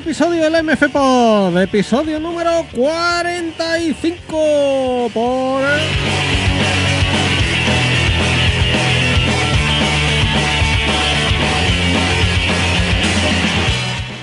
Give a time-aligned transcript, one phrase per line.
[0.00, 5.62] episodio del MF Pod, episodio número 45 por...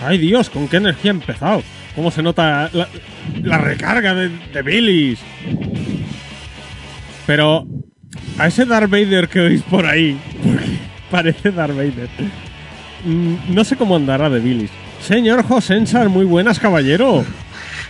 [0.03, 1.61] Ay Dios, con qué energía he empezado.
[1.95, 2.87] ¿Cómo se nota la,
[3.59, 4.31] recarga de,
[4.63, 5.19] Billys?
[7.27, 7.67] Pero
[8.39, 10.79] a ese Darth Vader que oís por ahí, porque
[11.11, 12.09] parece Darth Vader,
[13.05, 14.71] mm, no sé cómo andará de Billys.
[15.07, 17.23] Señor Josensar, muy buenas, caballero.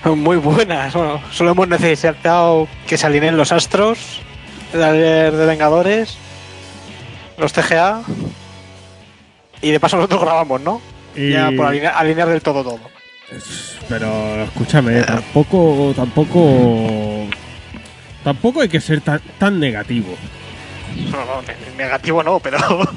[0.06, 0.94] Muy buenas.
[0.94, 4.22] Bueno, solo hemos necesitado que se alineen los astros,
[4.72, 6.16] el de Vengadores,
[7.40, 8.04] los TGA.
[9.64, 10.80] Y de paso nosotros grabamos, ¿no?
[11.16, 12.80] Y- Ya por alinear, alinear del todo todo.
[13.90, 17.26] Pero escúchame, tampoco, tampoco,
[18.24, 20.16] tampoco hay que ser tan, tan negativo.
[21.12, 22.58] No, no, ne- negativo no, pero.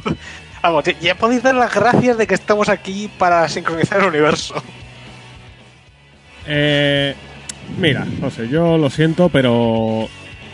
[0.62, 4.54] Vamos, ya- ya podéis dar las gracias de que estamos aquí para sincronizar el universo.
[6.46, 7.14] Eh,
[7.78, 10.08] mira, José, yo lo siento, pero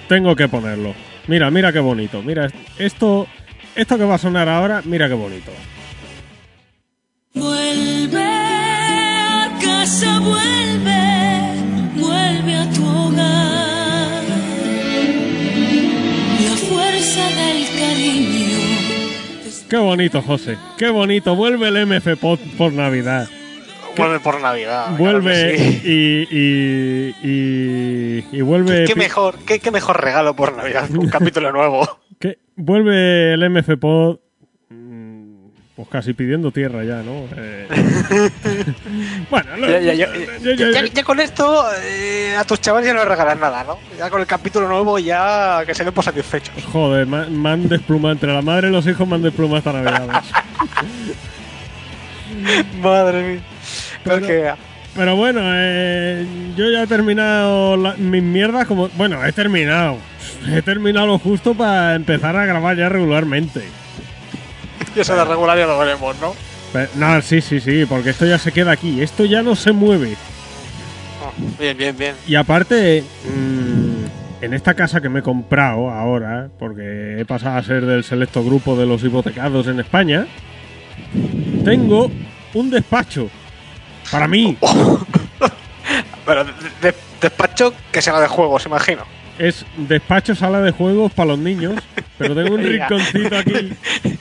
[0.08, 0.94] tengo que ponerlo.
[1.26, 2.22] Mira, mira qué bonito.
[2.22, 2.48] Mira,
[2.78, 3.26] esto,
[3.74, 5.50] esto que va a sonar ahora, mira qué bonito.
[7.34, 7.65] Vuelve
[19.68, 20.56] Qué bonito, José.
[20.78, 21.34] Qué bonito.
[21.34, 23.28] Vuelve el MF Pod por Navidad.
[23.96, 24.96] Vuelve por Navidad.
[24.96, 25.80] Vuelve sí.
[25.84, 28.84] y, y, y, y vuelve.
[28.84, 32.00] ¿Qué mejor, qué, qué mejor regalo por Navidad un capítulo nuevo?
[32.56, 34.18] vuelve el MF Pod.
[35.76, 37.24] Pues casi pidiendo tierra ya, ¿no?
[37.36, 37.68] Eh,
[39.30, 43.78] bueno, lo- Ya, con esto eh, a tus chavales ya no les regalas nada, ¿no?
[43.98, 46.64] Ya con el capítulo nuevo ya que se den por satisfechos.
[46.72, 50.22] Joder, me han desplumado entre la madre y los hijos, me han desplumado esta Navidad.
[52.82, 53.40] Madre mía.
[54.02, 54.52] Pero- que-
[54.94, 56.26] Pero bueno, eh,
[56.56, 58.88] yo ya he terminado la- mis mierdas como...
[58.96, 59.98] Bueno, he terminado.
[60.48, 63.62] He terminado lo justo para empezar a grabar ya regularmente.
[64.96, 66.34] Y eso de regular ya lo veremos, ¿no?
[66.72, 69.00] Pero- no, sí, sí, sí, porque esto ya se queda aquí.
[69.02, 70.16] Esto ya no se mueve.
[71.22, 72.14] Oh, bien, bien, bien.
[72.26, 77.62] Y aparte, mm, en esta casa que me he comprado ahora, porque he pasado a
[77.62, 80.26] ser del selecto grupo de los hipotecados en España,
[81.64, 82.10] tengo
[82.54, 83.28] un despacho.
[84.10, 84.56] Para mí.
[86.26, 86.52] Pero de-
[86.82, 89.02] de- despacho que sea de juegos, imagino.
[89.38, 91.74] Es despacho sala de juegos para los niños,
[92.18, 93.72] pero tengo un rinconcito aquí.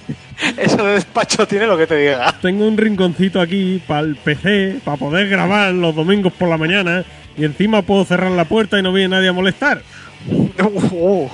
[0.58, 2.34] Eso de despacho tiene lo que te diga.
[2.42, 7.04] Tengo un rinconcito aquí para el PC, para poder grabar los domingos por la mañana
[7.38, 9.82] y encima puedo cerrar la puerta y no viene nadie a molestar.
[10.28, 11.30] Uh,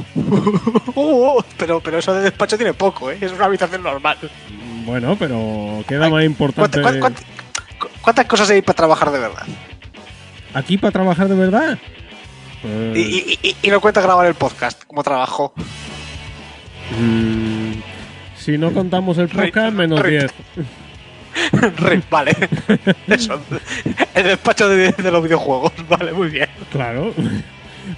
[0.96, 3.18] uh, pero, pero eso de despacho tiene poco, ¿eh?
[3.22, 4.18] Es una habitación normal.
[4.86, 6.82] Bueno, pero queda Ay, más importante.
[6.82, 7.22] ¿Cuánta- cuánta-
[7.80, 9.46] cu- ¿Cuántas cosas hay para trabajar de verdad?
[10.54, 11.78] ¿Aquí para trabajar de verdad?
[12.62, 15.54] Pues, Y, y- y- y no cuenta grabar el podcast como trabajo.
[17.00, 17.72] mm,
[18.42, 20.32] si no contamos el podcast, menos Re- 10.
[21.78, 22.36] Re- vale.
[23.08, 23.42] Eso.
[24.14, 25.72] El despacho de, de los videojuegos.
[25.90, 26.50] Vale, muy bien.
[26.72, 27.14] Claro.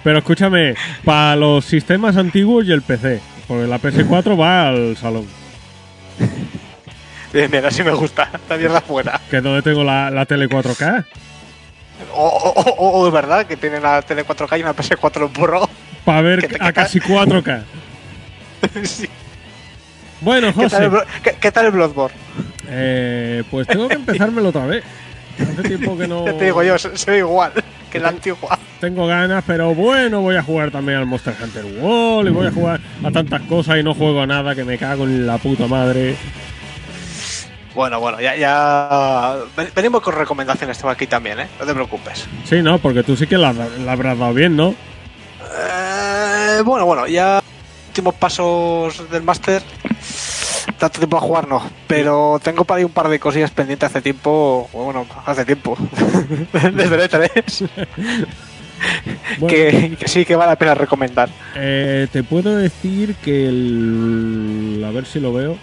[0.04, 3.20] Pero escúchame, para los sistemas antiguos y el PC.
[3.48, 5.26] Porque la PS4 va al salón.
[7.34, 8.30] Bien, bien, así me gusta.
[8.50, 9.20] La mierda fuera.
[9.30, 11.06] Que es donde tengo la, la tele 4K.
[12.14, 15.68] O, o, o- o de verdad que tiene una tele 4K y una PS4 Pro.
[16.06, 17.64] Para ver ¿Qué te- a casi 4K.
[18.84, 19.10] Sí.
[20.24, 22.16] Bueno, ¿Qué, tal José, el, qué- qué tal el Bloodborne?
[22.68, 24.84] eh, pues tengo que empezármelo otra vez.
[25.40, 26.76] Hace tiempo que no te digo yo,
[27.08, 27.52] ve igual
[27.92, 28.58] que la antigua.
[28.80, 32.52] tengo ganas, pero bueno, voy a jugar también al Monster Hunter World y voy a
[32.52, 35.68] jugar a tantas cosas y no juego a nada que me cago en la puta
[35.68, 36.16] madre.
[37.76, 39.36] Bueno, bueno, ya, ya.
[39.58, 41.48] ven- Venimos con recomendaciones tengo aquí también, ¿eh?
[41.60, 42.28] No te preocupes.
[42.46, 44.76] Sí, no, porque tú sí que la, la habrás dado bien, ¿no?
[45.60, 47.42] Eh, bueno, bueno, ya.
[47.94, 49.62] Últimos pasos del máster.
[50.80, 54.02] Tanto tiempo a jugar no, pero tengo para ahí un par de cosillas pendientes hace
[54.02, 55.78] tiempo, bueno, hace tiempo,
[56.52, 57.70] desde el E3,
[59.38, 61.30] Bueno, que, que sí que vale la pena recomendar.
[61.56, 64.84] eh, te puedo decir que el...
[64.88, 65.56] A ver si lo veo.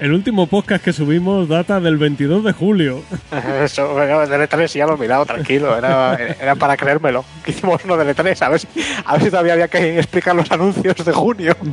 [0.00, 3.02] El último podcast que subimos data del 22 de julio.
[3.64, 7.24] Eso, bueno, del E3 ya lo he mirado, tranquilo, era, era para creérmelo.
[7.44, 8.68] Que hicimos uno del E3, a ver, si,
[9.04, 11.56] a ver si todavía había que explicar los anuncios de junio.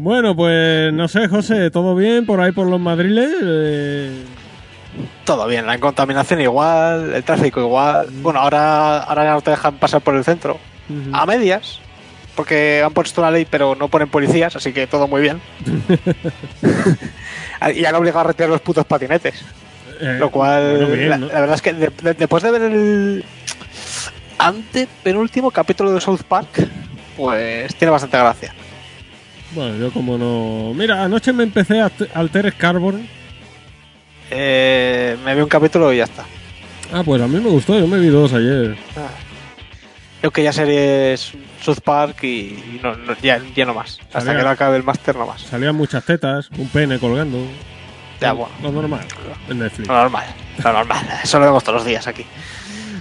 [0.00, 3.30] Bueno, pues no sé, José, ¿todo bien por ahí por los madriles?
[3.42, 4.22] Eh,
[5.24, 8.06] Todo bien, la contaminación igual, el tráfico igual.
[8.22, 10.56] Bueno, ahora, ahora ya no te dejan pasar por el centro.
[11.12, 11.80] A medias,
[12.38, 15.40] porque han puesto la ley pero no ponen policías, así que todo muy bien.
[17.74, 19.44] y han obligado a retirar los putos patinetes.
[20.00, 21.26] Eh, Lo cual, bueno, bien, la, ¿no?
[21.26, 23.24] la verdad es que de- de- después de ver el
[24.38, 26.46] antepenúltimo capítulo de South Park,
[27.16, 28.54] pues tiene bastante gracia.
[29.50, 30.72] Bueno, yo como no...
[30.74, 33.04] Mira, anoche me empecé a Altered Carbon.
[34.30, 36.24] Eh, me vi un capítulo y ya está.
[36.92, 38.76] Ah, pues a mí me gustó, yo me vi dos ayer.
[38.96, 39.08] Ah.
[40.22, 43.98] Yo que ya series South Park y, y no, no- ya, ya no más.
[44.12, 45.42] Hasta que no acabe el máster no más.
[45.42, 47.38] Salían muchas tetas, un pene colgando.
[48.20, 48.52] Ya, bueno.
[48.62, 49.06] Lo normal
[49.48, 49.88] en Netflix.
[49.88, 50.26] Lo normal,
[50.62, 51.06] lo normal.
[51.24, 52.24] Eso lo vemos todos los días aquí.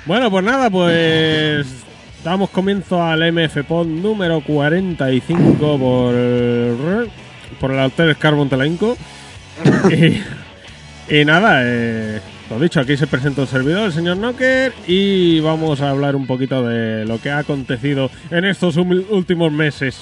[0.06, 1.66] Bueno, pues nada, pues
[2.24, 6.14] damos comienzo al MFPod número 45 por,
[7.60, 8.98] por el Altered Carbon Telenco.
[9.90, 10.22] y,
[11.20, 15.82] y nada, eh, lo dicho, aquí se presenta el servidor, el señor Knocker, y vamos
[15.82, 20.00] a hablar un poquito de lo que ha acontecido en estos últimos meses.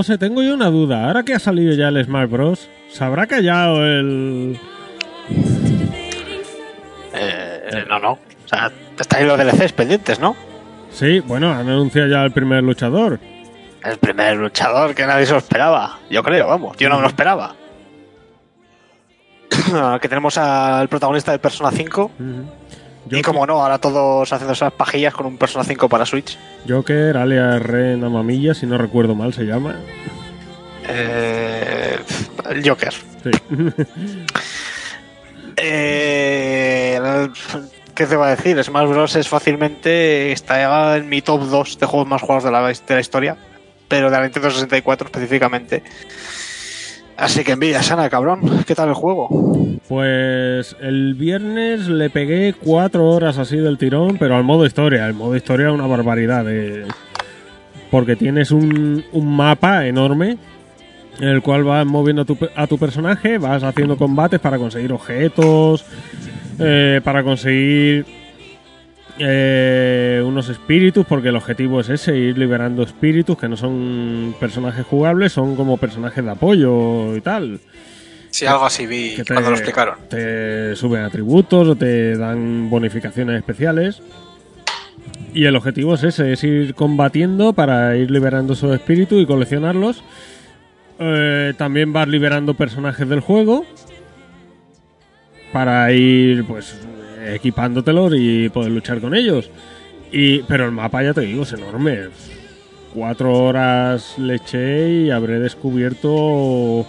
[0.00, 1.04] José, tengo yo una duda.
[1.04, 4.58] Ahora que ha salido ya el Smash Bros., ¿se habrá callado el,
[7.12, 8.12] Eh, no, no.
[8.12, 10.34] O sea, estáis los DLCs pendientes, ¿no?
[10.90, 13.20] Sí, bueno, han anunciado ya el primer luchador.
[13.84, 15.98] El primer luchador que nadie se lo esperaba.
[16.08, 16.78] Yo creo, vamos.
[16.78, 17.54] Yo no me lo esperaba.
[20.00, 22.10] que tenemos al protagonista de Persona 5.
[23.08, 26.38] Y como no, ahora todos haciendo esas pajillas con un Persona 5 para Switch.
[26.68, 29.76] Joker, alias Ren Amamilla, si no recuerdo mal se llama.
[30.88, 31.98] Eh,
[32.50, 32.92] el Joker.
[33.22, 33.30] Sí.
[35.62, 36.98] Eh,
[37.94, 38.64] ¿Qué te va a decir?
[38.64, 39.14] Smash Bros.
[39.16, 40.32] es fácilmente.
[40.32, 43.36] Está en mi top 2 de juegos más jugados de la, de la historia.
[43.86, 45.82] Pero de la Nintendo 64 específicamente.
[47.20, 48.40] Así que envidia sana, cabrón.
[48.66, 49.28] ¿Qué tal el juego?
[49.88, 55.06] Pues el viernes le pegué cuatro horas así del tirón, pero al modo historia.
[55.06, 56.44] El modo historia es una barbaridad.
[56.44, 56.86] de-
[57.90, 60.38] Porque tienes un, un mapa enorme
[61.20, 64.90] en el cual vas moviendo a tu, a tu personaje, vas haciendo combates para conseguir
[64.92, 65.84] objetos,
[66.58, 68.06] eh, para conseguir
[69.22, 74.86] eh, unos espíritus, porque el objetivo es ese, ir liberando espíritus que no son personajes
[74.86, 77.60] jugables, son como personajes de apoyo y tal.
[78.30, 79.96] Sí, algo así vi que te, cuando lo explicaron.
[80.08, 84.02] te suben atributos o te dan bonificaciones especiales.
[85.34, 90.02] Y el objetivo es ese, es ir combatiendo para ir liberando esos espíritus y coleccionarlos.
[90.98, 93.64] Eh, también vas liberando personajes del juego
[95.52, 96.76] para ir pues
[97.26, 99.50] equipándotelos y poder luchar con ellos.
[100.12, 102.08] Y, pero el mapa, ya te digo, es enorme.
[102.94, 106.86] Cuatro horas le eché y habré descubierto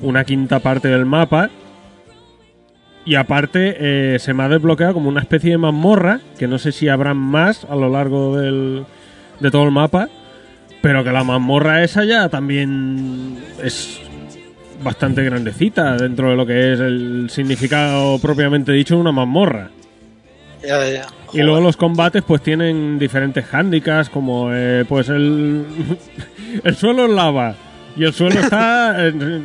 [0.00, 1.50] una quinta parte del mapa.
[3.04, 3.76] Y aparte
[4.14, 7.14] eh, se me ha desbloqueado como una especie de mazmorra, que no sé si habrá
[7.14, 8.84] más a lo largo del,
[9.40, 10.08] de todo el mapa,
[10.82, 14.00] pero que la mazmorra esa ya también es
[14.82, 19.70] bastante grandecita dentro de lo que es el significado propiamente dicho de una mazmorra.
[20.62, 21.06] Ya, ya.
[21.32, 25.64] Y luego los combates pues tienen diferentes handicaps como eh, pues el,
[26.64, 27.54] el suelo es lava
[27.96, 28.96] y el suelo está...
[29.08, 29.42] eh,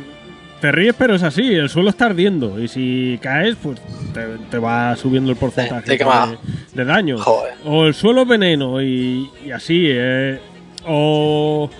[0.60, 3.80] te ríes pero es así, el suelo está ardiendo y si caes pues
[4.12, 6.38] te, te va subiendo el porcentaje de,
[6.74, 7.18] de daño.
[7.18, 7.54] Joder.
[7.64, 9.84] O el suelo es veneno y, y así.
[9.88, 10.40] eh,
[10.84, 11.70] o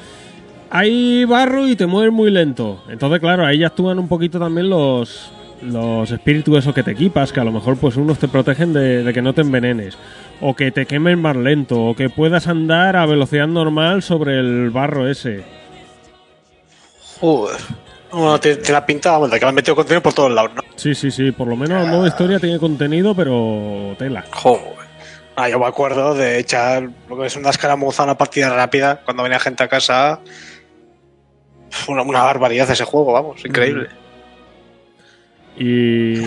[0.71, 2.83] hay barro y te mueves muy lento.
[2.89, 5.33] Entonces claro, ahí ya actúan un poquito también los,
[5.63, 9.03] los espíritus esos que te equipas, que a lo mejor pues unos te protegen de,
[9.03, 9.97] de que no te envenenes,
[10.41, 14.71] o que te quemen más lento, o que puedas andar a velocidad normal sobre el
[14.71, 15.45] barro ese.
[17.21, 17.57] Joder.
[18.11, 20.63] Bueno, te, te la pinta, que le han metido contenido por todos lados, ¿no?
[20.77, 24.25] Sí, sí, sí, por lo menos el modo historia tiene contenido, pero tela.
[24.33, 24.79] Joder.
[25.37, 29.23] Ah, yo me acuerdo de echar lo que es una escaramuza, una partida rápida, cuando
[29.23, 30.21] venía gente a casa.
[31.89, 33.89] Una, una barbaridad ese juego, vamos, increíble.
[35.57, 36.25] Y, y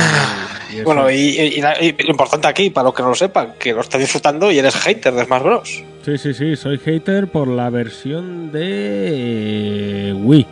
[0.75, 0.83] eso.
[0.83, 4.51] Bueno, y, lo importante aquí, para los que no lo sepan, que lo estás disfrutando
[4.51, 5.83] y eres hater de Smash Bros.
[6.03, 10.47] Sí, sí, sí, soy hater por la versión de Wii.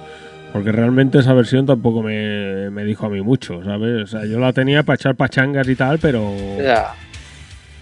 [0.54, 4.04] Porque realmente esa versión tampoco me, me, dijo a mí mucho, ¿sabes?
[4.04, 6.34] O sea, yo la tenía para echar pachangas y tal, pero...
[6.58, 6.96] Ya.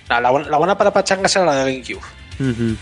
[0.10, 2.02] No, la, buena, la buena para pachangas era la de GameCube.
[2.40, 2.76] Ujú.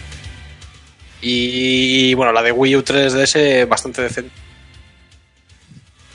[1.21, 4.31] Y bueno, la de Wii U 3DS bastante decente.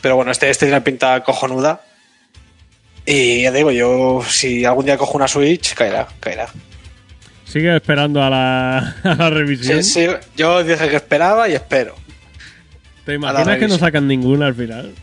[0.01, 1.83] Pero bueno, este, este tiene una pinta cojonuda.
[3.07, 6.49] Y ya digo, yo si algún día cojo una Switch, caerá, caerá.
[7.45, 9.83] Sigue esperando a la, a la revisión.
[9.83, 11.97] Sí, sí, yo dije que esperaba y espero.
[13.05, 14.95] ¿Te imaginas que no sacan ninguna al final?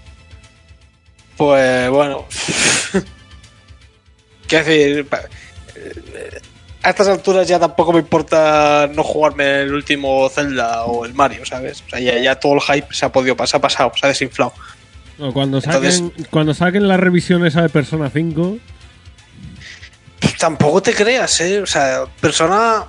[1.35, 2.25] Pues bueno.
[4.47, 5.05] Quiero decir,
[6.87, 11.45] a estas alturas ya tampoco me importa no jugarme el último Zelda o el Mario,
[11.45, 11.83] ¿sabes?
[11.85, 14.09] O sea, ya, ya todo el hype se ha podido pasar, ha pasado, se ha
[14.09, 14.53] desinflado.
[15.33, 18.57] Cuando saquen, Entonces- cuando saquen la revisión esa de Persona 5,
[20.39, 21.61] Tampoco te creas, ¿eh?
[21.61, 22.83] O sea, persona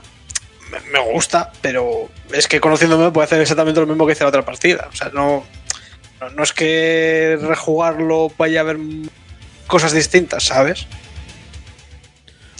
[0.70, 4.28] me- me gusta, pero es que conociéndome puede hacer exactamente lo mismo que hice la
[4.28, 4.88] otra partida.
[4.92, 5.44] O sea, no,
[6.20, 8.78] no, no es que rejugarlo vaya a haber
[9.66, 10.86] cosas distintas, ¿sabes?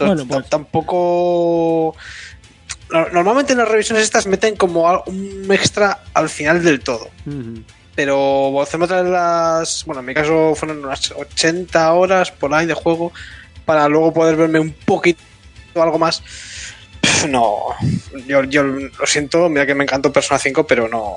[0.07, 1.97] Bueno, pues- tam- tampoco...
[2.93, 7.09] no- Normalmente en las revisiones estas meten como un extra al final del todo.
[7.26, 7.62] ujú,
[7.95, 9.85] Pero hacemos otra vez las.
[9.85, 13.12] Bueno, en mi caso fueron unas 80 horas por ahí de juego
[13.64, 15.21] para luego poder verme un poquito
[15.75, 16.23] algo más.
[17.00, 17.57] Pff, No,
[18.26, 21.17] yo, yo lo siento, mira que me encantó Persona 5, pero no.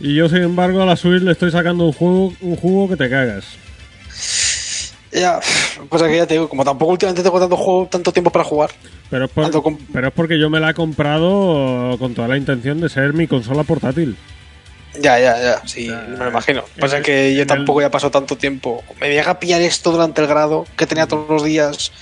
[0.00, 2.96] y yo sin embargo a la Switch le estoy sacando un juego, un jugo que
[2.96, 3.44] te cagas.
[5.12, 5.40] Ya,
[5.90, 8.70] pues que ya te digo, como tampoco últimamente tengo tanto juego, tanto tiempo para jugar.
[9.10, 12.28] Pero es, por- Ando con- pero es porque yo me la he comprado con toda
[12.28, 14.16] la intención de ser mi consola portátil.
[14.94, 16.64] Ya, ya, ya, sí, Ya, me lo imagino.
[16.80, 18.82] Pasa el- que yo tampoco el- ya pasó tanto tiempo.
[19.00, 21.92] Me llega a pillar esto durante el grado, que tenía todos los días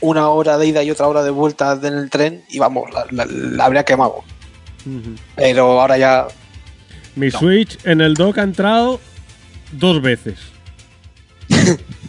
[0.00, 3.06] una hora de ida y otra hora de vuelta en el tren, y vamos, la,
[3.10, 4.24] la- la habría quemado.
[5.36, 6.26] Pero ahora ya.
[7.14, 7.38] Mi No.
[7.38, 8.98] Switch en el dock ha entrado
[9.72, 10.38] dos veces.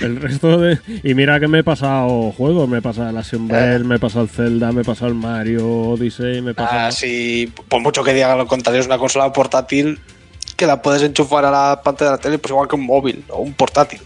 [0.00, 0.78] el resto de.
[1.02, 2.68] Y mira que me he pasado juegos.
[2.68, 5.14] Me he pasado el Action Verge, me he pasado el Zelda, me he pasado el
[5.16, 6.80] Mario Odyssey, me he pasado.
[6.86, 9.98] Ah, sí, por mucho que diga lo contrario, es una consola portátil
[10.56, 13.24] que la puedes enchufar a la pantalla de la tele, pues igual que un móvil
[13.28, 14.00] o un portátil.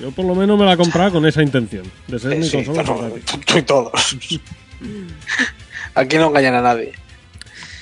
[0.00, 1.82] Yo por lo menos me la he comprado con esa intención.
[2.06, 3.22] De ser Eh, mi sí, consola portátil.
[3.46, 4.16] tú y todos.
[5.94, 6.92] Aquí no engañan a nadie.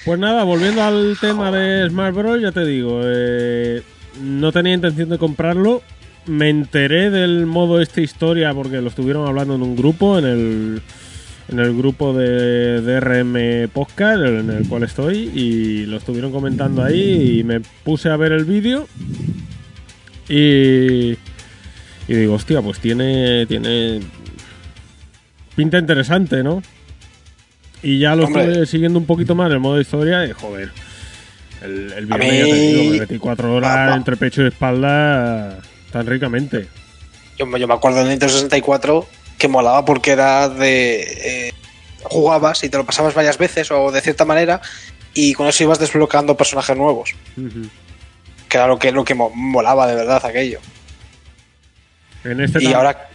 [0.05, 3.83] Pues nada, volviendo al tema de Smash Bros, ya te digo, eh,
[4.23, 5.83] no tenía intención de comprarlo.
[6.27, 10.83] Me enteré del modo este historia porque lo estuvieron hablando en un grupo, en el,
[11.49, 17.39] en el grupo de DRM Podcast, en el cual estoy, y lo estuvieron comentando ahí
[17.41, 18.89] y me puse a ver el vídeo
[20.29, 21.17] y, y
[22.09, 24.01] digo, hostia, pues tiene, tiene
[25.55, 26.61] pinta interesante, ¿no?
[27.85, 28.45] Y ya lo Hombre.
[28.49, 30.71] estuve siguiendo un poquito más el modo historia y joder.
[31.63, 33.97] El, el viernes ya te mí- digo, me metí cuatro horas Va, va.
[33.97, 35.59] entre pecho y espalda
[35.91, 36.67] tan ricamente.
[37.39, 39.07] Yo, me- yo me acuerdo del Nintendo 64
[39.39, 41.01] que molaba porque era de.
[41.49, 41.53] eh,
[42.05, 44.61] jugabas y te lo pasabas varias veces o de cierta manera
[45.13, 47.15] y con eso ibas desbloqueando personajes nuevos.
[48.49, 50.61] Que era lo que, lo que mo- molaba de verdad aquello.
[52.25, 53.09] En este Y ahora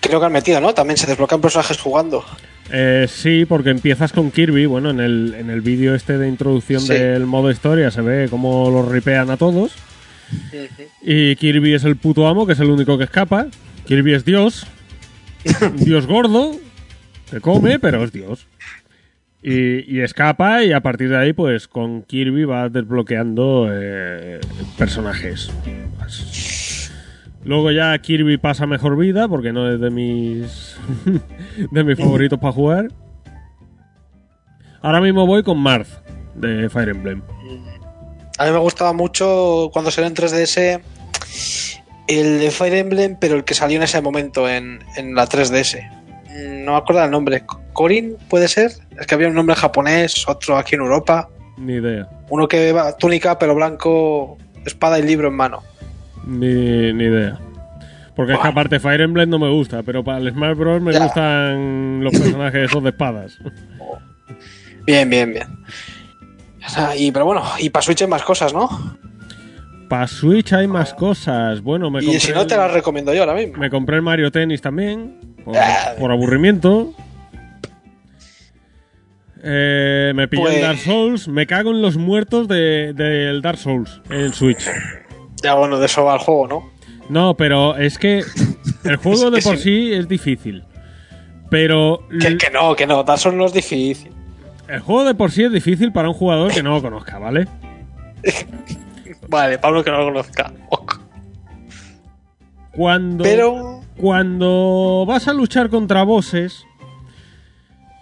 [0.00, 0.74] creo que han metido, ¿no?
[0.74, 2.24] También se desbloquean personajes jugando.
[2.72, 4.66] Eh, sí, porque empiezas con Kirby.
[4.66, 6.92] Bueno, en el, en el vídeo este de introducción Sí.
[6.94, 9.72] del modo historia se ve cómo los ripean a todos.
[11.02, 13.46] Y Kirby es el puto amo, que es el único que escapa.
[13.86, 14.66] Kirby es Dios.
[15.76, 16.52] Dios gordo.
[17.30, 18.46] Que come, pero es Dios.
[19.42, 24.40] Y, y escapa y a partir de ahí, pues con Kirby vas desbloqueando eh,
[24.76, 25.50] personajes.
[27.44, 30.76] Luego ya Kirby pasa mejor vida porque no es de mis
[31.70, 32.88] de mis favoritos para jugar.
[34.82, 35.88] Ahora mismo voy con Marth
[36.34, 37.22] de Fire Emblem.
[38.38, 40.80] A mí me gustaba mucho cuando salió en 3DS
[42.08, 45.80] el de Fire Emblem, pero el que salió en ese momento en, en la 3DS.
[46.30, 47.42] Mm, No me acuerdo el nombre.
[47.72, 48.72] ¿Corin puede ser?
[48.98, 51.28] Es que había un nombre japonés, otro aquí en Europa.
[51.58, 52.08] Ni idea.
[52.28, 55.62] Uno que va túnica, pelo blanco, espada y libro en mano.
[56.26, 57.38] Ni, ni idea.
[58.14, 60.80] Porque es que aparte Fire Emblem no me gusta, pero para el Smash Bros.
[60.82, 61.04] me Ya.
[61.04, 63.38] gustan los personajes esos de espadas.
[64.86, 65.46] Bien, bien, bien.
[66.96, 68.68] Y, pero bueno, y para Switch hay más cosas, ¿no?
[69.88, 71.60] Para Switch hay más cosas.
[71.62, 73.56] Bueno, me y si no, te el- las recomiendo yo ahora mismo.
[73.58, 75.94] me compré el Mario Tennis también, por, Ah.
[75.98, 76.92] por aburrimiento.
[79.42, 81.28] Eh, me pillé el Pues- Dark Souls.
[81.28, 84.68] Me cago en los muertos de- del Dark Souls en Switch.
[85.42, 86.72] Ya bueno, de eso va el juego, ¿no?
[87.08, 88.24] No, pero es que
[88.84, 90.64] el juego de por sí es difícil.
[91.50, 94.10] Pero Que, que no, que no, Dark Souls no es difícil.
[94.68, 97.46] El juego de por sí es difícil para un jugador que no lo conozca, ¿vale?
[99.28, 100.52] Vale, Pablo que no lo conozca.
[102.72, 103.82] Cuando, Pero.
[103.96, 106.64] cuando vas a luchar contra bosses,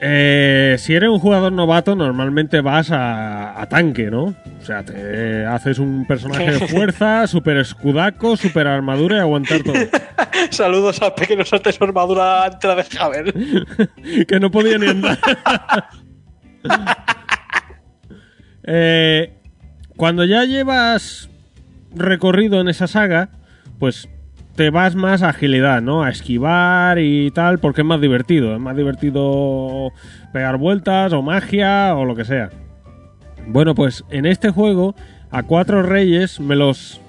[0.00, 4.24] eh, si eres un jugador novato, normalmente vas a, a tanque, ¿no?
[4.24, 9.74] O sea, te haces un personaje de fuerza, super escudaco, super armadura y aguantar todo.
[10.50, 13.34] Saludos a pequeños artes armadura antes de Javer.
[14.26, 15.18] que no podía ni andar.
[18.66, 19.30] Eh,
[19.94, 21.28] cuando ya llevas
[21.94, 23.28] recorrido en esa saga,
[23.78, 24.08] pues
[24.56, 26.02] te vas más a agilidad, ¿no?
[26.02, 28.54] A esquivar y tal, porque es más divertido.
[28.54, 29.92] Es más divertido
[30.32, 32.50] pegar vueltas o magia o lo que sea.
[33.46, 34.94] Bueno, pues en este juego,
[35.30, 37.00] a cuatro reyes me los...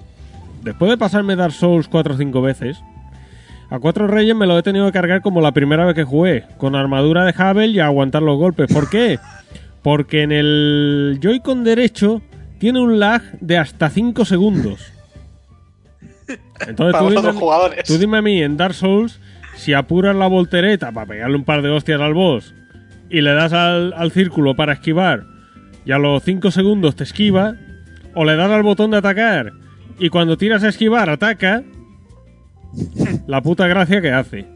[0.63, 2.81] Después de pasarme Dark Souls cuatro o cinco veces,
[3.69, 6.45] a cuatro reyes me lo he tenido que cargar como la primera vez que jugué,
[6.57, 8.73] con armadura de Havel y aguantar los golpes.
[8.73, 9.19] ¿Por qué?
[9.85, 12.23] Porque en el Joy-Con derecho
[12.57, 14.81] tiene un lag de hasta 5 segundos.
[16.59, 17.83] Entonces Para tú dime, jugadores.
[17.83, 19.19] tú dime a mí, en Dark Souls,
[19.55, 22.55] si apuras la voltereta para pegarle un par de hostias al boss
[23.11, 25.25] y le das al, al círculo para esquivar
[25.85, 27.53] y a los 5 segundos te esquiva,
[28.15, 29.53] o le das al botón de atacar
[29.99, 31.61] y cuando tiras a esquivar ataca,
[33.27, 34.47] la puta gracia que hace.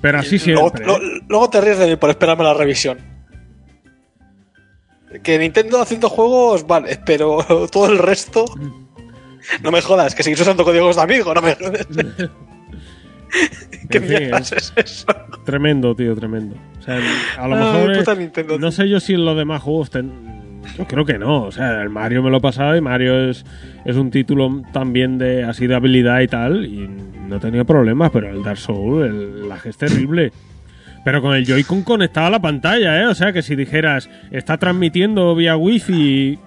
[0.00, 0.90] Pero así luego, siempre.
[0.90, 1.20] ¿eh?
[1.28, 3.17] luego te ríes de mí por esperarme la revisión.
[5.22, 7.38] Que Nintendo haciendo juegos, vale, pero
[7.72, 8.44] todo el resto.
[9.62, 11.86] No me jodas, que seguís usando códigos de amigo, no me jodas.
[13.90, 15.06] ¿Qué En fin, mierdas es eso?
[15.44, 16.56] Tremendo, tío, tremendo.
[16.78, 16.98] O sea,
[17.38, 17.92] a lo mejor.
[17.92, 19.90] es- puta Nintendo, no sé yo si en los demás juegos.
[19.90, 21.44] ten- Yo creo que no.
[21.44, 23.44] O sea, el Mario me lo he pasado y Mario es,
[23.84, 26.64] es un título también de así de habilidad y tal.
[26.64, 26.88] Y
[27.28, 30.32] no he tenido problemas, pero el Dark Souls, el lag es terrible.
[31.08, 33.06] Pero con el Joy-Con conectado a la pantalla, ¿eh?
[33.06, 36.38] O sea, que si dijeras, está transmitiendo vía Wi-Fi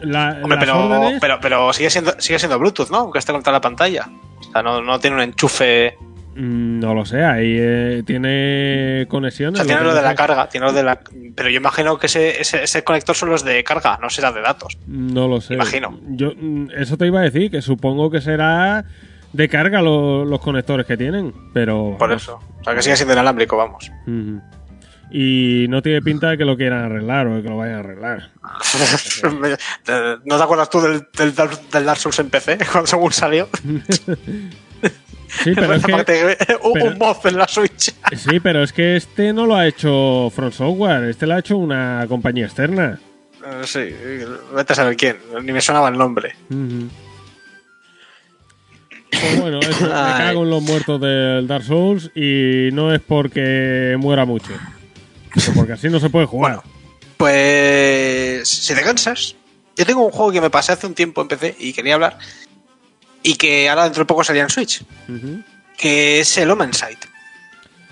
[0.00, 1.20] la, Hombre, las pero, órdenes.
[1.20, 2.96] pero, pero sigue siendo sigue siendo Bluetooth, ¿no?
[2.96, 4.08] Aunque esté conectada a la pantalla.
[4.40, 5.94] O sea, no, no tiene un enchufe.
[6.34, 9.58] Mm, No lo sé, ahí eh, tiene O conexiones.
[9.58, 10.98] sea, tiene lo de la carga, tiene lo de la.
[11.36, 14.40] Pero yo imagino que ese, ese, ese conector son los de carga, no será de
[14.40, 14.78] datos.
[14.88, 15.54] No lo sé.
[15.54, 15.96] Imagino.
[16.08, 18.84] Yo, mm, eso te iba a decir, que supongo que será
[19.32, 21.96] de carga lo- los conectores que tienen, pero...
[21.98, 22.40] Por eso.
[22.60, 23.90] O sea, que sigue siendo inalámbrico, vamos.
[25.10, 27.78] Y no tiene pinta de que lo quieran arreglar o de que lo vayan a
[27.80, 28.30] arreglar.
[30.24, 32.58] ¿No te acuerdas tú del, del, Dark- del Dark Souls en PC?
[32.72, 33.48] Cuando según salió.
[35.44, 37.94] Sí, pero es que, Aparte, un, pero- un mod en la Switch.
[38.16, 41.56] sí, pero es que este no lo ha hecho Front Software, este lo ha hecho
[41.58, 42.98] una compañía externa.
[43.44, 43.80] Eh, Sí,
[44.54, 45.16] vete a saber quién.
[45.42, 46.34] Ni me sonaba el nombre.
[46.50, 46.88] Ujú.
[49.20, 54.24] Pues bueno, me cago en los muertos del Dark Souls y no es porque muera
[54.24, 54.52] mucho,
[55.54, 56.62] porque así no se puede jugar.
[56.62, 56.64] Bueno,
[57.18, 59.36] pues si te cansas,
[59.76, 62.18] yo tengo un juego que me pasé hace un tiempo en PC y quería hablar
[63.22, 64.82] y que ahora dentro de poco salía en Switch,
[65.76, 66.98] que es el Omen Sight,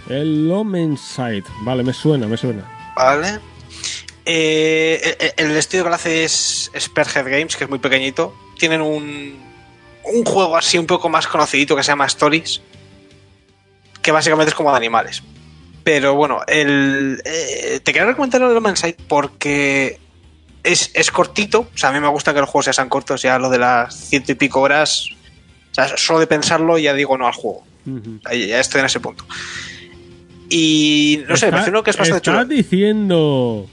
[0.08, 1.46] El Omen Sight.
[1.62, 2.64] Vale, me suena, me suena.
[2.96, 3.38] ¿vale?
[4.24, 8.34] Eh, el, el estudio que lo hace es Spearhead Games, que es muy pequeñito.
[8.58, 9.49] Tienen un,
[10.12, 12.60] un juego así un poco más conocidito que se llama Stories,
[14.02, 15.22] que básicamente es como de animales.
[15.84, 19.98] Pero bueno, el, eh, te quería recomendar el Omen Sight porque
[20.62, 21.60] es, es cortito.
[21.74, 23.94] O sea, a mí me gusta que los juegos sean cortos, ya lo de las
[23.94, 25.06] ciento y pico horas.
[25.70, 27.64] O sea, solo de pensarlo ya digo no al juego.
[28.24, 29.24] Ya estoy en ese punto.
[30.50, 32.40] Y no sé, me imagino que es bastante chulo.
[32.40, 33.68] ¿Estás diciendo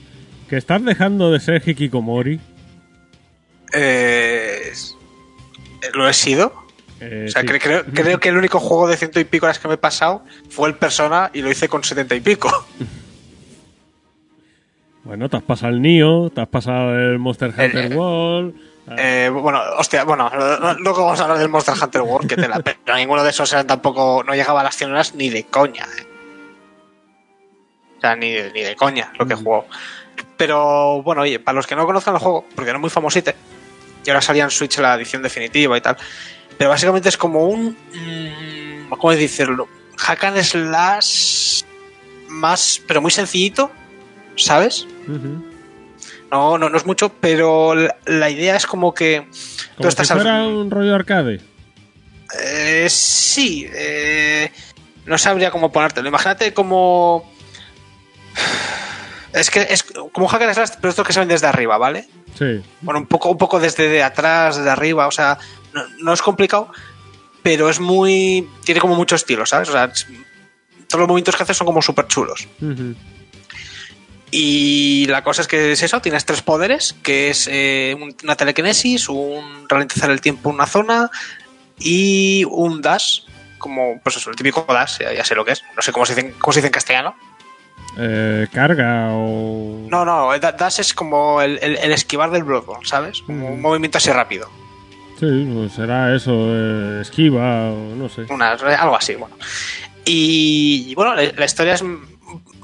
[0.48, 2.40] que estás dejando de ser Hikikomori?
[3.74, 4.72] Eh,
[5.94, 6.54] ¿Lo he sido?
[7.00, 7.48] Eh, O sea, sí.
[7.48, 10.24] creo, creo que el único juego de ciento y pico horas que me he pasado
[10.50, 12.50] fue el Persona y lo hice con setenta y pico.
[15.04, 18.56] Bueno, te has pasado el Nio, te has pasado el Monster El- Hunter World.
[18.90, 22.28] ah, Eh, bueno, hostia, bueno, no- no- luego vamos a hablar del Monster Hunter World,
[22.28, 25.30] que tela, pero ninguno de esos eran tampoco, no llegaba a las 100 horas ni
[25.30, 25.86] de coña.
[25.98, 26.04] eh.
[27.98, 29.66] O sea, ni de, ni de coña lo que he jugado.
[30.36, 33.34] Pero bueno, oye, para los que no conozcan el juego, porque no es muy famosite,
[34.08, 35.98] y ahora salía en Switch la edición definitiva y tal,
[36.58, 37.78] pero básicamente es como un.
[37.94, 39.68] mm, ¿Cómo decirlo?
[39.98, 41.62] Hack and slash
[42.30, 43.70] más, pero muy sencillito,
[44.36, 44.88] ¿sabes?
[46.32, 50.08] No, no, no es mucho, pero la, la idea es como que tú Como estás
[50.08, 51.40] si al- fuera un rollo arcade.
[52.42, 54.52] Eh, sí, eh,
[55.06, 56.08] no sabría cómo ponértelo.
[56.10, 57.32] Imagínate como.
[59.40, 62.08] Es que es como hack and slash, pero estos que se ven desde arriba, ¿vale?
[62.38, 62.62] Sí.
[62.82, 65.38] Bueno, un poco, un poco desde de atrás, desde arriba, o sea,
[65.74, 66.72] no, no es complicado,
[67.44, 68.48] pero es muy.
[68.66, 69.70] Tiene como mucho estilo, ¿sabes?
[69.70, 70.06] O sea, es-
[70.88, 72.48] todos los movimientos que haces son como súper chulos.
[74.30, 78.36] Y la cosa es que es eso, tienes tres poderes, que es eh, un- una
[78.36, 81.10] telequinesis, un ralentizar el tiempo en una zona
[81.80, 83.22] y un dash,
[83.58, 86.06] como pues eso, el típico dash, ya, ya sé lo que es, no sé cómo
[86.06, 87.16] se dice, cómo se dice en castellano.
[88.00, 89.88] Eh, carga o.
[89.90, 93.22] No, no, da- dash es como el, el- el esquivar del Bloodborne, ¿sabes?
[93.24, 93.62] Como un Mm.
[93.62, 94.50] movimiento así rápido.
[95.20, 98.26] Sí, pues será eso, eh, esquiva o no sé.
[98.30, 99.36] Una, algo así, bueno.
[100.06, 101.84] Y bueno, la, la historia es.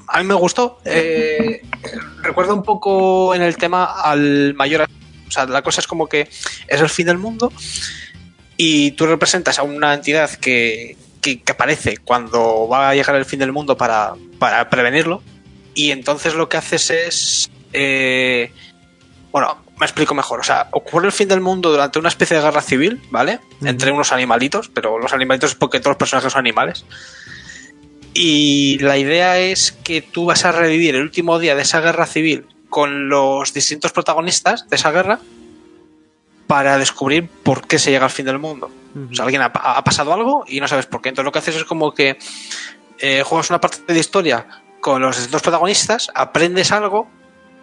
[0.07, 0.79] A mí me gustó.
[0.85, 1.61] eh,
[2.21, 4.87] recuerda un poco en el tema al mayor.
[5.27, 6.21] O sea, la cosa es como que
[6.67, 7.51] es el fin del mundo
[8.55, 13.25] y tú representas a una entidad que, que, que aparece cuando va a llegar el
[13.25, 15.23] fin del mundo para, para prevenirlo.
[15.73, 17.51] Y entonces lo que haces es.
[17.73, 18.51] eh,
[19.31, 20.39] bueno, me explico mejor.
[20.39, 23.39] O sea, ocurre el fin del mundo durante una especie de guerra civil, ¿vale?
[23.63, 26.85] Entre unos animalitos, pero los animalitos es porque todos los personajes son animales.
[28.13, 32.05] Y la idea es que tú vas a revivir el último día de esa guerra
[32.05, 35.19] civil con los distintos protagonistas de esa guerra
[36.45, 38.69] para descubrir por qué se llega al fin del mundo.
[38.95, 41.09] O sea, alguien ha, ha pasado algo y no sabes por qué.
[41.09, 42.17] Entonces lo que haces es como que
[42.99, 44.47] eh, juegas una parte de historia
[44.79, 47.07] con los distintos protagonistas, aprendes algo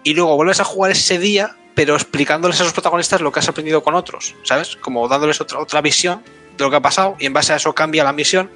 [0.02, 3.48] y luego vuelves a jugar ese día, pero explicándoles a esos protagonistas lo que has
[3.48, 4.76] aprendido con otros, ¿sabes?
[4.76, 6.22] Como dándoles otra, otra visión
[6.56, 8.50] de lo que ha pasado y en base a eso cambia la misión.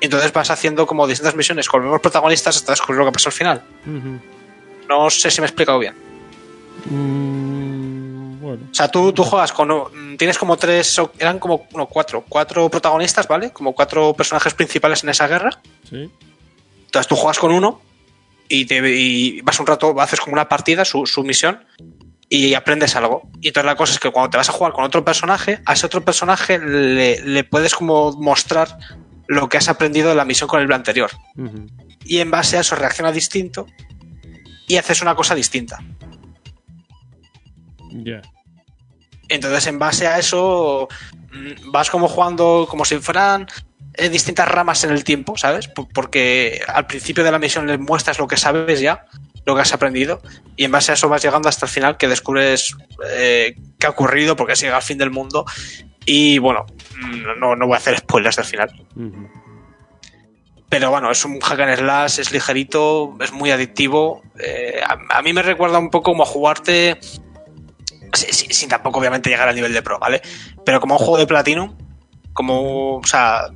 [0.00, 3.28] Entonces vas haciendo como distintas misiones con los mismos protagonistas hasta descubrir lo que pasó
[3.28, 3.62] al final.
[4.88, 5.94] No sé si me he explicado bien.
[6.90, 7.55] Mm,
[8.70, 9.68] O sea, tú, tú juegas con.
[9.68, 11.00] mm, Tienes como tres.
[11.18, 11.66] Eran como.
[11.74, 12.24] No, cuatro.
[12.28, 13.50] Cuatro protagonistas, ¿vale?
[13.50, 15.50] Como cuatro personajes principales en esa guerra.
[15.88, 16.10] sí.
[16.86, 17.82] Entonces tú juegas con uno
[18.48, 21.64] y, te, y vas un rato, haces como una partida, su, su misión,
[22.28, 23.28] y aprendes algo.
[23.42, 25.74] Y entonces la cosa es que cuando te vas a jugar con otro personaje, a
[25.74, 28.78] ese otro personaje le, le puedes como mostrar
[29.26, 31.10] lo que has aprendido de la misión con el anterior.
[32.04, 33.66] Y en base a eso reacciona distinto
[34.68, 35.80] y haces una cosa distinta.
[37.90, 38.22] Ya.
[39.28, 40.88] Entonces, en base a eso,
[41.32, 43.46] mm, vas como jugando como si fueran
[43.94, 45.68] eh, distintas ramas en el tiempo, ¿sabes?
[45.68, 49.06] Porque al principio de la misión les muestras lo que sabes ya,
[49.46, 50.20] lo que has aprendido,
[50.56, 52.76] y en base a eso vas llegando hasta el final que descubres
[53.08, 55.44] eh, qué ha ocurrido, porque has llegado al fin del mundo.
[56.04, 56.66] Y bueno,
[57.00, 58.70] mm, no, no voy a hacer spoilers del final.
[60.68, 64.22] Pero bueno, es un hack and slash, es ligerito, es muy adictivo.
[64.38, 66.98] Eh, a, a mí me recuerda un poco como a jugarte.
[68.12, 70.22] Si- si- sin tampoco obviamente llegar al nivel de pro, ¿vale?
[70.64, 71.76] Pero como un juego de Platinum,
[72.32, 73.48] como, o sea,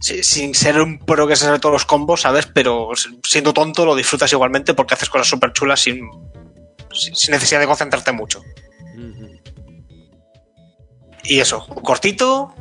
[0.00, 2.46] si- sin ser un pro que se sabe todos los combos, ¿sabes?
[2.46, 2.90] Pero
[3.26, 6.08] siendo tonto lo disfrutas igualmente porque haces cosas súper chulas sin,
[6.92, 8.42] sin necesidad de concentrarte mucho.
[11.24, 12.54] Y eso, cortito,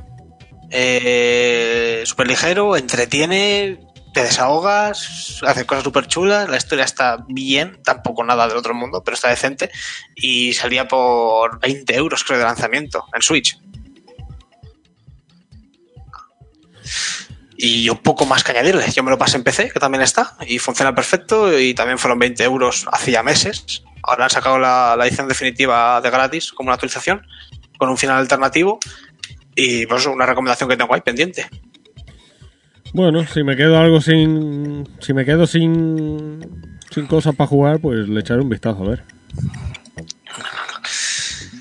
[0.69, 3.79] eh, súper ligero, entretiene,
[4.13, 9.03] te desahogas, hace cosas súper chulas, la historia está bien, tampoco nada del otro mundo,
[9.03, 9.71] pero está decente.
[10.15, 13.59] Y salía por 20 euros, creo, de lanzamiento en Switch.
[17.57, 18.89] Y yo poco más que añadirle.
[18.91, 22.19] Yo me lo pasé en PC, que también está, y funciona perfecto, y también fueron
[22.19, 23.83] 20 euros hacía meses.
[24.03, 27.25] Ahora han sacado la, edición definitiva de gratis como una actualización,
[27.77, 28.79] con un final alternativo,
[29.55, 31.49] y pues una recomendación que tengo ahí pendiente.
[32.93, 34.87] Bueno, si me quedo algo sin.
[34.99, 36.45] Si me quedo sin.
[36.91, 39.03] Sin cosas para jugar, pues le echaré un vistazo a ver.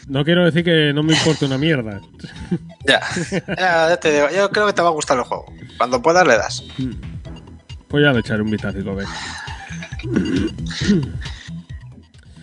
[0.08, 2.00] No quiero decir que no me importe una mierda.
[2.84, 3.00] Ya,
[3.56, 5.46] ya, ya te digo, yo creo que te va a gustar el juego.
[5.78, 6.64] Cuando puedas le das.
[7.86, 9.06] Pues ya le echaré un vistazo a ver.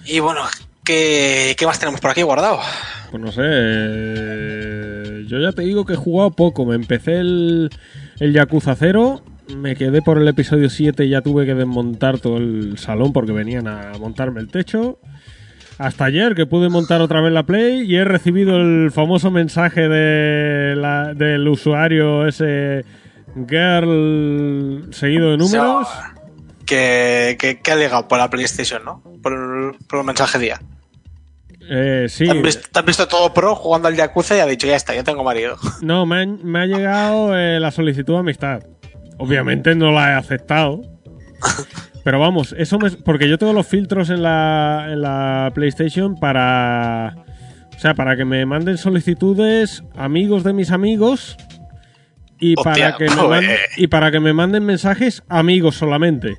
[0.06, 0.41] Y bueno,
[0.86, 2.60] ¿qué, qué más tenemos por aquí guardado?
[3.12, 3.41] Pues no sé.
[3.43, 6.65] eh, Yo ya te digo que he jugado poco.
[6.65, 7.69] Me empecé el,
[8.19, 9.21] el Yakuza 0.
[9.58, 13.32] Me quedé por el episodio 7 y ya tuve que desmontar todo el salón porque
[13.32, 14.99] venían a montarme el techo.
[15.79, 19.88] Hasta ayer que pude montar otra vez la Play y he recibido el famoso mensaje
[19.88, 22.84] de la- del usuario ese
[23.47, 25.88] girl seguido de números.
[26.65, 29.01] Que, que, que ha llegado por la PlayStation, ¿no?
[29.23, 30.60] Por, el- por un mensaje día.
[31.71, 32.25] Eh, sí.
[32.25, 34.75] ¿Te has, visto, te has visto todo pro jugando al Yakuza y ha dicho, ya
[34.75, 35.55] está, ya tengo marido.
[35.82, 38.62] No, me, han- me ha llegado eh, la solicitud de amistad.
[39.17, 40.82] Obviamente no la he aceptado.
[42.03, 47.15] Pero vamos, eso me, porque yo tengo los filtros en la, en la PlayStation para.
[47.75, 51.38] O sea, para que me manden solicitudes amigos de mis amigos
[52.39, 56.38] y, Hostia, para que me manden, y para que me manden mensajes amigos solamente.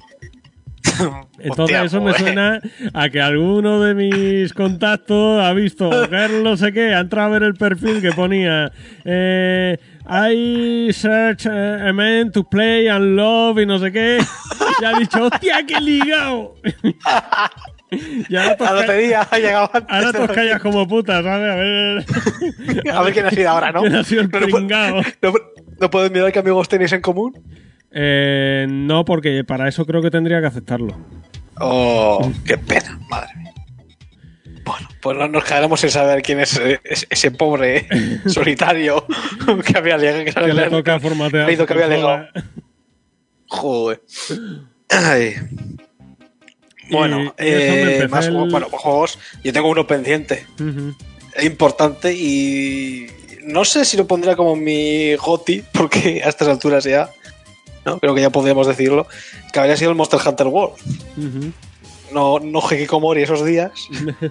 [1.38, 2.20] Entonces Hostia, eso me joder.
[2.24, 2.60] suena
[2.92, 7.30] a que alguno de mis contactos ha visto girl no sé qué, ha entrado a
[7.30, 8.70] ver el perfil que ponía
[9.04, 9.78] eh,
[10.12, 14.18] I search eh, a man to play and love y no sé qué.
[14.80, 16.56] Ya ha dicho, hostia, qué ligado.
[17.90, 19.94] y ahora La lotería ha llegado antes.
[19.94, 21.50] ahora todos callas como putas, ¿sabes?
[21.50, 22.04] A ver.
[22.92, 23.82] A ver quién ha sido ahora, ¿no?
[23.82, 25.32] ¿Quién ha sido el no, no,
[25.78, 27.32] no puedes mirar qué amigos tenéis en común?
[27.92, 30.96] Eh, no, porque para eso creo que tendría que aceptarlo.
[31.58, 33.52] Oh, qué pena, madre mía.
[34.64, 37.86] Bueno, pues no nos quedaremos sin saber quién es eh, ese, pobre
[38.26, 39.04] solitario
[39.66, 40.46] que había legado.
[40.46, 41.66] Que, le toca formatear.
[41.66, 42.26] que había legado.
[42.32, 42.44] consola.
[43.48, 44.02] Joder.
[44.90, 45.34] Ay.
[46.90, 49.18] Bueno, eh, más el- bueno, juegos.
[49.44, 50.46] Yo tengo uno pendiente.
[51.34, 53.06] Es importante y
[53.44, 57.10] no sé si lo pondría como mi GOTI, porque a estas alturas ya,
[57.84, 57.98] ¿no?
[57.98, 59.06] creo que ya podríamos decirlo,
[59.52, 60.74] que habría sido el Monster Hunter World.
[61.16, 61.52] Ujú.
[62.12, 63.70] No, no Hikikomori esos días.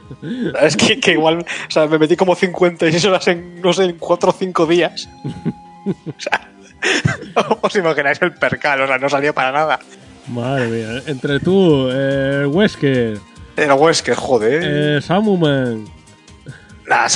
[0.62, 3.97] es que, que igual, o sea, me metí como 56 horas en, no sé, en
[3.97, 5.07] 4 o 5 días.
[5.85, 6.49] o sea,
[7.62, 9.79] os imagináis el percal, o sea, no salió para nada.
[10.27, 11.01] Madre mía.
[11.07, 13.17] Entre tú, eh, Wesker,
[13.57, 14.62] Era Wesker, joder.
[14.63, 15.85] eh, Samuman.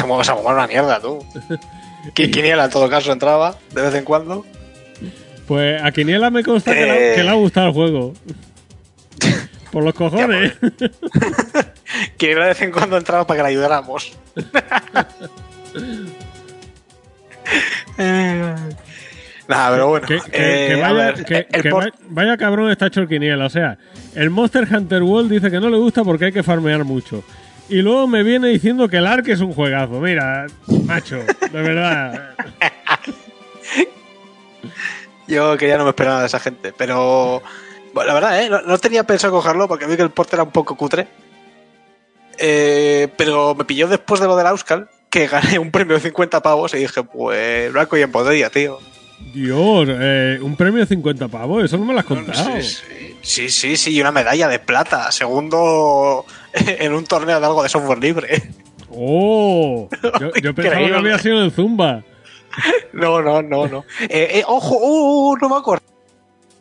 [0.05, 1.19] Mueve, se mueve una mierda, tú.
[2.15, 4.45] Qui- Quiniela, en todo caso, entraba de vez en cuando.
[5.47, 7.15] Pues a Quiniela me consta que, le, Eh.
[7.15, 8.13] que le ha gustado el juego.
[9.71, 10.53] Por los cojones.
[12.17, 14.13] Quiniela de vez en cuando entraba para que le ayudáramos.
[17.97, 18.55] Eh,
[19.47, 20.07] Nada, pero bueno.
[20.07, 23.45] que, que- eh, que vaya, ver, que- el vaya cabrón está hecho el Quiniela.
[23.45, 23.77] O sea,
[24.15, 27.23] el Monster Hunter World dice que no le gusta porque hay que farmear mucho.
[27.69, 29.99] Y luego me viene diciendo que el Ark es un juegazo.
[29.99, 30.45] Mira,
[30.85, 32.35] macho, de verdad.
[35.27, 37.41] Yo que ya no me esperaba de esa gente, pero
[37.93, 38.49] bueno, la verdad, ¿eh?
[38.49, 41.07] no, no tenía pensado cogerlo porque vi que el porte era un poco cutre.
[42.37, 46.41] Eh, pero me pilló después de lo del Auskal, que gané un premio de 50
[46.41, 48.79] pavos y dije, pues blanco y en podría, tío.
[49.33, 52.61] Dios, eh, un premio de 50 pavos, eso no me lo has contado.
[52.61, 57.45] Sí, sí, sí, sí, sí, y una medalla de plata, segundo en un torneo de
[57.45, 58.43] algo de software libre.
[58.89, 62.03] Oh, yo, yo pensaba que había sido en el Zumba.
[62.93, 63.85] No, no, no, no.
[64.01, 65.83] Eh, eh, ojo, uh, uh, no me acuerdo.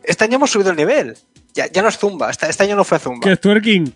[0.03, 1.17] Este año hemos subido el nivel.
[1.53, 3.21] Ya, ya no es Zumba, este, este año no fue Zumba.
[3.21, 3.93] Que es twerking.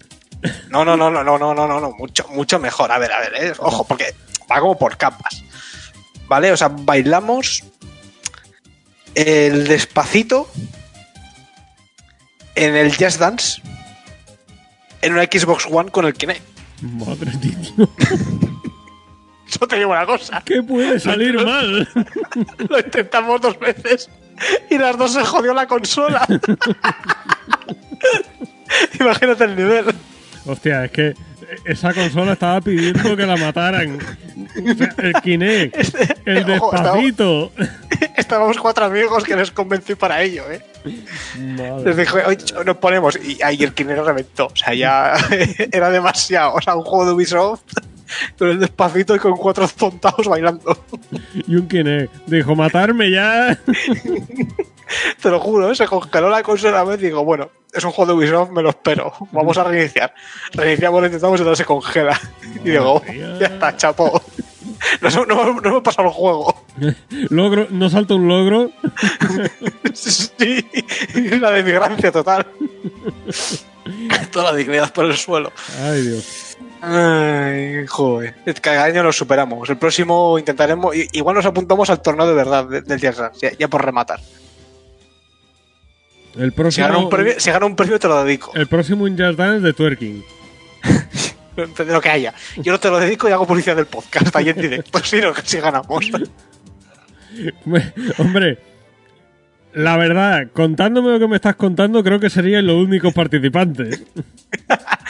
[0.69, 2.91] No, no, no, no, no, no, no, no, no, mucho, mucho mejor.
[2.91, 4.13] A ver, a ver, eh, ojo, porque
[4.49, 5.43] va como por capas.
[6.27, 6.51] ¿Vale?
[6.51, 7.63] O sea, bailamos
[9.15, 10.47] el despacito
[12.53, 13.61] en el Just Dance
[15.01, 16.41] en una Xbox One con el Kinect.
[16.81, 17.73] Madre de Dios.
[19.57, 20.39] Eso te digo una cosa.
[20.45, 21.89] ¿Qué puede salir mal?
[22.69, 24.07] Lo intentamos dos veces
[24.69, 26.27] y las dos se jodió la consola.
[28.99, 29.85] Imagínate el nivel.
[30.45, 31.15] Hostia, es que
[31.65, 33.97] esa consola estaba pidiendo que la mataran.
[33.97, 35.75] O sea, el Kinect,
[36.27, 37.51] el Este, ojo, despacito.
[38.15, 40.61] Estábamos cuatro amigos que les convencí para ello, ¿eh?
[41.39, 41.83] Madre.
[41.83, 43.17] Les dije, oye, nos ponemos.
[43.23, 44.45] Y ahí el Kinect reventó.
[44.45, 45.15] O sea, ya
[45.71, 46.53] era demasiado.
[46.53, 47.63] O sea, un juego de Ubisoft
[48.37, 50.77] con el despacito y con cuatro tontados bailando.
[51.47, 52.13] Y un Kinect.
[52.25, 53.57] Dijo, matarme ya.
[55.21, 55.75] Te lo juro, ¿eh?
[55.75, 58.69] se congeló la consola vez y digo, bueno, es un juego de Ubisoft, me lo
[58.69, 59.13] espero.
[59.31, 60.13] Vamos a reiniciar.
[60.53, 62.19] Reiniciamos, lo intentamos y todo se congela.
[62.63, 63.01] Y digo,
[63.39, 64.21] ya está, chapo.
[65.01, 66.65] No, no, no me he pasado el juego.
[67.29, 68.71] Logro, no salta un logro.
[69.93, 70.65] Sí,
[71.39, 72.47] la de migrancia total.
[74.31, 75.51] Toda la dignidad por el suelo.
[75.81, 76.46] Ay, Dios.
[76.81, 78.35] Ay, joder.
[78.61, 79.69] Cada año lo superamos.
[79.69, 80.95] El próximo intentaremos.
[81.11, 84.19] Igual nos apuntamos al torneo de verdad de- del Dance, ya, ya por rematar.
[86.35, 88.51] El Si próximo, gana, un premio, si gana un premio, te lo dedico.
[88.55, 90.23] el próximo un Just Dance de twerking.
[91.57, 92.35] De lo que haya.
[92.57, 94.99] Yo no te lo dedico y hago publicidad del podcast ahí en directo.
[95.03, 96.05] Si no, si ganamos.
[98.19, 98.59] Hombre,
[99.73, 104.03] la verdad, contándome lo que me estás contando, creo que serían los únicos participantes.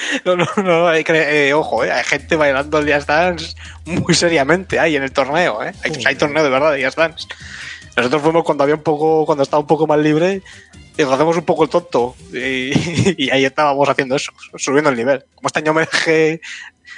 [0.25, 0.87] No, no, no.
[0.87, 5.03] Hay, que- eh, ojo, eh, hay gente bailando el Jazz Dance muy seriamente ahí en
[5.03, 5.63] el torneo.
[5.63, 5.73] Eh.
[5.83, 7.27] Hay, hay torneo de verdad de Jazz Dance.
[7.95, 10.41] Nosotros fuimos cuando había un poco, cuando estaba un poco más libre,
[10.97, 12.15] y nos hacemos un poco el tonto.
[12.31, 12.71] Y,
[13.25, 15.25] y ahí estábamos haciendo eso, subiendo el nivel.
[15.35, 16.41] Como este año me dejé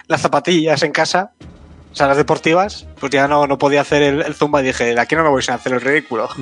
[0.08, 1.32] las zapatillas en casa,
[1.92, 4.94] o sea, las deportivas, pues ya no, no podía hacer el, el zumba y dije,
[4.94, 6.30] de aquí no me voy sin hacer el ridículo.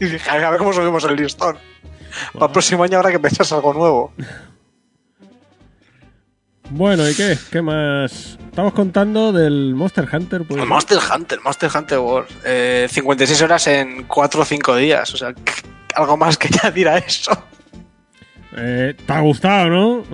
[0.00, 1.58] y dije, a ver cómo subimos el listón.
[2.32, 4.12] Para el próximo año habrá que pensar algo nuevo.
[6.70, 7.38] Bueno, ¿y qué?
[7.50, 8.38] ¿Qué más?
[8.50, 10.60] Estamos contando del Monster Hunter, pues.
[10.60, 12.28] El Monster Hunter, Monster Hunter World.
[12.44, 15.14] Eh, 56 horas en 4 o 5 días.
[15.14, 15.32] O sea,
[15.94, 17.30] algo más que añadir a eso.
[18.56, 20.04] Eh, ¿Te ha gustado, no?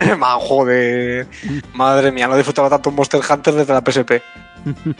[0.18, 1.26] Man, joder.
[1.72, 4.22] Madre mía, no he disfrutado tanto un Monster Hunter desde la PSP.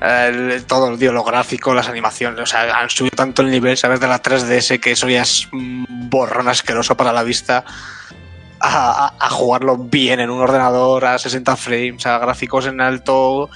[0.00, 4.00] El- todo, tío, lo gráfico, las animaciones, o sea, han subido tanto el nivel, ¿sabes?
[4.00, 7.66] De la 3DS, que eso ya es un borrón asqueroso para la vista,
[8.60, 13.48] a, jugarlo bien en un ordenador a 60 frames, a gráficos en alto,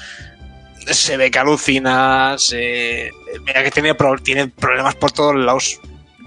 [0.86, 3.10] se ve que alucina, se...
[3.46, 5.80] mira que tiene, pro- tiene problemas por todos lados,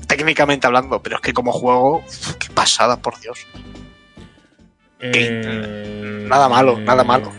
[0.07, 2.03] técnicamente hablando, pero es que como juego,
[2.39, 3.39] qué pasada, por Dios.
[4.99, 7.31] Eh, Nada malo, nada malo.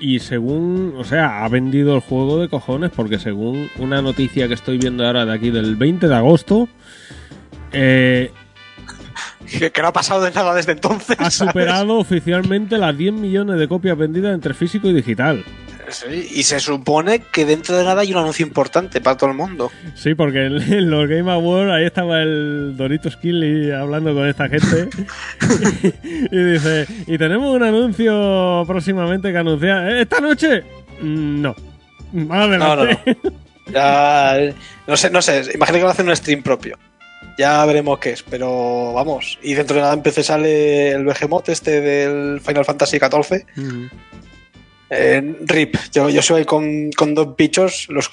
[0.00, 4.54] Y según, o sea, ha vendido el juego de cojones porque según una noticia que
[4.54, 6.68] estoy viendo ahora de aquí del 20 de agosto,
[7.72, 8.32] eh,
[9.46, 11.16] Que, no ha pasado de nada desde entonces.
[11.18, 11.34] ha ¿sabes?
[11.52, 15.44] superado oficialmente las 10 millones de copias vendidas entre físico y digital.
[15.88, 19.36] Sí, y se supone que dentro de nada hay un anuncio importante para todo el
[19.36, 19.70] mundo.
[19.94, 24.88] Sí, porque en, los Game Awards ahí estaba el Dorito Skilly hablando con esta gente
[26.30, 29.90] y dice, y tenemos un anuncio próximamente que anunciar.
[29.90, 30.62] "¿Eh, ¿Esta noche?
[31.02, 31.54] Mm, No.
[32.30, 33.16] Adelante.
[33.72, 34.54] Ya, eh,
[34.86, 36.76] no sé, no sé, imagino que va a hacer un stream propio.
[37.38, 39.38] Ya veremos qué es, pero vamos.
[39.42, 43.44] Y dentro de nada en PC sale el Behemoth este del Final Fantasy XIV.
[43.56, 43.88] Ujú.
[44.90, 48.10] Eh, RIP, yo, yo soy con, con dos bichos, los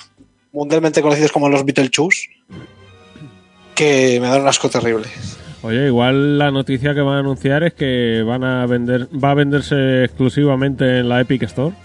[0.54, 2.30] mundialmente conocidos como los Beetlejuice,
[3.76, 5.08] que me dan un asco terrible.
[5.62, 9.34] Oye, igual la noticia que van a anunciar es que van a vender, va a
[9.34, 11.76] venderse exclusivamente en la Epic Store.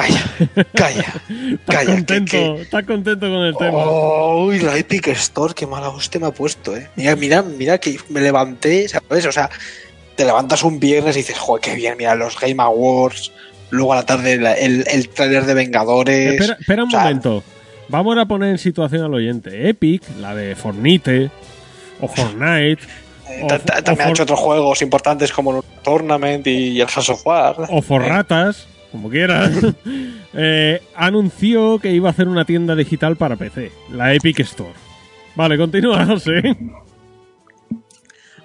[0.00, 1.00] Calla, calla,
[1.52, 1.90] ¿Estás calla.
[1.94, 2.30] contento?
[2.30, 3.78] que- ¿Estás contento con el tema?
[3.78, 6.88] Oh, uy, la Epic Store, qué mala hostia me ha puesto, eh.
[6.96, 9.26] Mira, mira, mira que me levanté, ¿sabes?
[9.26, 9.50] O sea,
[10.16, 13.32] te levantas un viernes y dices, joder, qué bien, mira, los Game Awards,
[13.70, 16.32] luego a la tarde la- el, el trailer de Vengadores.
[16.32, 17.42] Espera, espera un O sea, momento.
[17.88, 19.68] Vamos a poner en situación al oyente.
[19.68, 21.30] Epic, la de Fornite
[22.00, 22.82] o Fortnite
[23.28, 27.08] eh, o- o también ha hecho otros juegos importantes como el Tournament y el House
[27.10, 27.56] of War.
[27.68, 29.52] o Forratas, como quieras,
[30.34, 34.74] eh, anunció que iba a hacer una tienda digital para PC, la Epic Store.
[35.34, 36.56] Vale, continúa, José.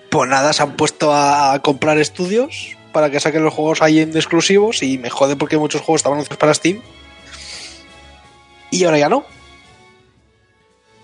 [0.10, 4.16] Pues nada, se han puesto a comprar estudios para que saquen los juegos ahí en
[4.16, 6.80] exclusivos y me jode porque muchos juegos estaban anunciados para Steam.
[8.72, 9.26] Y ahora ya no.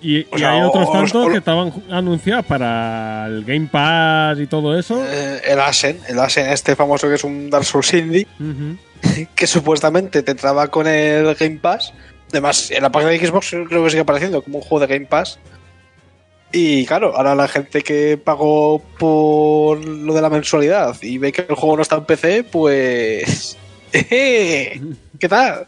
[0.01, 3.67] Y, O y sea, hay otros os- tantos os- que estaban anunciados para el Game
[3.71, 5.03] Pass y todo eso.
[5.07, 8.25] Eh, el Asen, el Asen este famoso que es un Dark Souls indie,
[9.35, 11.93] que supuestamente te entraba con el Game Pass.
[12.31, 15.05] Además, en la página de Xbox creo que sigue apareciendo como un juego de Game
[15.05, 15.37] Pass.
[16.53, 21.45] Y claro, ahora la gente que pagó por lo de la mensualidad y ve que
[21.47, 23.57] el juego no está en PC, pues...
[23.91, 25.67] ¿Qué tal?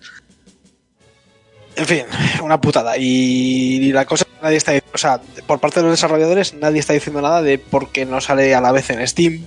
[1.76, 2.03] En fin,
[2.43, 2.97] una putada.
[2.97, 4.74] Y, la cosa es que nadie está...
[4.93, 8.21] O sea, por parte de los desarrolladores nadie está diciendo nada de por qué no
[8.21, 9.45] sale a la vez en Steam.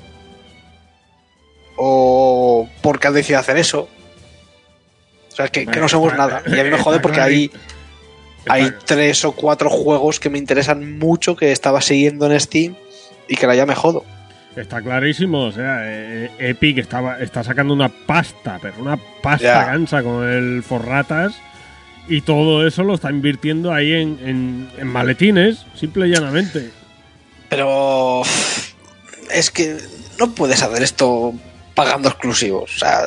[1.76, 3.88] O por qué han decidido hacer eso.
[5.32, 6.42] O sea, que, que no sabemos nada.
[6.46, 7.50] Y a mí me jode porque hay,
[8.48, 12.74] hay tres o cuatro juegos que me interesan mucho que estaba siguiendo en Steam
[13.28, 14.04] y que ahora ya me jodo.
[14.56, 19.64] Está clarísimo, o sea, eh, Epic estaba, está sacando una pasta, pero una pasta Ya.
[19.66, 21.34] gansa con el Forratas
[22.08, 26.70] y todo eso lo está invirtiendo ahí en, en- maletines, simple y llanamente.
[27.48, 28.22] Pero
[29.30, 29.76] es que
[30.18, 31.32] no puedes hacer esto
[31.74, 32.74] pagando exclusivos.
[32.76, 33.00] O sea,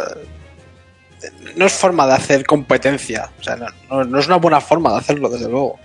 [1.56, 3.30] no es forma de hacer competencia.
[3.40, 3.56] O sea,
[3.90, 5.80] no, es una buena forma de hacerlo, desde luego.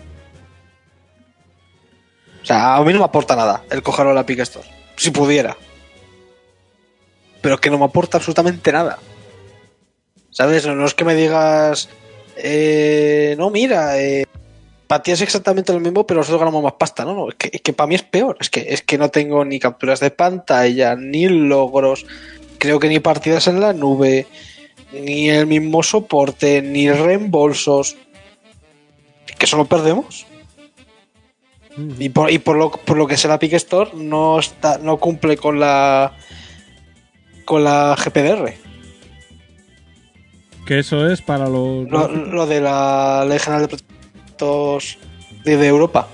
[2.43, 4.69] O sea, a mí no me aporta nada el cogerlo a la Epic Store.
[4.97, 5.57] Si pudiera.
[7.41, 8.99] Pero que no me aporta absolutamente nada.
[10.31, 10.67] ¿Sabes?
[10.67, 11.89] No es que me digas.
[12.37, 14.26] Eh, no, mira, eh,
[14.87, 17.14] para ti es exactamente lo mismo, pero nosotros ganamos más pasta, ¿no?
[17.14, 18.37] no es que, es que para mí es peor.
[18.41, 22.07] Es que, es que no tengo ni capturas de pantalla, ni logros,
[22.59, 24.26] creo que ni partidas en la nube,
[24.93, 27.97] ni el mismo soporte, ni reembolsos.
[29.39, 30.26] Que solo perdemos.
[31.99, 34.99] Y por, y por lo, por lo que sea la Epic Store no está, no
[34.99, 36.16] cumple con la
[37.45, 38.64] con la GPDR.
[40.67, 41.89] Que eso es para los...
[41.89, 44.99] Lo, lo de la Ley General de Protectos
[45.45, 46.09] de, Europa.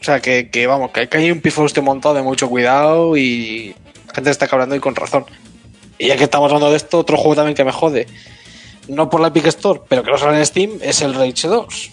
[0.00, 3.74] O sea, que, que, vamos, que, que hay un pifostio montado de mucho cuidado y
[4.06, 5.24] la gente está cabrando y con razón.
[5.98, 8.06] Y ya que estamos hablando de esto, otro juego también que me jode.
[8.88, 11.90] No por la Epic Store, pero que no sale en Steam, es el Rage 2.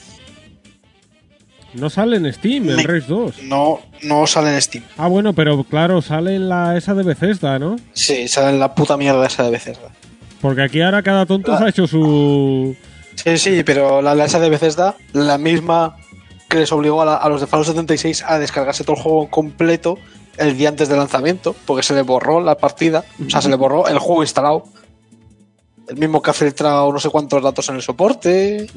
[1.76, 3.43] No sale en Steam, el Me- Rage 2.
[3.43, 4.84] No, no sale en Steam.
[4.97, 7.76] Ah, bueno, pero claro, sale en la esa de Bethesda, ¿no?
[7.93, 9.89] Sí, sale en la puta mierda esa de Bethesda.
[10.41, 11.57] Porque aquí ahora cada tonto Ah.
[11.59, 12.76] se ha hecho su...
[13.15, 15.95] Sí, sí, pero la, la esa de Bethesda, la misma
[16.49, 19.30] que les obligó a, la- a los de Fallout 76 a descargarse todo el juego
[19.30, 19.97] completo
[20.38, 23.55] el día antes del lanzamiento, porque se le borró la partida, o sea, se le
[23.55, 24.65] borró el juego instalado.
[25.88, 28.68] El mismo que ha filtrado no sé cuántos datos en el soporte,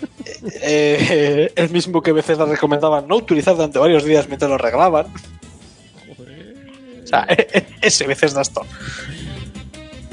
[0.62, 4.54] eh, el mismo que a veces le recomendaban no utilizar durante varios días mientras lo
[4.56, 5.06] arreglaban.
[7.02, 7.26] O sea,
[7.82, 8.62] ese veces da esto.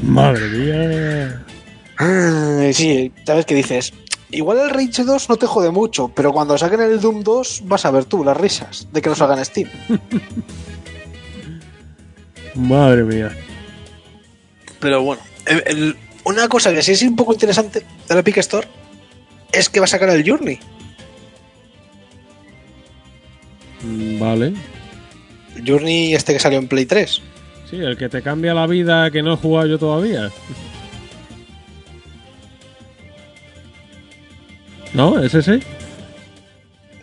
[0.01, 1.43] Madre mía.
[1.99, 3.93] Ah, Sí, sabes qué dices.
[4.29, 7.85] Igual el Rage 2 no te jode mucho, pero cuando saquen el Doom 2 vas
[7.85, 9.69] a ver tú las risas de que nos hagan Steam.
[12.55, 13.35] Madre mía.
[14.79, 18.37] Pero bueno, el- el- una cosa que sí es un poco interesante de la Epic
[18.37, 18.67] Store
[19.51, 20.59] es que va a sacar el Journey.
[23.83, 24.53] Mm, Vale.
[25.65, 27.21] Journey este que salió en Play 3.
[27.69, 30.29] Sí, el que te cambia la vida que no he jugado yo todavía.
[34.93, 35.19] ¿No?
[35.21, 35.59] ¿Es ese?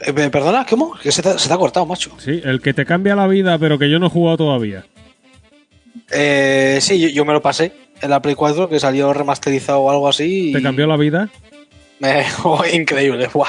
[0.06, 0.94] Eh, me- perdona, ¿cómo?
[0.94, 2.10] Que se te, se te ha cortado, macho.
[2.18, 4.84] Sí, el que te cambia la vida pero que yo no he jugado todavía.
[6.10, 7.72] Eh, sí, yo, yo me lo pasé
[8.05, 10.50] en la Play 4 que salió remasterizado o algo así.
[10.50, 11.28] y ¿Te cambió la vida?
[12.00, 13.48] me- oh, increíble, buah.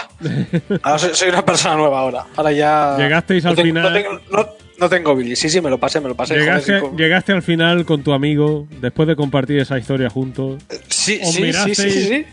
[0.82, 2.26] Ahora soy, soy una persona nueva ahora.
[2.36, 2.95] Ahora ya.
[2.97, 4.47] Llegasteis no al tengo- final- No tengo, no-
[4.78, 5.36] no tengo Billy.
[5.36, 6.36] Sí, sí, me lo pasé, me lo pasé.
[6.36, 11.20] Llegaste, joder, llegaste al final con tu amigo, después de compartir esa historia juntos, sí,
[11.24, 12.26] sí, sí, sí, sí.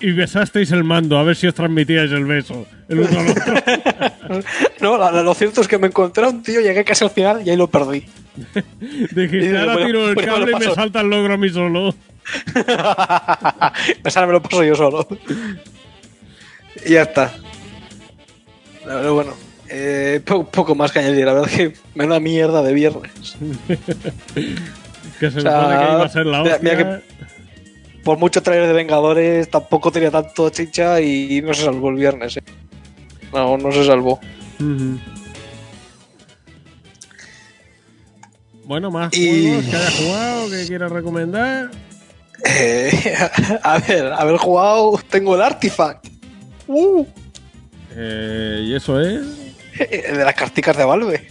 [0.00, 3.54] Y besasteis el mando, a ver si os transmitíais el beso, el uno al otro.
[4.80, 7.50] No, lo cierto es que me encontré a un tío, llegué casi al final y
[7.50, 8.04] ahí lo perdí.
[8.80, 11.94] Dijiste, ahora Bueno, tiro el bueno, cable y me salta el logro a mí solo.
[14.04, 15.06] Esa me lo paso yo solo.
[16.86, 17.32] y ya está.
[18.84, 19.34] Pero bueno,
[19.68, 21.26] eh, po- poco más que añadir.
[21.26, 23.36] La verdad es que me da mierda de viernes.
[25.18, 26.76] Que se O sea, supone que iba a ser la mira- hostia.
[26.76, 27.02] mira
[28.04, 32.36] Por mucho trailer de Vengadores, tampoco tenía tanto chicha y no se salvó el viernes.
[32.38, 32.42] eh.
[33.32, 34.18] No, no se salvó.
[38.64, 41.70] Bueno, más Y- juegos que haya jugado, que quieras recomendar.
[42.46, 42.90] Eh,
[43.62, 46.06] a ver, haber jugado, tengo el Artifact.
[46.66, 47.04] Uh,
[47.96, 49.20] Eh, y eso es.
[49.78, 51.28] de las carticas de Valve.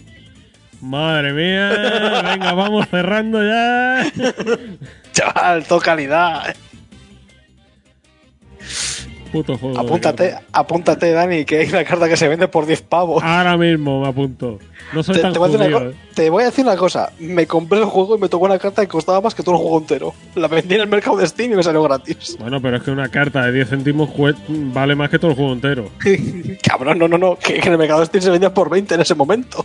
[0.81, 4.11] Madre mía, venga, vamos cerrando ya.
[5.11, 6.55] Chaval, todo calidad.
[9.31, 9.75] Puto juego.
[9.75, 13.23] de Apúntate, apúntate, Dani, que hay una carta que se vende por 10 pavos.
[13.23, 14.59] Ahora mismo me apunto.
[14.91, 15.93] No soy te, tan te voy una eh.
[16.15, 17.11] te voy a decir una cosa.
[17.19, 19.61] Me compré el juego y me tocó una carta que costaba más que todo el
[19.61, 20.13] juego entero.
[20.33, 22.37] La vendí en el mercado de Steam y me salió gratis.
[22.39, 24.09] Bueno, pero es que una carta de 10 céntimos
[24.47, 25.89] vale más que todo el juego entero.
[26.63, 27.37] Cabrón, no, no, no.
[27.37, 29.63] Que, que en el mercado de Steam se vendía por 20 en ese momento.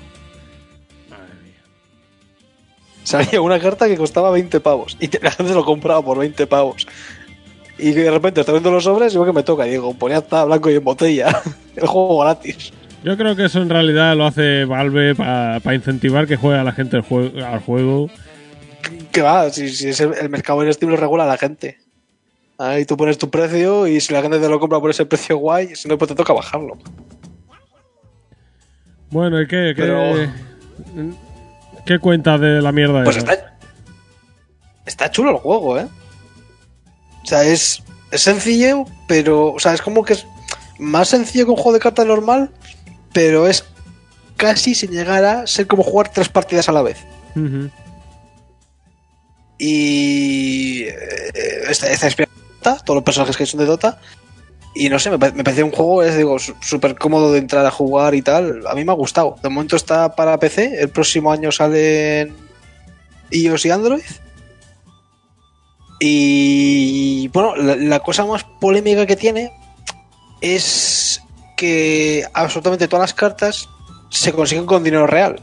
[3.05, 4.97] Salía una carta que costaba 20 pavos.
[5.01, 6.47] Y la gente se lo compraba por 20.
[6.47, 6.87] pavos.
[7.79, 9.67] Y de repente estoy viendo los sobres y veo que me toca.
[9.67, 11.41] Y digo, ponía está blanco y en botella.
[11.77, 12.73] El juego gratis.
[13.05, 16.73] Yo creo que eso en realidad lo hace Valve para incentivar que juegue a la
[16.73, 18.09] gente el al juego.
[19.13, 21.79] Que va, si, si es el, el mercado en Steam lo regula la gente.
[22.57, 25.37] Ahí tú pones tu precio y si la gente te lo compra por ese precio
[25.37, 26.79] guay, si no, pues te toca bajarlo.
[29.11, 29.75] Bueno, ¿y qué?
[29.77, 30.15] ¿Qué, Pero-
[31.87, 33.33] ¿qué cuentas de la mierda Pues esa?
[33.33, 33.57] está,
[34.87, 35.87] está chulo el juego, ¿eh?
[37.23, 39.53] O sea, es, es sencillo, pero.
[39.53, 40.27] O sea, es como que es
[40.79, 42.51] más sencillo que un juego de cartas normal,
[43.13, 43.65] pero es
[44.37, 46.99] casi sin llegar a ser como jugar tres partidas a la vez.
[49.59, 50.83] Y.
[50.83, 53.99] eh, Está, está inspirado en Dota, todos los personajes que son de Dota.
[54.75, 57.71] Y no sé, me, me parece un juego, es digo, súper cómodo de entrar a
[57.71, 58.67] jugar y tal.
[58.67, 59.37] A mí me ha gustado.
[59.43, 62.37] De momento está para PC, el próximo año sale en
[63.31, 64.03] iOS y Android.
[66.01, 69.53] Y bueno, la, la cosa más polémica que tiene
[70.41, 71.23] es
[71.57, 73.69] que absolutamente todas las cartas
[74.11, 75.41] se consiguen con dinero real.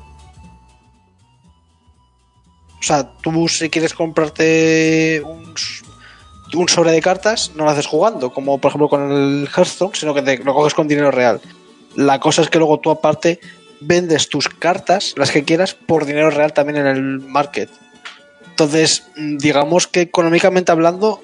[2.79, 5.53] O sea, tú si quieres comprarte un,
[6.53, 10.13] un sobre de cartas, no lo haces jugando, como por ejemplo con el Hearthstone, sino
[10.13, 11.41] que te lo coges con dinero real.
[11.95, 13.39] La cosa es que luego tú aparte
[13.79, 17.69] vendes tus cartas, las que quieras, por dinero real también en el market.
[18.49, 21.21] Entonces, mm, digamos que económicamente hablando,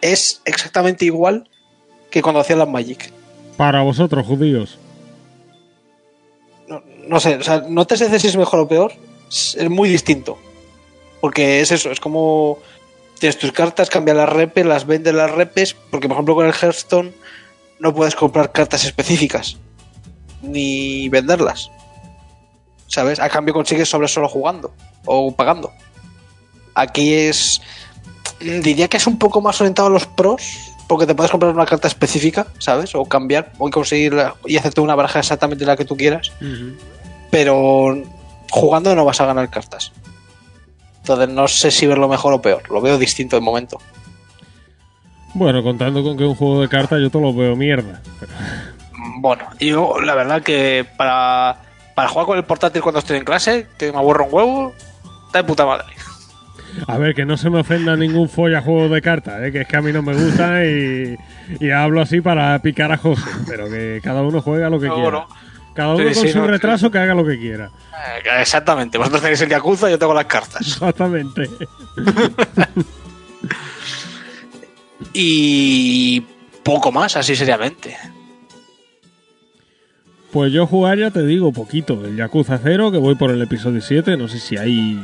[0.00, 1.48] es exactamente igual
[2.10, 3.12] que cuando hacían las Magic.
[3.56, 4.78] Para vosotros, judíos.
[6.68, 8.92] no, no sé, o sea, no te sé si es mejor o peor,
[9.28, 10.38] es, es muy distinto.
[11.20, 12.58] Porque es eso, es como
[13.20, 16.52] tienes tus cartas, cambias las repes, las vendes las repes, porque por ejemplo con el
[16.52, 17.12] Hearthstone
[17.78, 19.58] no puedes comprar cartas específicas
[20.42, 21.70] ni venderlas.
[22.88, 23.20] ¿Sabes?
[23.20, 25.70] A cambio consigues sobre solo jugando o pagando.
[26.74, 27.60] Aquí es
[28.40, 30.42] diría que es un poco más orientado a los pros,
[30.88, 32.94] porque te puedes comprar una carta específica, ¿sabes?
[32.94, 36.32] O cambiar, o conseguir la- y hacerte una baraja exactamente la que tú quieras
[37.30, 38.02] pero
[38.50, 39.92] jugando no vas a ganar cartas.
[41.14, 43.78] Entonces no sé si verlo mejor o peor, lo veo distinto de momento.
[45.34, 48.00] Bueno, contando con que un juego de cartas yo te lo veo mierda.
[49.18, 51.56] Bueno, yo la verdad que para,
[51.94, 54.72] para jugar con el portátil cuando estoy en clase, que me aburro un huevo,
[55.26, 55.86] está de puta madre.
[56.86, 59.50] A ver, que no se me ofenda ningún folla juego de cartas, ¿eh?
[59.52, 61.16] que es que a mí no me gusta y,
[61.58, 64.94] y hablo así para picar a José, pero que cada uno juega lo que No,
[64.94, 65.10] quiera.
[65.10, 65.26] no.
[65.74, 67.70] Cada uno Sí, con sí, su no, retraso que haga lo que quiera.
[67.92, 70.60] Eh, Exactamente, vosotros tenéis el Yakuza, yo tengo las cartas.
[70.66, 71.48] Exactamente.
[75.12, 76.20] Y
[76.62, 77.96] poco más, así seriamente.
[80.30, 82.04] Pues yo jugar ya te digo poquito.
[82.04, 85.02] El Yakuza 0, que voy por el episodio 7, no sé si hay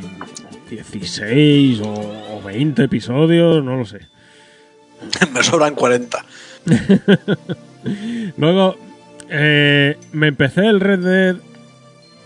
[0.69, 3.99] 16 o, o 20 episodios, no lo sé.
[5.33, 6.25] me sobran 40.
[8.37, 8.77] Luego,
[9.29, 11.35] eh, me empecé el Red Dead,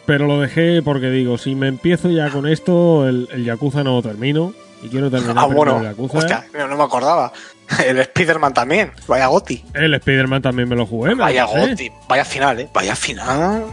[0.06, 3.96] pero lo dejé porque digo, si me empiezo ya con esto, el, el Yakuza no
[3.96, 4.54] lo termino.
[4.84, 6.18] Y quiero terminar Ah, bueno, el Yakuza.
[6.18, 7.32] hostia, no me acordaba.
[7.88, 9.64] El Spider-Man también, vaya goti.
[9.76, 11.10] El Spider-Man también me lo jugué.
[11.16, 12.70] me Vaya goti, vaya final, eh.
[12.74, 13.64] Vaya final.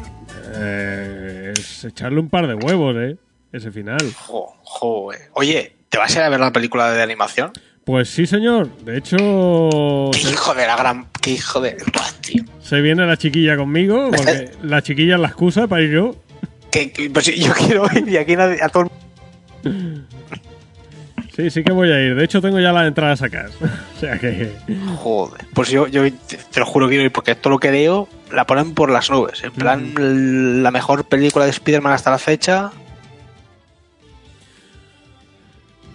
[0.55, 3.17] Eh, es echarle un par de huevos, ¿eh?
[3.53, 3.99] Ese final.
[4.27, 5.31] Jo, jo, eh.
[5.33, 7.53] Oye, ¿te vas a ir a ver la película de animación?
[7.89, 8.69] Pues sí, señor.
[8.85, 11.07] De hecho, Qué hijo de la gran.
[11.23, 11.75] Qué hijo de.
[12.21, 12.45] Tío.
[12.61, 16.15] se viene la chiquilla conmigo, porque la chiquilla es la excusa para ir yo.
[16.71, 18.91] Que, que- pues yo quiero ir y aquí nadie, a todo
[19.65, 20.05] el
[21.35, 22.15] Sí, sí que voy a ir.
[22.15, 23.53] De hecho, tengo ya las entradas sacadas.
[23.97, 24.53] o sea que.
[24.97, 25.47] Joder.
[25.55, 28.45] Pues yo, yo te, te lo juro quiero ir porque todo lo que leo la
[28.47, 29.43] ponen por las nubes.
[29.45, 32.71] En plan, la mejor película de Spider-Man hasta la fecha.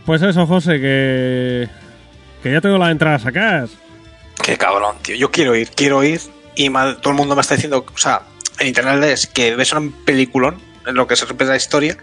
[0.08, 1.83] Pues eso, José, que.
[2.44, 3.72] Que ya tengo las entradas sacadas.
[4.44, 5.16] Qué cabrón, tío.
[5.16, 6.20] Yo quiero ir, quiero ir.
[6.56, 8.22] Y todo el mundo me está diciendo, o sea,
[8.60, 11.98] en internet es que ves un peliculón en lo que se a la historia,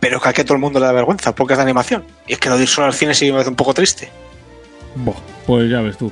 [0.00, 2.04] pero que aquí a todo el mundo le da vergüenza porque es de animación.
[2.26, 4.10] Y es que lo de ir solo al cine sí me parece un poco triste.
[4.96, 5.16] Buah,
[5.46, 6.10] pues ya ves tú.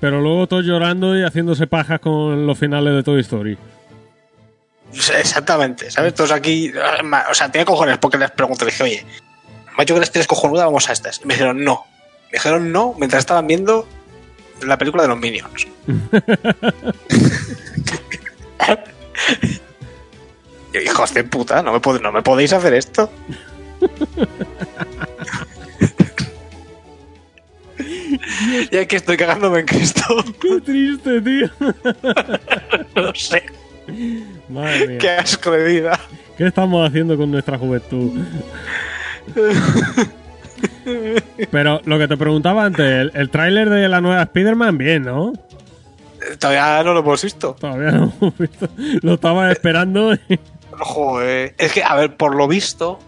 [0.00, 3.56] Pero luego todos llorando y haciéndose pajas con los finales de Toy Story.
[4.92, 6.14] Exactamente, ¿sabes?
[6.14, 6.70] Todos aquí,
[7.02, 9.06] ma- o sea, tenía cojones porque les pregunté, le dije, oye,
[9.76, 11.20] macho que las tienes cojonuda, vamos a estas.
[11.22, 11.84] Y me dijeron no.
[12.34, 13.86] Me dijeron no mientras estaban viendo
[14.66, 15.68] la película de los Minions.
[20.72, 23.08] Yo, hijos de puta, no me, pod- no me podéis hacer esto.
[28.72, 30.02] y aquí estoy cagándome en Cristo.
[30.40, 31.48] ¡Qué triste, tío!
[32.96, 33.44] no sé.
[34.48, 34.98] Madre mía.
[34.98, 36.00] Qué asco de vida.
[36.36, 38.10] ¿Qué estamos haciendo con nuestra juventud?
[41.50, 45.32] Pero lo que te preguntaba antes, el, el tráiler de la nueva Spider-Man, bien, ¿no?
[46.38, 47.54] Todavía no lo hemos visto.
[47.58, 48.68] Todavía no lo hemos visto.
[49.02, 50.16] Lo estaba esperando.
[50.70, 51.54] Joder.
[51.58, 52.98] Es que, a ver, por lo visto,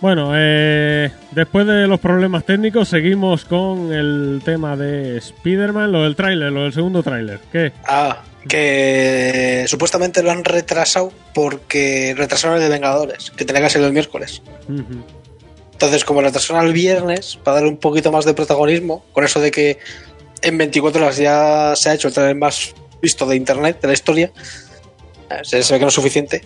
[0.00, 6.14] Bueno, eh, después de los problemas técnicos, seguimos con el tema de Spider-Man, lo del
[6.16, 7.40] tráiler, lo del segundo tráiler.
[7.50, 7.72] ¿Qué?
[7.86, 13.82] Ah, que supuestamente lo han retrasado porque retrasaron el de Vengadores, que tenía que ser
[13.82, 14.42] el miércoles.
[14.68, 15.04] Ujú.
[15.74, 19.40] Entonces, como lo retrasaron al viernes, para darle un poquito más de protagonismo, con eso
[19.40, 19.78] de que
[20.40, 22.72] en 24 horas ya se ha hecho el trailer más
[23.02, 24.30] visto de internet, de la historia,
[25.30, 26.42] eh, se, ve que no es suficiente,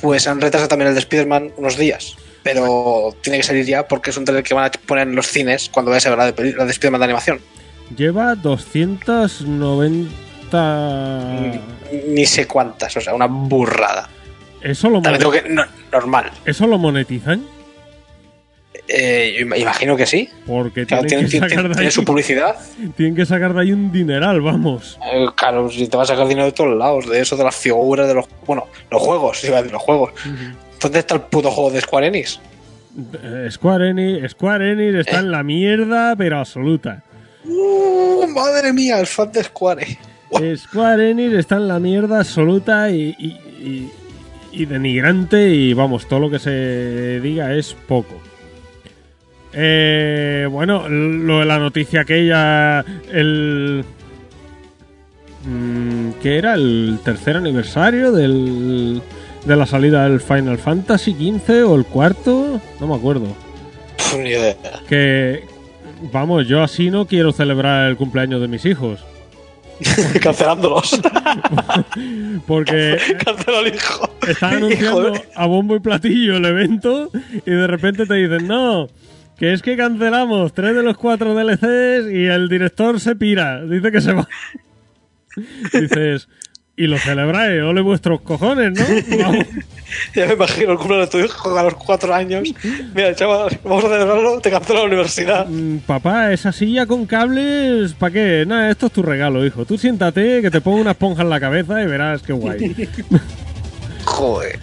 [0.00, 2.16] pues han retrasado también el de Spider-Man unos días.
[2.42, 5.28] Pero tiene que salir ya porque es un trailer que van a poner en los
[5.28, 7.40] cines cuando vaya a ser la de, la de Spider-Man de animación.
[7.96, 8.34] Lleva
[10.50, 11.60] 290...
[12.08, 14.08] Ni sé cuántas, o sea, una burrada.
[14.62, 15.48] ¿Eso lo, También mon- tengo que.
[15.54, 16.30] no- normal.
[16.44, 17.44] ¿Eso lo monetizan?
[18.94, 20.28] Eh, imagino que sí.
[20.46, 22.56] Porque Claro, tienen, tiene, que sacar de ahí, su publicidad.
[22.96, 24.98] tienen que sacar de ahí un dineral, vamos.
[25.12, 27.56] Eh, claro, si te va a sacar dinero de todos lados, de eso, de las
[27.56, 28.26] figuras, de los.
[28.46, 30.12] Bueno, los juegos, iba a decir los juegos.
[30.80, 32.40] ¿Dónde está el puto juego de Square Enix?
[33.22, 35.20] Eh, Square Enix, Square Enix está Eh.
[35.20, 37.02] en la mierda, pero absoluta.
[37.44, 39.98] ¡Uh, madre mía, el fan de Square!
[40.56, 43.26] Square Enix está en la mierda absoluta y, y-
[43.62, 43.90] y-
[44.52, 48.20] y denigrante y vamos, todo lo que se diga es poco.
[49.54, 53.84] Eh, bueno, lo de la noticia aquella, el...
[55.44, 56.54] mm, ¿Qué era?
[56.54, 59.02] ¿El tercer aniversario del,
[59.44, 62.60] de la salida del Final Fantasy XV o el cuarto?
[62.80, 63.26] No me acuerdo.
[63.96, 64.56] Pff, ni idea.
[64.88, 65.44] Que,
[66.12, 69.00] vamos, yo así no quiero celebrar el cumpleaños de mis hijos.
[70.22, 71.00] Cancelándolos.
[72.46, 74.10] Porque Cancela al hijo.
[74.28, 77.10] están Hijo anunciando de- a bombo y platillo el evento
[77.44, 78.88] y de repente te dicen, no,
[79.42, 83.90] que es que cancelamos tres de los cuatro DLCs y el director se pira, dice
[83.90, 84.28] que se va.
[85.72, 86.28] Dices,
[86.76, 88.84] ¿y lo celebráis, ole vuestros cojones, ¿no?
[89.18, 89.46] Vamos.
[90.14, 92.48] Ya me imagino el cumpleaños de tu hijo a los cuatro años.
[92.94, 95.46] Mira, chaval, vamos a celebrarlo, te canto la universidad.
[95.48, 98.44] Mm, Papá, esa silla con cables, ¿para qué?
[98.46, 99.64] Nada, esto es tu regalo, hijo.
[99.64, 102.88] Tú siéntate, que te pongo una esponja en la cabeza y verás qué guay.
[104.04, 104.60] Joder.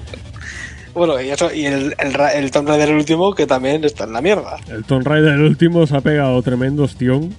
[0.94, 4.14] Bueno, y, eso, y el, el, el Tomb Raider el último, que también está en
[4.14, 4.58] la mierda.
[4.70, 7.34] El Tomb Raider el último se ha pegado tremendo ostión.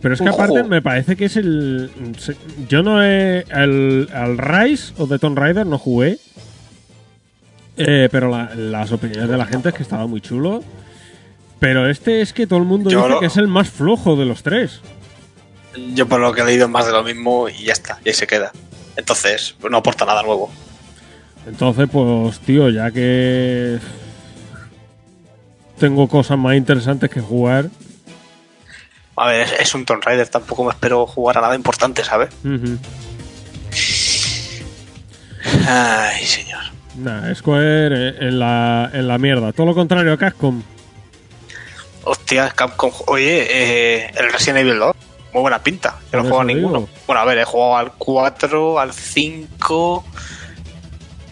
[0.00, 0.42] Pero es que Ojo.
[0.42, 1.90] aparte me parece que es el...
[2.68, 3.40] Yo no he...
[3.50, 6.18] El, al Rise o de Tomb Raider no jugué.
[7.76, 10.62] Eh, pero la- las opiniones de la gente es que estaba muy chulo.
[11.58, 14.14] Pero este es que todo el mundo Yo dice lo- que es el más flojo
[14.16, 14.80] de los tres.
[15.94, 18.14] Yo por lo que he leído más de lo mismo y ya está, y ahí
[18.14, 18.52] se queda.
[18.96, 20.52] Entonces, pues no aporta nada nuevo.
[21.46, 23.78] Entonces, pues, tío, ya que
[25.78, 27.66] tengo cosas más interesantes que jugar.
[29.16, 32.30] A ver, es, es un Tomb Raider, tampoco me espero jugar a nada importante, ¿sabes?
[35.66, 36.62] Ay, señor.
[36.96, 39.52] Nah, Square en la, en la mierda.
[39.52, 40.62] Todo lo contrario a Capcom.
[42.04, 42.92] Hostia, Capcom.
[43.06, 44.96] Oye, eh, el Resident Evil 2.
[45.32, 45.96] Muy buena pinta.
[46.12, 46.88] Yo no he jugado a ninguno.
[47.06, 50.04] Bueno, a ver, he jugado al 4, al 5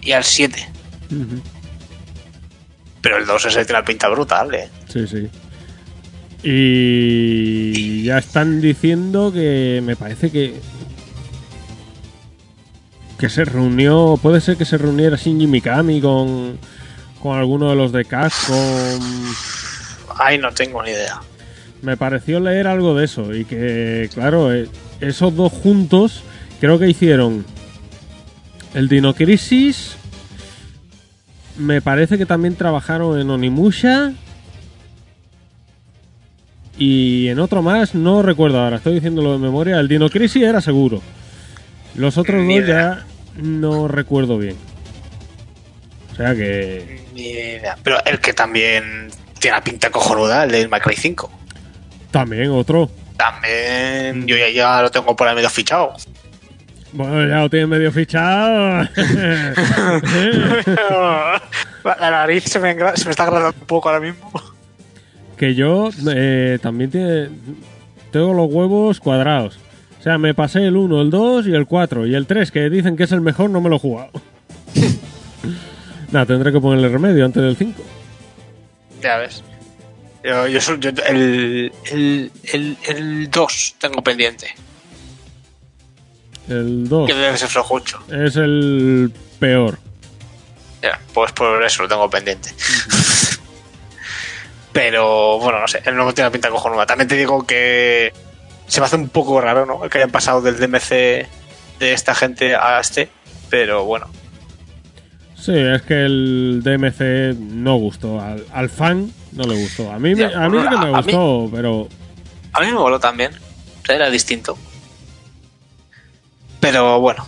[0.03, 0.69] y al 7.
[1.11, 1.41] Ujú.
[3.01, 4.69] Pero el 2 ese tiene una pinta brutal, eh.
[4.89, 5.29] Sí, sí.
[6.45, 10.55] Y ya están diciendo que me parece que
[13.19, 16.59] que se reunió, puede ser que se reuniera Shinji Mikami con
[17.23, 19.01] con alguno de los de Capcom.
[20.19, 21.21] Ay, no tengo ni idea.
[21.83, 24.69] Me pareció leer algo de eso y que, claro, eh,
[25.01, 26.23] esos dos juntos
[26.61, 27.45] creo que hicieron
[28.75, 29.97] el Dino Crisis.
[31.59, 34.13] Me parece que también trabajaron en Onimusha.
[36.79, 39.79] Y en otro más, no recuerdo ahora, estoy diciéndolo de memoria.
[39.79, 41.03] El Dino Crisis era seguro.
[41.95, 43.05] Los otros Ni dos idea.
[43.37, 44.57] ya no recuerdo bien.
[46.13, 47.05] O sea que.
[47.15, 47.77] Ni idea.
[47.83, 51.31] Pero el que también tiene una pinta cojonuda, el de My Cry 5.
[52.11, 52.91] También otro.
[53.17, 55.95] También yo ya, ya lo tengo por ahí medio fichado.
[56.93, 58.87] Bueno, ya lo tienen medio fichado.
[61.85, 64.31] La nariz se me, engra- se me está agradando un poco ahora mismo.
[65.37, 67.29] que yo eh, también tiene,
[68.11, 69.59] tengo los huevos cuadrados.
[69.99, 72.07] O sea, me pasé el 1, el 2 y el 4.
[72.07, 74.11] Y el 3, que dicen que es el mejor, no me lo he jugado.
[76.13, 77.83] Nada, tendré que ponerle remedio antes del 5.
[79.03, 79.43] Ya ves.
[80.25, 84.49] Yo, yo, sol- yo- el, el, el, el 2 tengo pendiente.
[86.53, 88.01] El 2 Que debe ser flojucho.
[88.11, 89.79] es el peor.
[90.83, 92.51] Ya, pues por eso lo tengo pendiente.
[94.73, 96.87] Pero bueno, no sé, el nuevo tiene una pinta cojonuda.
[96.87, 98.13] También te digo que
[98.67, 99.81] se me hace un poco raro, ¿no?
[99.89, 100.89] Que hayan pasado del DMC
[101.79, 103.11] de esta gente a este.
[103.51, 104.07] Pero bueno,
[105.37, 108.21] Sí, es que el DMC no gustó.
[108.21, 109.91] Al, al fan no le gustó.
[109.91, 111.89] A mí, me, a mí me a- a mí- gustó, pero
[112.53, 113.33] a mí me voló también.
[113.89, 114.57] Era distinto.
[116.63, 117.27] Pero bueno.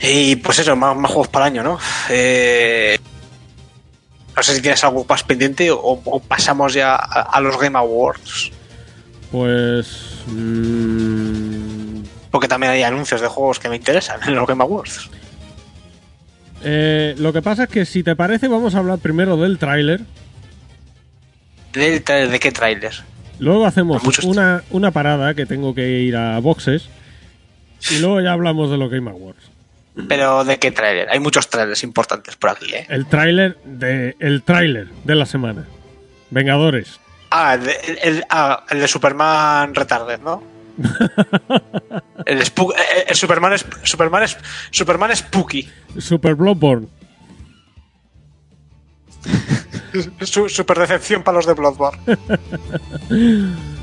[0.00, 1.78] Y pues eso, más, más juegos para el año, ¿no?
[2.08, 2.96] Eh,
[4.36, 7.76] no sé si tienes algo más pendiente o, o pasamos ya a, a los Game
[7.76, 8.52] Awards.
[9.32, 10.22] pues...
[10.28, 15.10] mm, Porque también hay anuncios de juegos que me interesan en los Game Awards.
[16.62, 20.02] eh, lo que pasa es que si te parece vamos a hablar primero del tráiler.
[21.72, 22.92] ¿De, qué tráiler?
[23.40, 26.88] Luego hacemos una, una parada que tengo que ir a boxes.
[27.90, 29.50] Y luego ya hablamos de los Game Awards.
[30.08, 31.08] Pero ¿de qué tráiler?
[31.10, 32.86] Hay muchos trailers importantes por aquí, ¿eh?
[32.90, 35.66] El tráiler de el tráiler de la semana.
[36.30, 37.00] Vengadores.
[37.30, 37.72] Ah, el de,
[38.02, 40.42] el, ah, el de Superman Retarded, ¿no?
[42.26, 44.36] El, Spook- eh, el Superman es Superman es
[44.70, 45.66] Superman Spooky.
[45.98, 46.88] Super Bloodborne.
[50.22, 51.98] Su- super decepción para los de Bloodborne.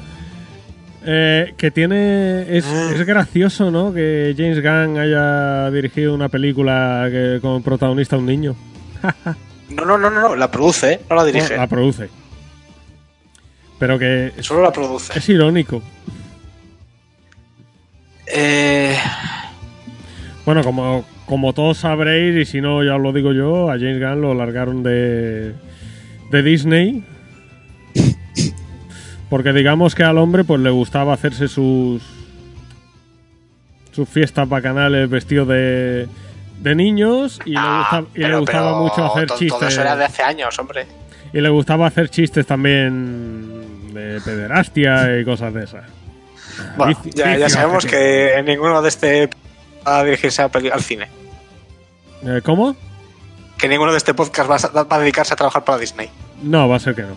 [1.06, 2.58] Eh, que tiene.
[2.58, 2.91] Es, Ah.
[2.95, 3.93] es gracioso, ¿no?
[3.93, 8.56] Que James Gunn haya dirigido una película que, con protagonista un niño.
[9.70, 10.99] No, no, no, no, no, la produce, ¿eh?
[11.10, 11.56] no la dirige.
[11.56, 12.10] No, la produce.
[13.80, 15.18] Pero que Solo la produce.
[15.18, 15.82] es irónico.
[18.28, 18.95] Eh,
[20.45, 23.99] Bueno, como, como todos sabréis, y si no ya os lo digo yo, a James
[23.99, 25.54] Gunn lo largaron de,
[26.30, 27.04] de Disney.
[29.34, 32.04] Porque digamos que al hombre pues le gustaba hacerse sus
[33.92, 36.08] sus fiestas bacanales vestido de,
[36.60, 39.40] de niños y, le, ah, gusta- y le pero- gustaba pero mucho hacer to- Todo
[39.40, 40.86] chistes eso era de hace años, hombre.
[41.34, 45.84] y le gustaba hacer chistes también de pederastia y cosas de esas.
[46.78, 49.30] Bueno, ya, ya sabemos que ninguno de este
[49.84, 51.08] a dirigirse a peli- al cine.
[52.24, 52.76] Eh, ¿Cómo?
[53.58, 56.10] Que ninguno de este podcast va a, va a dedicarse a trabajar para Disney.
[56.44, 57.16] No, va a ser que no.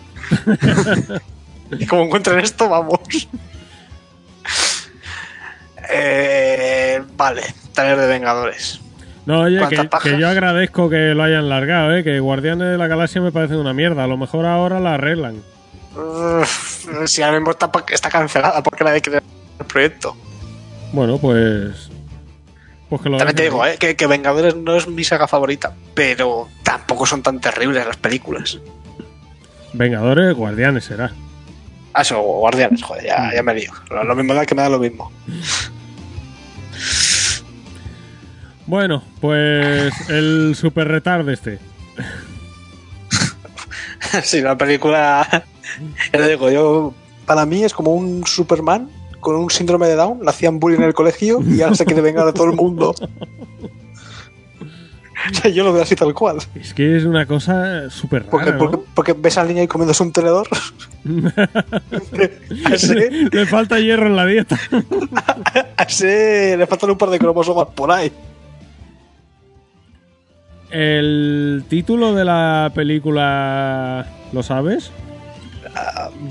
[1.71, 2.99] Y como encuentren esto, vamos.
[5.89, 7.43] Eh, vale,
[7.73, 8.79] taller de Vengadores.
[9.25, 12.03] No, oye, ¿Cuántas que, yo agradezco que lo hayan largado, ¿eh?
[12.03, 14.05] Que Guardianes de la Galaxia me parece una mierda.
[14.05, 15.43] A lo mejor ahora la arreglan.
[15.95, 19.21] Uf, si ahora mismo está, está cancelada porque nadie quiere
[19.59, 20.15] el proyecto.
[20.93, 21.89] Bueno, pues.
[22.89, 23.73] Pues que lo También te digo, ahí.
[23.73, 27.97] eh, que, que Vengadores no es mi saga favorita, pero tampoco son tan terribles las
[27.97, 28.59] películas.
[29.73, 31.11] Vengadores, Guardianes será.
[31.97, 33.71] Ah, eso, Guardianes, joder, ya, ya me lío.
[33.89, 35.11] Lo, lo mismo da que me da lo mismo.
[38.67, 41.57] Bueno, pues el super retarde este.
[44.23, 45.27] sí, la película.
[46.13, 46.93] Ya te digo, yo.
[47.25, 48.89] Para mí es como un Superman
[49.19, 50.19] con un síndrome de Down.
[50.21, 52.93] Le hacían bullying en el colegio y ahora se quiere vengar a todo el mundo.
[55.31, 56.37] O sea, yo lo veo así tal cual.
[56.55, 58.57] Es que es una cosa súper Porque, rara.
[58.57, 58.83] porque, ¿no?
[58.93, 60.47] porque ves al niño ahí comiéndose un tenedor.
[62.65, 64.59] a, ese, Le falta hierro en la dieta.
[65.77, 68.11] a ese le faltan un par de cromosomas por ahí.
[70.69, 74.05] El título de la película.
[74.33, 74.91] ¿Lo sabes?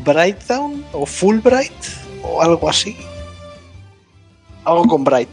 [0.05, 1.73] Brightdown o Fulbright
[2.23, 2.97] o algo así.
[4.65, 5.31] Algo con Bright.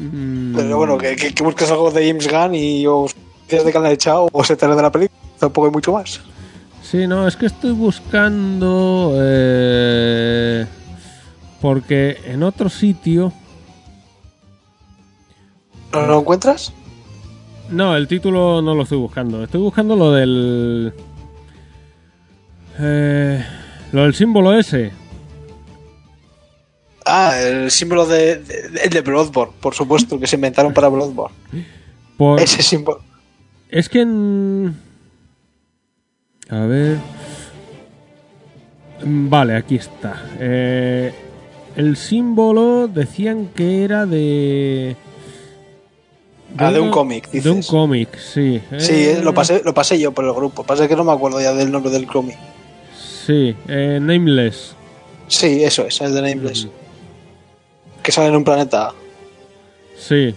[0.00, 3.14] Mm, Pero bueno, que, que, que busques algo de James Gunn y os
[3.46, 5.18] dices de que han echado o se te de la película.
[5.38, 6.20] Tampoco hay mucho más.
[6.82, 9.12] Sí, no, es que estoy buscando.
[9.16, 10.66] eh,
[11.60, 13.32] porque en otro sitio.
[15.92, 16.72] ¿No lo encuentras?
[17.68, 19.44] No, el título no lo estoy buscando.
[19.44, 20.92] Estoy buscando lo del.
[22.78, 23.44] eh,
[23.92, 24.92] lo del símbolo ese.
[27.06, 30.88] Ah, el símbolo de, de, de- el de Bloodborne, por supuesto, que se inventaron para
[30.88, 31.34] Bloodborne.
[32.16, 33.00] Por, Ese símbolo.
[33.70, 34.76] Es que en...
[36.50, 36.98] A ver...
[39.04, 40.22] Mm, Vale, aquí está.
[40.38, 41.12] Eh,
[41.76, 44.96] el símbolo decían que era de...
[46.58, 47.70] Ah, de un cómic, De un dices.
[47.70, 48.60] cómic, sí.
[48.78, 50.64] Sí, Eh, lo pasé, lo pasé yo por el grupo.
[50.64, 52.36] Pasa que no me acuerdo ya del nombre del cómic.
[53.26, 54.74] Sí, eh, Nameless.
[55.28, 56.66] Sí, eso es, el de Nameless.
[58.10, 58.92] Que sale en un planeta.
[59.96, 60.34] Sí.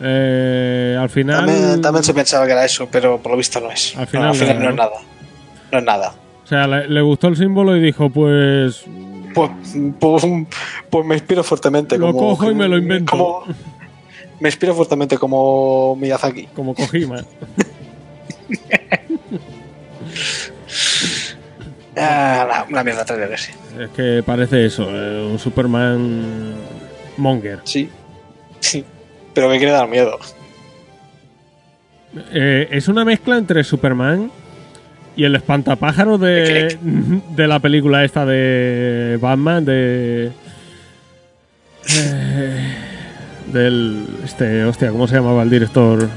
[0.00, 1.46] Eh, al final...
[1.46, 3.94] También, también se pensaba que era eso, pero por lo visto no es.
[3.94, 4.90] Al No, final al final nada, no es nada.
[5.70, 6.14] No es nada.
[6.42, 8.82] O sea, le, le gustó el símbolo y dijo, pues...
[9.36, 9.50] Pues,
[10.00, 10.24] pues,
[10.90, 11.96] pues me inspiro fuertemente.
[11.96, 13.12] Lo como, cojo y me lo invento.
[13.12, 13.44] como-
[14.40, 16.48] me inspiro fuertemente como Miyazaki.
[16.56, 17.20] Como Kojima.
[21.98, 23.52] Ah, una, una mierda trailer ese.
[23.80, 26.52] es que parece eso, eh, un Superman
[27.16, 27.60] Monger.
[27.64, 27.88] Sí.
[28.60, 28.84] Sí.
[29.34, 30.18] Pero que quiere dar miedo.
[32.32, 34.30] Eh, es una mezcla entre Superman
[35.16, 40.30] y el espantapájaro de, de la película esta de Batman, de...
[41.94, 42.74] eh,
[43.52, 44.06] del...
[44.24, 46.08] Este, hostia, ¿cómo se llamaba el director?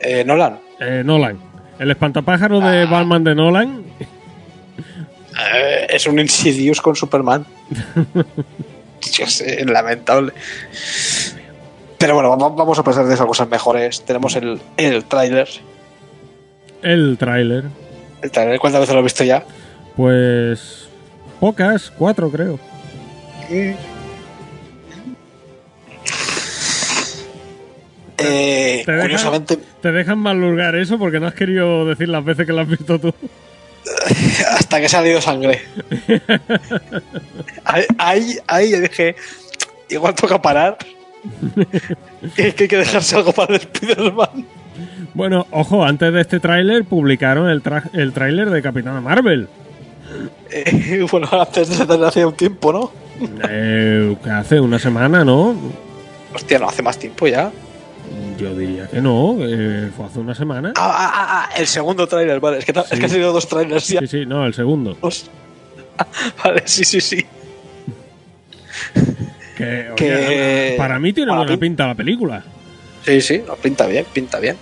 [0.00, 0.58] Eh, Nolan.
[0.80, 1.38] Eh, Nolan.
[1.78, 2.86] El espantapájaro de Ah.
[2.90, 3.82] Batman de Nolan.
[5.38, 7.46] Eh, es un Insidious con Superman.
[9.12, 10.32] Yo sé, lamentable.
[11.98, 14.04] Pero bueno, vamos a pasar de esas cosas mejores.
[14.04, 15.48] Tenemos el, el tráiler.
[16.82, 17.64] El tráiler.
[18.22, 19.44] El tráiler, ¿cuántas veces lo he visto ya?
[19.96, 20.88] Pues...
[21.40, 22.58] Pocas, cuatro creo.
[28.20, 32.24] Eh, Te dejan- curiosamente, Te dejan mal lugar eso porque no has querido decir las
[32.24, 33.14] veces que lo has visto tú.
[34.50, 35.62] Hasta que ha salido sangre.
[37.98, 39.16] ahí, ahí, yo dije,
[39.88, 40.78] igual toca parar.
[42.36, 44.46] que, que hay que dejarse algo para el Spider-Man.
[45.14, 47.62] Bueno, ojo, antes de este tráiler publicaron el,
[47.92, 49.48] el tráiler de Capitana Marvel.
[50.50, 52.92] Eh, bueno, antes de hace un tiempo, ¿no?
[53.48, 55.56] Eh, hace una semana, ¿no?
[56.34, 57.50] Hostia, no, hace más tiempo ya.
[58.38, 60.72] Yo diría que no, eh, fue hace una semana.
[60.76, 62.58] Ah, ah, ah, ah, el segundo tráiler, vale.
[62.58, 62.96] Es que, es Sí.
[62.98, 64.00] que han sido dos trailers ya.
[64.00, 64.96] Sí, sí, no, el segundo.
[65.00, 65.30] Dos.
[66.44, 67.24] Vale, sí, sí, sí.
[69.56, 72.42] Que, Que- oye, para mí tiene para buena pinta la película.
[73.04, 74.56] Sí, sí, pinta bien, pinta bien.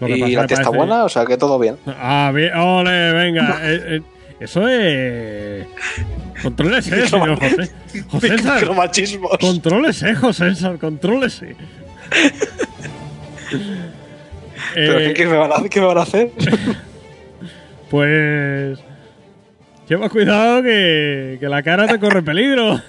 [0.00, 1.76] Lo que Y la tía está parece- buena, o sea que todo bien.
[1.86, 3.58] Ah, bien, ole, venga.
[3.62, 4.02] eh, eh,
[4.38, 5.66] eso es.
[6.42, 7.70] Contrólese, señor José.
[8.08, 8.66] José César.
[9.40, 11.56] Contrólese, José César, contrólese.
[14.74, 16.30] ¿Pero Eh, qué, qué me van a, qué me van a hacer?
[17.90, 18.80] Pues.
[19.88, 22.82] Lleva cuidado que, que la cara te corre peligro.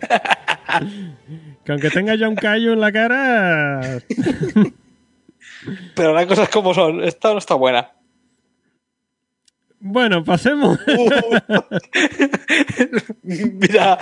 [1.64, 3.80] que aunque tenga ya un callo en la cara.
[5.96, 7.02] Pero las cosas como son.
[7.02, 7.90] Esta no está buena.
[9.80, 10.78] Bueno, pasemos.
[13.24, 13.98] mira,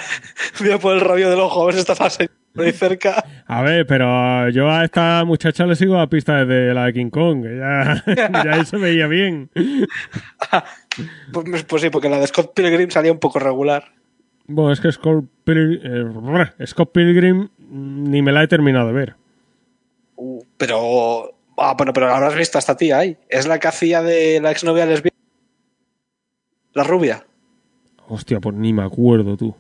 [0.61, 3.25] mira por el rabio del ojo, a ver si está fase ahí cerca.
[3.47, 7.11] A ver, pero yo a esta muchacha le sigo a pista desde la de King
[7.11, 7.45] Kong.
[7.55, 8.03] Ya,
[8.45, 9.51] ya ahí se veía bien.
[11.33, 13.85] Pues, pues sí, porque la de Scott Pilgrim salía un poco regular.
[14.47, 18.93] Bueno, es que Scott, Pil- eh, Scott Pilgrim mm, ni me la he terminado de
[18.93, 19.17] ver.
[20.17, 21.35] Uh, pero.
[21.57, 23.17] Ah, bueno, pero habrás visto a esta tía ahí.
[23.29, 25.17] Es la que hacía de la exnovia lesbiana.
[26.75, 27.25] La rubia.
[28.09, 29.57] Hostia, pues ni me acuerdo tú.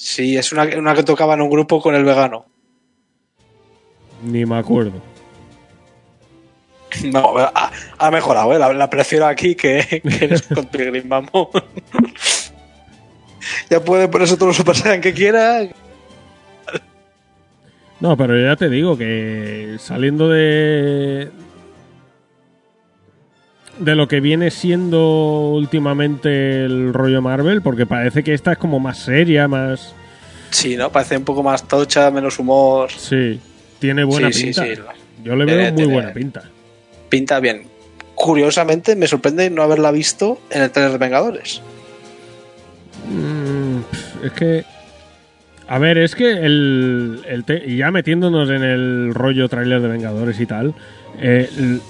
[0.00, 2.46] Sí, es una, una que tocaba en un grupo con el vegano.
[4.24, 4.92] Ni me acuerdo.
[7.04, 8.58] No, ha, ha mejorado, ¿eh?
[8.58, 11.48] La, la prefiero aquí que, que en Scott Pilgrim, vamos.
[13.70, 15.68] ya puede ponerse todos los Super Saiyan que quiera.
[18.00, 21.30] No, pero ya te digo que saliendo de.
[23.80, 28.78] De lo que viene siendo últimamente el rollo Marvel, porque parece que esta es como
[28.78, 29.94] más seria, más.
[30.50, 30.90] Sí, ¿no?
[30.92, 32.90] Parece un poco más tocha, menos humor.
[32.90, 33.40] Sí,
[33.78, 34.64] tiene buena Sí, pinta.
[34.64, 34.72] sí.
[35.24, 36.42] Yo le veo Tiene- muy tiene- buena pinta.
[37.08, 37.62] Pinta bien.
[38.14, 41.62] Curiosamente, me sorprende no haberla visto en el trailer de Vengadores.
[43.08, 43.80] Mm,
[44.26, 44.64] es que.
[45.68, 47.20] A ver, es que el.
[47.28, 50.74] el te- y ya metiéndonos en el rollo tráiler de Vengadores y tal.
[51.22, 51.80] eh, el-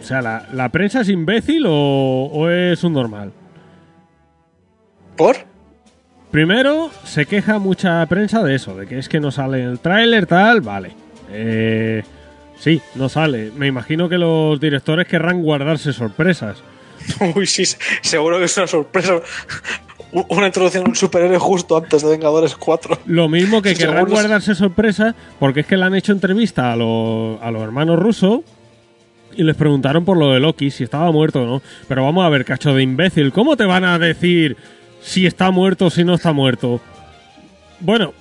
[0.00, 3.32] o sea, ¿la, la prensa es imbécil o, o es un normal?
[5.16, 5.36] ¿Por?
[6.30, 10.26] Primero, se queja mucha prensa de eso, de que es que no sale el tráiler,
[10.26, 10.92] tal, vale.
[11.30, 12.02] Eh,
[12.58, 13.50] sí, no sale.
[13.56, 16.58] Me imagino que los directores querrán guardarse sorpresas.
[17.34, 17.64] Uy, sí,
[18.02, 19.20] seguro que es una sorpresa.
[20.12, 22.98] Una introducción a un superhéroe justo antes de Vengadores 4.
[23.06, 26.76] Lo mismo que Sí, querrán guardarse sorpresa, porque es que le han hecho entrevista a,
[26.76, 28.40] los- a los hermanos rusos
[29.40, 31.62] y les preguntaron por lo de Loki, si estaba muerto o no.
[31.88, 34.56] Pero vamos a ver, cacho de imbécil, ¿cómo te van a decir
[35.00, 36.80] si está muerto o si no está muerto?
[37.80, 38.12] Bueno,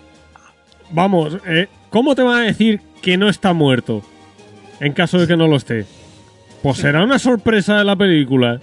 [0.92, 4.02] vamos, eh, ¿cómo te van a decir que no está muerto
[4.80, 5.86] en caso de que no lo esté?
[6.64, 8.62] Pues será una sorpresa de la película.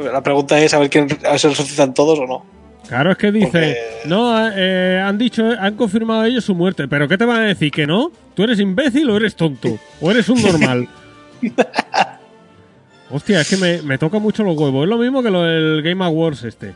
[0.00, 2.46] La pregunta es a ver quién a ver si resucitan todos o no.
[2.88, 7.06] Claro, es que dice, Porque- no, eh, han dicho, han confirmado ellos su muerte, pero
[7.06, 7.70] ¿qué te van a decir?
[7.70, 8.10] ¿Que no?
[8.34, 9.78] ¿Tú eres imbécil o eres tonto?
[10.00, 10.88] ¿O eres un normal?
[13.10, 14.84] Hostia, es que me, me toca mucho los huevos.
[14.84, 16.74] Es lo mismo que lo del Game Awards este.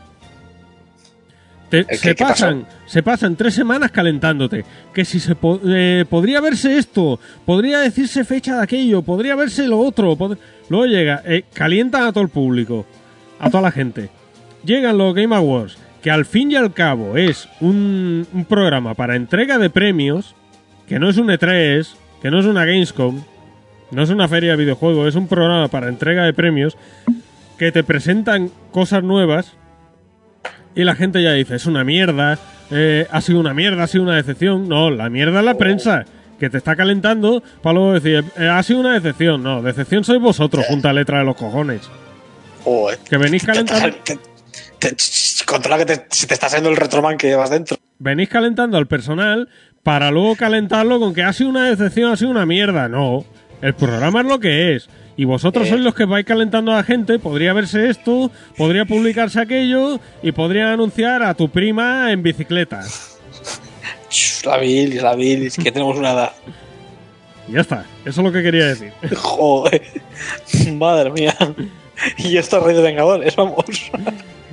[1.69, 4.65] Te- ¿Qué- se, qué pasan, se pasan tres semanas calentándote.
[4.93, 9.67] Que si se po- eh, podría verse esto, podría decirse fecha de aquello, podría verse
[9.67, 10.15] lo otro.
[10.69, 12.85] Luego llega, eh, calientan a todo el público,
[13.39, 14.09] a toda la gente.
[14.63, 19.15] Llegan los Game Awards, que al fin y al cabo es un, un programa para
[19.15, 20.35] entrega de premios,
[20.87, 21.87] que no es un E3,
[22.21, 23.21] que no es una Gamescom,
[23.93, 26.77] no es una feria de videojuegos, es un programa para entrega de premios,
[27.57, 29.53] que te presentan cosas nuevas
[30.75, 32.39] y la gente ya dice, es una mierda,
[32.71, 34.67] eh, ha sido una mierda, ha sido una decepción.
[34.67, 36.05] No, la mierda es la prensa,
[36.39, 39.43] que te está calentando para luego decir, "Eh, ha sido una decepción.
[39.43, 41.81] No, decepción sois vosotros, junta letra de los cojones.
[42.63, 42.97] Joder.
[43.07, 44.17] Que venís calentando, te-
[44.79, 44.95] te- te-
[45.45, 47.77] Controla que te está saliendo el retroman que llevas dentro.
[47.99, 49.47] venís calentando al personal
[49.83, 52.87] para luego calentarlo con que ha sido una decepción, ha sido una mierda.
[52.89, 53.23] No,
[53.63, 54.87] el programa es lo que es.
[55.15, 55.69] Y vosotros Eh.
[55.71, 57.17] sois los que vais calentando a la gente.
[57.19, 62.81] Podría verse esto, podría publicarse aquello y podrían anunciar a tu prima en bicicleta.
[64.45, 66.31] La bilis, la bilis, que tenemos una edad.
[67.47, 68.91] Y ya está, eso es lo que quería decir.
[69.15, 69.81] Joder.
[70.73, 71.35] Madre mía.
[72.17, 73.65] Y esto es Rey de Vengadores, vamos.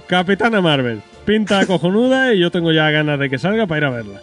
[0.07, 3.91] Capitana Marvel, pinta cojonuda y yo tengo ya ganas de que salga para ir a
[3.91, 4.21] verla.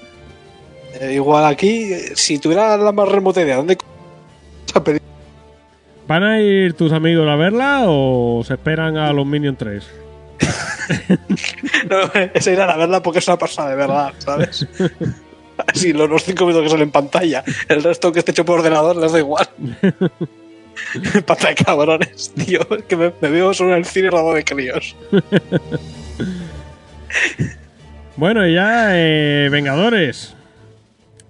[1.00, 3.78] Eh, igual aquí, eh, si tuviera la más remota idea, ¿dónde
[6.07, 9.89] ¿Van a ir tus amigos a verla o se esperan a los Minions 3?
[11.89, 11.97] No,
[12.34, 14.65] es ir a verla porque es una pasada de verdad, ¿sabes?
[15.67, 17.43] Así, los, los cinco minutos que salen en pantalla.
[17.67, 19.49] El resto que esté hecho por ordenador les da igual.
[21.25, 22.61] Pata de cabrones, tío.
[22.69, 24.95] es Que me, me veo solo en el cine rodeado de críos.
[28.15, 30.36] Bueno, y ya eh, Vengadores.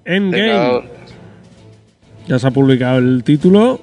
[0.06, 0.97] Endgame.
[2.28, 3.82] Ya se ha publicado el título.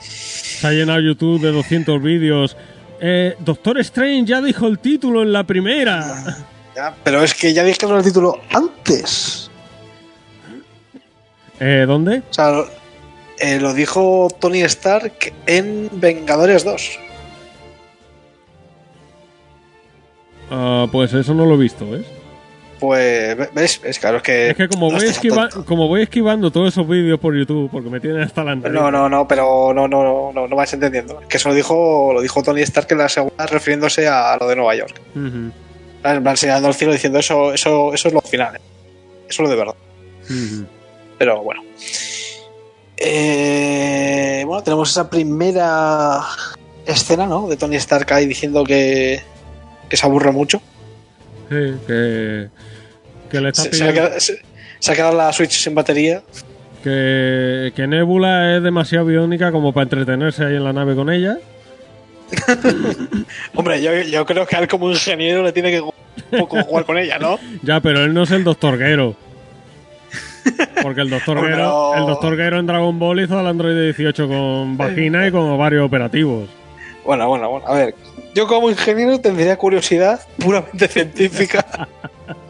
[0.00, 2.56] Se ha llenado YouTube de 200 vídeos.
[3.00, 6.24] Eh, Doctor Strange ya dijo el título en la primera.
[6.76, 9.50] Ya, pero es que ya dijeron el título antes.
[11.60, 12.22] Eh, ¿Dónde?
[12.30, 12.68] O sea, lo,
[13.38, 16.98] eh, lo dijo Tony Stark en Vengadores 2.
[20.50, 22.06] Ah, pues eso no lo he visto, ¿ves?
[22.80, 23.80] Pues, ve- ¿ves?
[23.82, 24.50] Es claro, es que...
[24.50, 25.64] Es que como no voy, estás esquiva- tonto.
[25.66, 28.54] como voy esquivando todos esos vídeos por YouTube, porque me tienen hasta la.
[28.54, 31.20] No, no, no, pero no, no, no, no, no vais entendiendo.
[31.28, 34.56] Que eso lo dijo, lo dijo Tony Stark en la segunda refiriéndose a lo de
[34.56, 35.00] Nueva York.
[35.16, 35.50] Ujú,
[36.04, 38.56] En plan, señalando al cielo diciendo eso, eso, eso es lo final.
[38.56, 38.60] ¿eh?
[39.28, 39.74] Eso es lo de verdad.
[41.18, 41.62] Pero bueno.
[42.96, 46.20] Eh, bueno, tenemos esa primera
[46.86, 47.48] escena, ¿no?
[47.48, 49.22] De Tony Stark ahí diciendo que,
[49.88, 50.60] que se aburre mucho.
[51.48, 52.48] Sí, que,
[53.30, 54.42] que le está Se, se ha pidiendo- quedado, se-
[54.78, 56.22] se ha quedado la Switch sin batería.
[56.84, 61.38] que, que Nebula es demasiado biónica como para entretenerse ahí en la nave con ella.
[63.54, 65.90] Hombre, yo, yo creo que a él como ingeniero le tiene que un
[66.38, 67.38] poco jugar con ella, ¿no?
[67.62, 69.16] Ya, pero él no es el Doctor Gero.
[70.82, 71.94] Porque el Doctor no.
[71.94, 75.84] el Doctor Gero en Dragon Ball hizo al Android 18 con vagina y con varios
[75.84, 76.48] operativos.
[77.04, 77.66] Bueno, bueno, bueno.
[77.66, 77.94] A ver,
[78.38, 81.88] yo como ingeniero tendría curiosidad puramente científica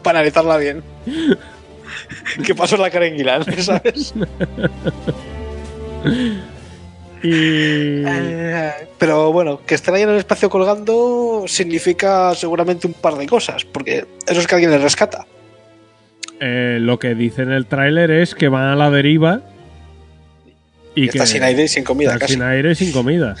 [0.03, 0.83] para analizarla bien.
[2.45, 4.13] ¿Qué pasó en la Karen Gillan, sabes?
[7.21, 8.03] Y.
[8.05, 13.25] Eh, Pero bueno, que estén ahí en el espacio colgando significa seguramente un par de
[13.27, 15.25] cosas, porque eso es que alguien les rescata.
[16.39, 19.41] eh, lo que dice en el tráiler es que van a la deriva.
[20.95, 22.33] Y, Y que está sin aire y sin comida está casi.
[22.33, 23.35] sin aire y sin comida.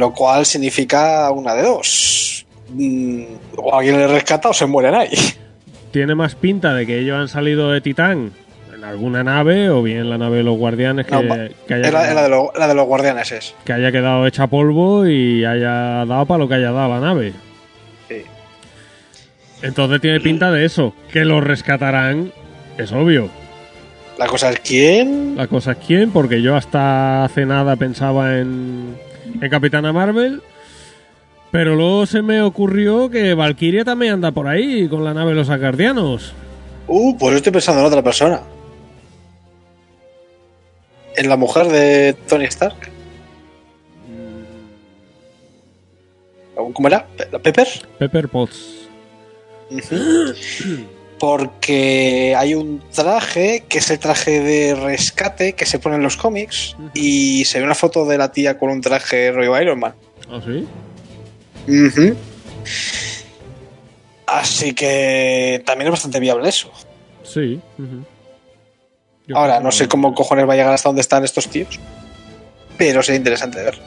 [0.00, 2.46] Lo cual significa una de dos.
[2.70, 3.22] Mm,
[3.58, 5.10] O alguien les rescata o se mueren ahí.
[5.90, 8.32] Tiene más pinta de que ellos han salido de Titán
[8.74, 11.86] en alguna nave o bien la nave de los guardianes que, No, va- que haya,
[11.88, 13.54] Es la, es la quedado, de lo- la de los guardianes es.
[13.64, 17.34] que haya quedado hecha polvo y haya dado para lo que haya dado la nave.
[18.08, 18.22] Sí.
[19.62, 20.94] Entonces tiene pinta de eso.
[21.12, 22.32] Que lo rescatarán,
[22.78, 23.28] es obvio.
[24.18, 25.36] La cosa es quién.
[25.36, 28.96] La cosa es quién, porque yo hasta hace nada pensaba en,
[29.40, 30.42] en Capitana Marvel.
[31.50, 35.36] Pero luego se me ocurrió que Valkyria también anda por ahí con la nave de
[35.36, 36.32] los Asgardianos.
[36.86, 38.42] Uh, pues estoy pensando en otra persona.
[41.16, 42.90] En la mujer de Tony Stark.
[46.54, 47.06] ¿Cómo era?
[47.32, 47.66] ¿La Pepper?
[47.98, 48.88] Pepper Potts.
[51.20, 56.16] Porque hay un traje que es el traje de rescate que se pone en los
[56.16, 59.94] cómics y se ve una foto de la tía con un traje rollo Iron Man.
[60.30, 60.66] ¿Ah, sí?
[61.68, 62.16] Ujú.
[64.26, 66.72] Así que también es bastante viable eso.
[67.22, 67.60] Sí.
[69.34, 71.78] Ahora, no sé cómo cojones va a llegar hasta donde están estos tíos.
[72.78, 73.78] Pero sería interesante de ver.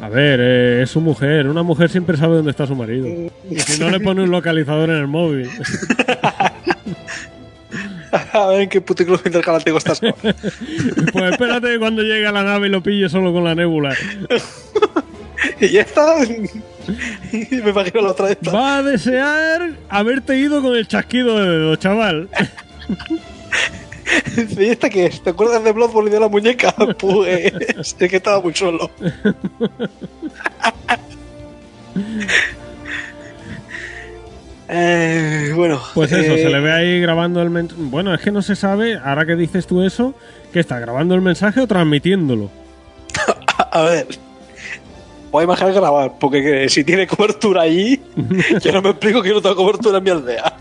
[0.00, 1.48] A ver, eh, es su mujer.
[1.48, 3.08] Una mujer siempre sabe dónde está su marido.
[3.50, 5.48] Y si no le pone un localizador en el móvil.
[8.32, 10.00] A ver en qué puto club intergaláctico estás.
[10.00, 13.94] Pues espérate que cuando llegue a la nave y lo pille solo con la nébula.
[15.60, 16.16] y ya está.
[17.32, 18.38] Me imagino la otra vez.
[18.46, 22.28] Va a desear haberte ido con el chasquido de dedo, chaval.
[24.36, 25.22] ¿Y esta qué es?
[25.22, 26.74] ¿Te acuerdas de Bloodborne y de la muñeca?
[26.98, 28.90] Pues es que estaba muy solo.
[34.68, 37.80] Eh, bueno, Pues eso, eh, se le ve ahí grabando el mensaje.
[37.84, 40.14] Bueno, es que no se sabe, ahora que dices tú eso,
[40.52, 42.50] que está grabando el mensaje o transmitiéndolo.
[43.70, 44.06] A ver,
[45.30, 48.00] voy a imaginar grabar, porque que si tiene cobertura allí,
[48.60, 50.54] yo no me explico que no tengo cobertura en mi aldea.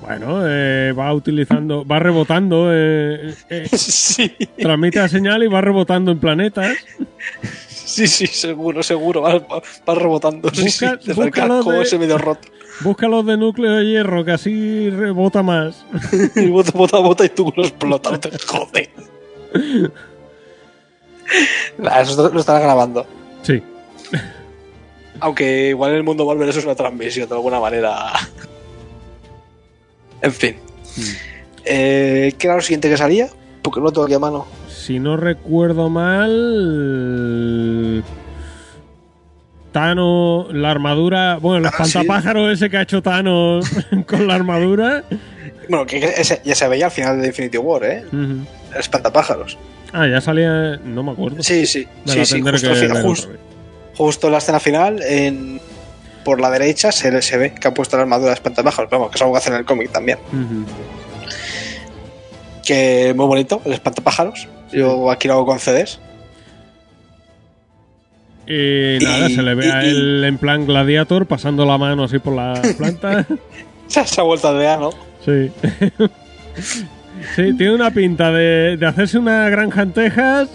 [0.00, 6.10] Bueno, eh, va utilizando, va rebotando, eh, eh, Sí, transmite la señal y va rebotando
[6.12, 6.76] en planetas.
[7.88, 10.50] Sí, sí, seguro, seguro, va, va- va rebotando.
[10.54, 12.48] sí, sí, el casco de- ese medio roto.
[12.80, 15.84] Busca los de núcleo de hierro, que así rebota más.
[16.36, 18.88] Y bota, bota, bota y tú lo explotas, no te jodes.
[21.78, 23.06] Nah, eso lo estará grabando.
[23.42, 23.62] Sí.
[25.20, 28.12] Aunque igual en el mundo Marvel eso es una transmisión de alguna manera.
[30.22, 30.56] En fin.
[31.64, 33.28] Eh, ¿Qué era lo siguiente que salía?
[33.62, 34.46] Porque no lo tengo aquí a mano.
[34.88, 36.32] Si no recuerdo mal.
[39.70, 41.36] Thanos, la armadura.
[41.36, 41.98] Bueno, el Ah, sí.
[42.52, 43.68] ese que ha hecho Thanos
[44.06, 45.04] con la armadura.
[45.68, 48.02] Bueno, que ese ya se veía al final de Infinity War, ¿eh?
[48.06, 48.46] Ujú.
[48.72, 49.58] El espantapájaros.
[49.92, 50.78] Ah, ya salía.
[50.82, 51.42] No me acuerdo.
[51.42, 51.86] Sí, sí.
[52.06, 52.40] Sí, sí.
[52.40, 53.38] Justo, final-
[53.94, 55.60] justo en la escena final, en,
[56.24, 58.90] por la derecha, se, le- se ve que ha puesto la armadura de espantapájaros.
[58.90, 60.16] Vamos, que es algo que hacen en el cómic también.
[60.32, 60.64] Ujú.
[62.64, 64.48] Que muy bonito, el espantapájaros.
[64.72, 66.00] Yo aquí lo hago con CDs.
[68.46, 72.04] Y nada, Y- se le ve a y- él en plan gladiator pasando la mano
[72.04, 73.26] así por la planta.
[73.88, 74.90] Se ha vuelto de ¿no?
[75.24, 75.50] Sí.
[77.34, 80.48] Sí, tiene una pinta de, de hacerse una granja en Texas.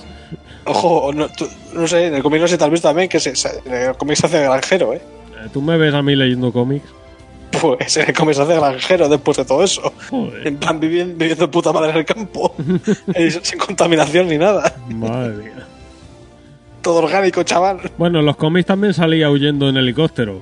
[0.65, 3.35] Ojo, no, tú- no sé, en el cómic no sé, tal vez también, que se,
[3.35, 5.01] se- en el cómic se hace granjero, ¿eh?
[5.43, 6.85] Eh, Tú me ves a mí leyendo cómics.
[7.61, 9.93] Pues en el se hace granjero después de todo eso.
[10.09, 12.55] Joder, En plan, viviendo, viviendo de puta madre en el campo.
[13.17, 14.75] Y sin contaminación ni nada.
[14.89, 15.67] madre mía.
[16.81, 17.79] Todo orgánico, chaval.
[17.97, 20.41] Bueno, en los cómics también salía huyendo en helicóptero.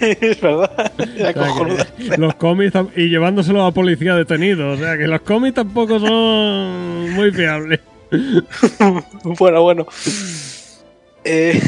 [0.00, 0.92] es verdad.
[0.98, 1.86] Ya O sea, cojonuda.
[1.96, 4.72] que los cómics y llevándoselo a policía detenido.
[4.72, 7.80] O sea que los cómics tampoco son muy fiables.
[9.24, 9.86] Bueno, bueno.
[11.24, 11.58] Eh,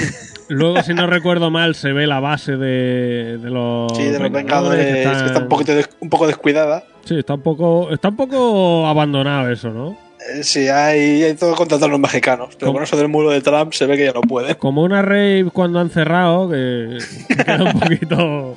[0.55, 3.97] Luego, si no recuerdo mal, se ve la base de, de los.
[3.97, 6.85] sí, de los Vengadores, que está un, poquito un poco descuidada.
[7.05, 9.90] Sí, está un poco, está un poco abandonado eso, ¿no?
[10.32, 12.56] Eh, Sí, hay, hay todo contratar a los mexicanos.
[12.59, 14.55] Pero con eso del muro de Trump se ve que ya no puede.
[14.56, 16.98] Como una rave cuando han cerrado, que
[17.44, 18.56] queda un poquito.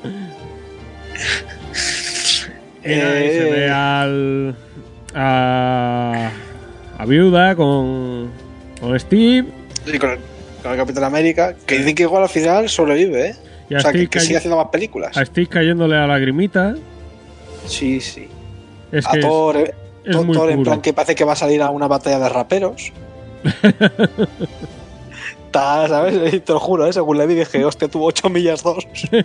[2.85, 3.51] Y ahí se Eh.
[3.51, 4.55] ve al.
[5.13, 6.29] a.
[6.97, 8.29] a Viuda con.
[8.79, 9.47] con Steve.
[9.85, 10.11] Sí, con,
[10.67, 11.55] con el Capitán América.
[11.65, 13.35] Que dicen que igual al final sobrevive, ¿eh?
[13.69, 15.15] Y a O sea, que, sigue haciendo más películas.
[15.15, 16.75] Steve cayéndole a lagrimita.
[17.65, 18.27] Sí, sí.
[18.91, 19.73] Es A que Thor, eh,
[20.05, 22.19] es Thor- muy Thor en plan que parece que va a salir a una batalla
[22.19, 22.93] de raperos.
[25.45, 26.43] Está, ¿sabes?
[26.45, 26.93] Te lo juro, ¿eh?
[26.93, 28.85] según le vi dije, hostia, tuvo 8 millas 2.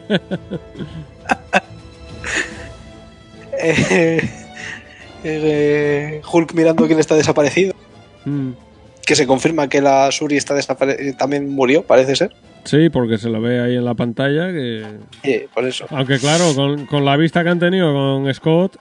[3.58, 4.30] eh,
[5.24, 7.74] eh, Hulk mirando quién está desaparecido.
[8.24, 8.50] Mm.
[9.06, 12.34] Que se confirma que la Suri está desapare- también murió, parece ser.
[12.64, 14.52] Sí, porque se lo ve ahí en la pantalla.
[14.52, 14.86] que
[15.24, 15.86] Sí, por eso.
[15.90, 18.76] Aunque claro, con, con la vista que han tenido con Scott.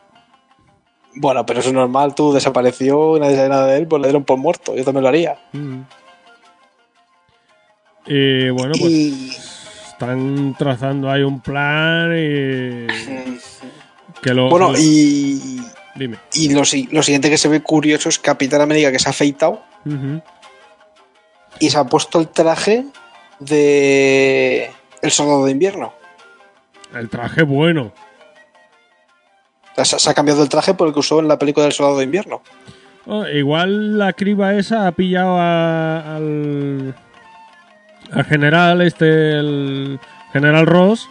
[1.16, 4.24] Bueno, pero eso es normal, tú desapareció nadie sabe nada de él, pues le dieron
[4.24, 4.76] por muerto.
[4.76, 5.38] Yo también lo haría.
[5.54, 5.80] mm.
[8.08, 9.30] Y bueno, pues Y.
[9.92, 12.88] están trazando ahí un plan y.
[14.22, 14.50] Que lo.
[14.50, 15.62] Bueno, lo- y.
[15.96, 16.18] Dime.
[16.34, 16.62] Y lo,
[16.92, 19.62] lo siguiente que se ve curioso es Capitán América que se ha afeitado
[21.60, 22.86] Y se ha puesto el traje
[23.40, 24.72] de
[25.02, 25.94] El Soldado de Invierno.
[26.94, 27.94] El traje bueno.
[29.78, 31.98] Se, se ha cambiado el traje por el que usó en la película del Soldado
[32.00, 32.42] de Invierno.
[33.08, 36.94] Oh, igual la criba esa ha pillado a- al.
[38.12, 40.00] al general, este, el
[40.34, 41.10] general Ross.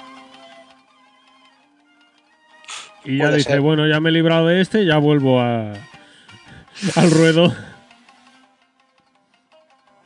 [3.05, 3.61] Y ya dice, ser.
[3.61, 5.73] bueno, ya me he librado de este, ya vuelvo a.
[6.97, 7.55] al ruedo.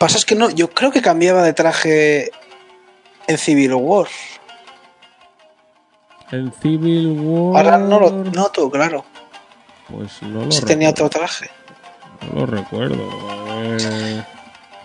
[0.04, 2.30] Pasa es que no, yo creo que cambiaba de traje
[3.26, 4.06] en Civil War.
[6.30, 7.64] En Civil War.
[7.64, 9.06] Ahora no lo noto, claro.
[9.88, 11.48] Pues no lo, Si tenía otro traje.
[12.20, 13.02] no lo recuerdo.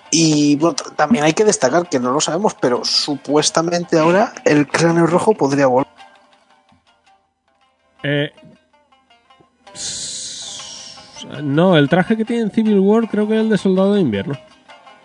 [0.09, 5.05] Y bueno, también hay que destacar que no lo sabemos, pero supuestamente ahora el cráneo
[5.05, 5.91] rojo podría volver.
[8.03, 8.31] Eh,
[11.43, 13.99] no, el traje que tiene en Civil War creo que es el de Soldado de
[13.99, 14.39] Invierno.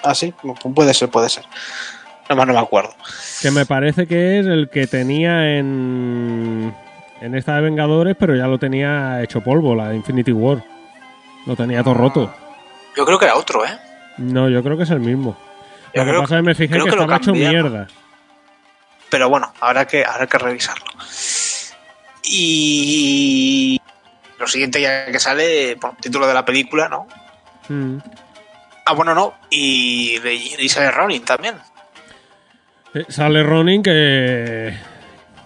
[0.04, 0.32] Ah, sí,
[0.74, 1.44] puede ser, puede ser.
[2.26, 2.94] Además no me acuerdo.
[3.42, 6.74] Que me parece que es el que tenía en.
[7.20, 10.62] En esta de Vengadores, pero ya lo tenía hecho polvo, la de Infinity War.
[11.46, 12.34] Lo tenía todo roto.
[12.96, 13.78] Yo creo que era otro, ¿eh?
[14.18, 15.36] No, yo creo que es el mismo.
[15.94, 17.86] Yo Lo que creo- pasa es que me fijé creo que, que estaba hecho mierda.
[19.10, 20.84] Pero bueno, habrá que, habrá que revisarlo.
[22.24, 23.80] Y
[24.38, 27.06] lo siguiente ya que sale, bueno, título de la película, ¿no?
[27.68, 27.98] Mm.
[28.86, 29.34] Ah, bueno, no.
[29.50, 30.18] Y,
[30.58, 31.54] y sale Ronin también.
[32.94, 34.76] Eh, Sale Ronin que.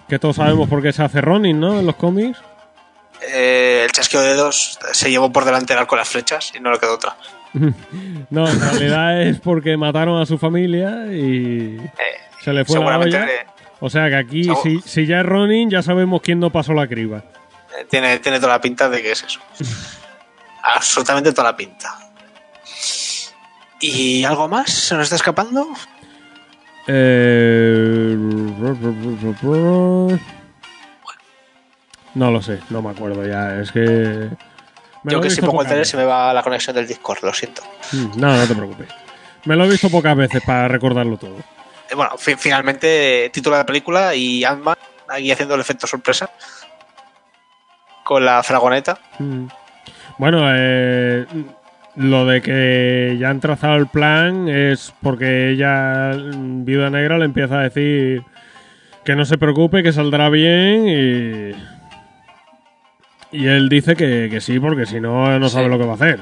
[0.09, 1.79] Que todos sabemos por qué se hace Ronin, ¿no?
[1.79, 2.39] En los cómics.
[3.21, 6.61] Eh, el chasqueo de dedos se llevó por delante el arco de las flechas y
[6.61, 7.17] no le quedó otra.
[8.31, 11.91] No, en realidad es porque mataron a su familia y Eh,
[12.45, 13.27] se le fue la olla.
[13.81, 16.75] O sea que aquí, Segu- si, si ya es Ronin, ya sabemos quién no pasó
[16.75, 17.23] la criba.
[17.89, 19.41] tiene, tiene toda la pinta de que es eso.
[20.63, 21.95] Absolutamente toda la pinta.
[23.81, 24.71] ¿Y algo más?
[24.71, 25.69] ¿Se nos está escapando?
[26.87, 28.17] Eh...
[32.15, 33.61] No lo sé, no me acuerdo ya.
[33.61, 33.81] Es que.
[35.03, 35.89] me Yo que si pongo el veces.
[35.91, 37.63] se me va la conexión del Discord, lo siento.
[37.93, 38.89] Mm, No, no te preocupes.
[39.45, 41.37] Me lo he visto pocas veces para recordarlo todo.
[41.91, 44.77] Eh, Bueno, fi- finalmente, título de la película y Ant-Man
[45.09, 46.31] aquí haciendo el efecto sorpresa.
[48.05, 48.99] Con la fragoneta.
[49.19, 49.47] Mm.
[50.17, 51.27] Bueno, eh,
[51.99, 57.59] lo de que ya han trazado el plan es porque ella, Viuda Negra, le empieza
[57.59, 58.23] a decir
[59.05, 61.53] que no se preocupe, que saldrá bien y.
[63.31, 65.71] Y él dice que, que sí, porque si no, no sabe Sí.
[65.71, 66.21] lo que va a hacer.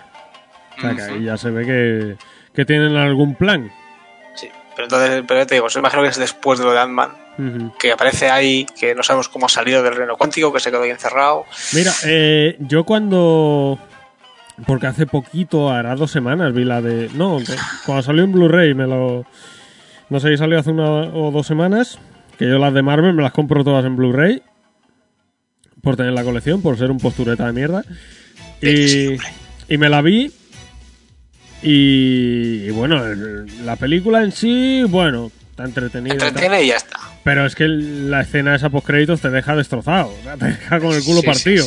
[0.76, 2.16] O sea, que ahí ya se ve que,
[2.52, 3.70] que tienen algún plan.
[4.34, 7.72] Sí, pero entonces, pero te digo, se imagino que es después de lo de Ant-Man,
[7.78, 10.82] que aparece ahí, que no sabemos cómo ha salido del reino cuántico, que se quedó
[10.82, 11.44] ahí encerrado.
[11.74, 13.78] Mira, eh, yo cuando.
[14.66, 17.10] Porque hace poquito, hará dos semanas, vi la de.
[17.14, 17.38] No,
[17.84, 19.26] cuando salió en Blu-ray me lo.
[20.08, 21.98] No sé si salió hace una o dos semanas.
[22.38, 24.42] Que yo las de Marvel me las compro todas en Blu-ray.
[25.82, 27.84] Por tener la colección, por ser un postureta de mierda.
[28.62, 29.16] Y,
[29.68, 30.32] y me la vi.
[31.62, 33.02] Y, y bueno,
[33.64, 36.14] la película en sí, bueno, está entretenida.
[36.14, 36.98] Entretiene y ya está.
[37.24, 40.08] Pero es que la escena esa post créditos te deja destrozado.
[40.08, 41.66] O sea, te deja con el culo Sí, partido.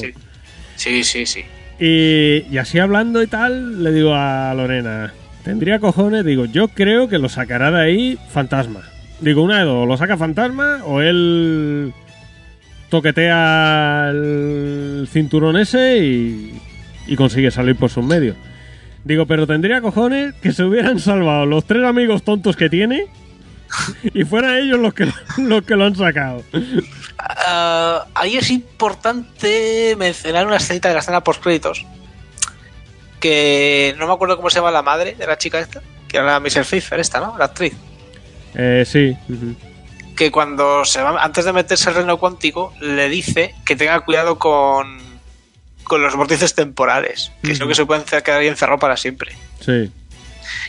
[0.76, 1.04] Sí.
[1.04, 1.46] sí, sí.
[1.80, 7.20] Y, así hablando y tal, le digo a Lorena, tendría cojones, digo, yo creo que
[7.20, 8.82] lo sacará de ahí Fantasma.
[9.22, 11.94] Digo, una de dos, lo saca Fantasma o él
[12.90, 16.60] toquetea el cinturón ese y,
[17.08, 18.36] y consigue salir por sus medios.
[19.06, 23.06] Digo, pero tendría cojones que se hubieran salvado los tres amigos tontos que tiene
[24.14, 26.44] y fueran ellos los que, los que lo han sacado.
[27.18, 31.86] Ah, ahí es importante mencionar una escenita de la escena post créditos
[33.20, 36.26] que no me acuerdo cómo se llama la madre de la chica esta que era
[36.26, 37.74] la Michelle Pfeiffer esta no la actriz
[38.56, 39.16] Eh, sí.
[40.16, 44.40] que cuando se va antes de meterse al reino cuántico le dice que tenga cuidado
[44.40, 44.98] con
[45.84, 49.36] con los vórtices temporales que es lo que se pueden quedar ahí encerrado para siempre
[49.60, 49.92] Sí.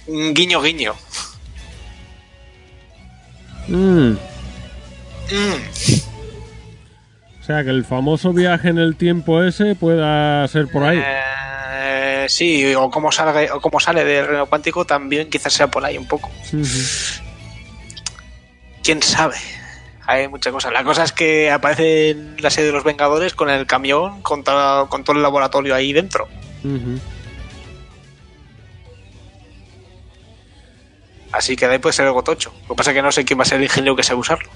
[0.08, 0.96] guiño guiño
[3.68, 4.10] Mm.
[4.12, 4.16] Mm.
[7.40, 11.00] O sea, que el famoso viaje en el tiempo ese pueda ser por ahí.
[11.04, 15.84] Eh, sí, o como sale, o como sale del reino cuántico también quizás sea por
[15.84, 16.30] ahí un poco.
[18.82, 19.36] Quién sabe.
[20.06, 20.72] Hay muchas cosas.
[20.72, 24.42] La cosa es que aparece en la serie de los Vengadores con el camión, con,
[24.42, 26.28] todo- con todo el laboratorio ahí dentro.
[26.64, 26.98] Ujú.
[31.32, 32.52] Así que de ahí puede ser algo tocho.
[32.62, 34.20] Lo que pasa es que no sé quién va a ser el ingeniero que sabe
[34.20, 34.48] usarlo.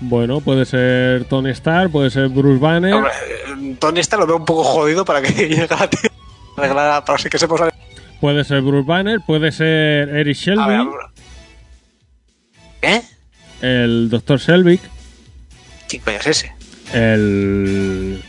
[0.00, 4.36] Bueno, puede ser Tony Stark, puede ser Bruce Banner, Hombre, eh, Tony este lo veo
[4.36, 5.76] un poco jodido para que llegue a
[6.66, 7.60] la Para que sepamos.
[7.60, 7.74] A ver,
[8.20, 10.88] puede ser Bruce Banner, puede ser Eric Shelby.
[12.82, 13.02] ¿Eh?
[13.60, 14.40] el Dr.
[14.40, 14.80] Selvig,
[15.88, 16.52] ¿Quién coño es ese?
[16.92, 18.20] el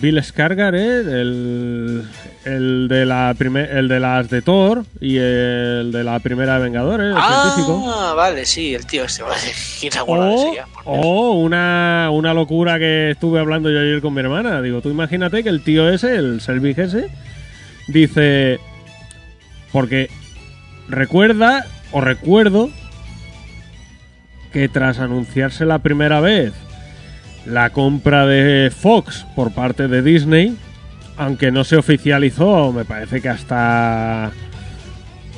[0.00, 2.04] Bill Skarsgård, el,
[2.44, 6.64] el de la primer, el de las de Thor y el de la primera de
[6.64, 7.84] Vengadores, el científico.
[7.86, 9.22] Ah, vale, sí, el tío este.
[9.22, 10.34] Vale, ¿Quién se acuerda de
[10.84, 14.60] O, o una, una locura que estuve hablando yo ayer con mi hermana.
[14.60, 17.08] Digo, tú imagínate que el tío ese, el Selvig ese,
[17.88, 18.60] dice.
[19.72, 20.10] Porque
[20.88, 22.70] recuerda, o recuerdo,
[24.52, 26.52] que tras anunciarse la primera vez
[27.46, 30.56] la compra de Fox por parte de Disney,
[31.16, 34.32] aunque no se oficializó, me parece que hasta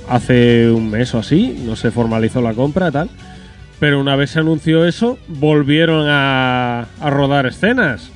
[0.08, 3.10] hace un mes o así, no se formalizó la compra tal.
[3.78, 8.10] Pero una vez se anunció eso, volvieron a, a rodar escenas.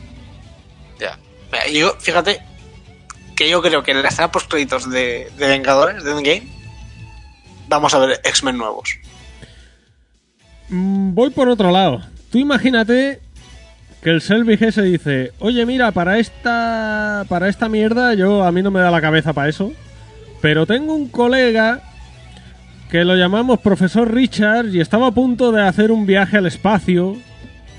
[0.99, 1.17] Ya.
[1.53, 2.41] Mira, Yo, fíjate
[3.37, 6.49] que yo creo que en la escena post créditos de, de Vengadores, de Endgame,
[7.69, 8.99] vamos a ver X-Men nuevos.
[10.69, 12.03] Mm, Voy por otro lado.
[12.33, 13.21] Tú imagínate
[14.03, 18.63] que el Selvig ese dice, oye mira, para esta, para esta mierda yo a mí
[18.63, 19.73] no me da la cabeza para eso,
[20.41, 21.81] pero tengo un colega
[22.91, 27.17] que lo llamamos profesor Richard y estaba a punto de hacer un viaje al espacio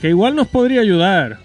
[0.01, 1.37] que igual nos podría ayudar.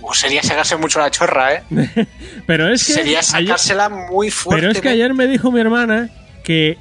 [0.00, 1.62] O sería sacarse mucho la chorra, ¿eh?
[2.46, 4.60] Pero es que sería ayer- sacársela muy fuerte.
[4.60, 6.08] Pero es que ayer me dijo mi hermana
[6.44, 6.78] que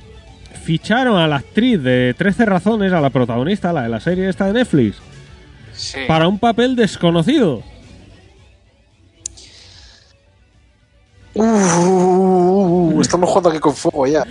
[0.63, 4.45] ficharon a la actriz de 13 razones, a la protagonista, la de la serie esta
[4.45, 5.01] de Netflix,
[5.77, 5.99] Sí.
[6.07, 7.63] para un papel desconocido.
[11.33, 14.23] Uh, estamos jugando aquí con fuego ya.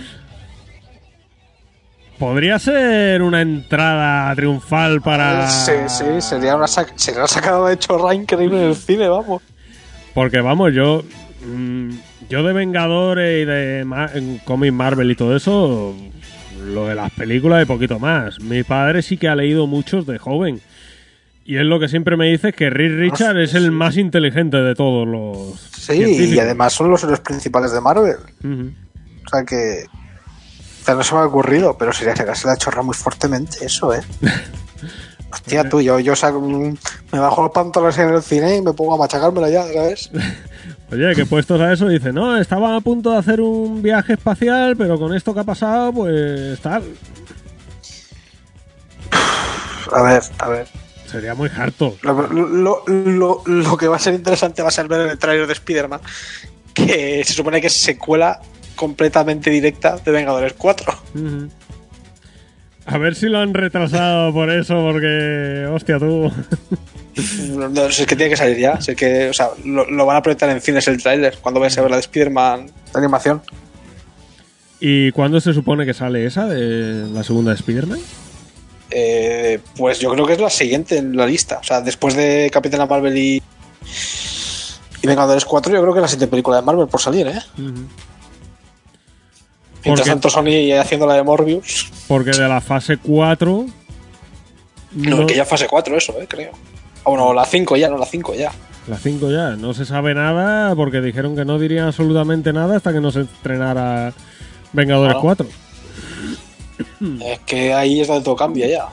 [2.19, 5.47] Podría ser una entrada triunfal para...
[5.49, 9.41] Sí, sí, sería una, sac- sería una sacada de chorra increíble en el cine, vamos.
[10.15, 11.03] Porque vamos, yo...
[11.45, 11.91] mm,
[12.29, 15.95] Yo de Vengadores y de Ma- en cómics Marvel y todo eso,
[16.65, 18.39] lo de las películas y poquito más.
[18.41, 20.59] Mi padre sí que ha leído muchos de joven.
[21.47, 24.75] Y es lo que siempre me dice que Reed Richard es el más inteligente de
[24.75, 25.57] todos los.
[25.71, 25.93] Sí,
[26.33, 28.17] y además son los héroes principales de Marvel.
[29.25, 29.85] O sea que.
[30.81, 33.93] O sea, no se me ha ocurrido, pero sería sacarse la chorra muy fuertemente, eso,
[33.93, 34.01] ¿eh?
[35.31, 38.95] Hostia, tú, yo, yo saco, me bajo los pantalones en el cine y me pongo
[38.95, 40.11] a machacármela ya, ¿sabes?
[40.91, 44.75] Oye, que puestos a eso, dice, no, estaba a punto de hacer un viaje espacial,
[44.75, 46.83] pero con esto que ha pasado, pues tal.
[49.93, 50.86] A ver, a ver.
[51.07, 51.97] Sería muy harto.
[52.01, 55.17] Lo, lo, lo, lo que va a ser interesante va a ser ver en el
[55.17, 56.01] trailer de Spider-Man,
[56.73, 58.41] que se supone que es secuela
[58.75, 60.93] completamente directa de Vengadores 4.
[61.15, 61.49] Ujú.
[62.85, 65.67] A ver si lo han retrasado por eso, porque.
[65.71, 66.31] Hostia, tú.
[67.49, 68.79] No, no, si es que tiene que salir ya.
[68.79, 71.59] Si es que, o sea, lo, lo van a proyectar en cines el tráiler cuando
[71.59, 73.41] vayas a ver la de Spider-Man de animación.
[74.79, 77.99] ¿Y cuándo se supone que sale esa de la segunda de Spider-Man?
[78.99, 81.59] Eh, pues yo creo que es la siguiente en la lista.
[81.59, 83.43] O sea, después de Capitana Marvel y,
[85.03, 87.39] y Vengadores 4, yo creo que es la siguiente película de Marvel por salir, ¿eh?
[89.85, 91.91] Mientras tanto, Sony haciendo la de Morbius.
[92.07, 93.65] Porque de la fase 4.
[94.93, 96.25] No, que ya fase 4 eso, ¿eh?
[96.27, 96.51] Creo.
[97.03, 98.51] O no, la 5 ya, no, la 5 ya.
[98.87, 99.51] La 5 ya.
[99.51, 103.21] No se sabe nada porque dijeron que no dirían absolutamente nada hasta que no se
[103.21, 104.11] estrenara
[104.73, 105.21] Vengadores Claro.
[105.21, 105.47] 4.
[107.23, 108.87] Es que ahí es donde todo cambia ya.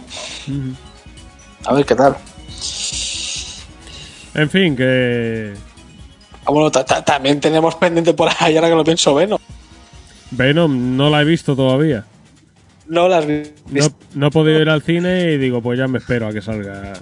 [1.64, 2.16] A ver qué tal.
[4.34, 5.54] En fin, que.
[6.44, 9.38] Ah, bueno, ta- ta- también tenemos pendiente por ahí, ahora que lo pienso, Venom.
[10.32, 12.04] Venom no la he visto todavía.
[12.88, 13.42] No las vi.
[13.70, 16.42] No, no he podido ir al cine y digo, pues ya me espero a que
[16.42, 16.92] salga.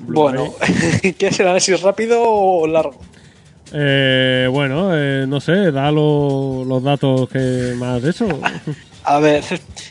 [0.00, 0.54] Bueno,
[1.18, 3.00] ¿quieres el análisis rápido o largo?
[3.72, 8.26] Eh, bueno, eh, no sé, da lo- los datos que más de eso.
[9.08, 9.42] A ver,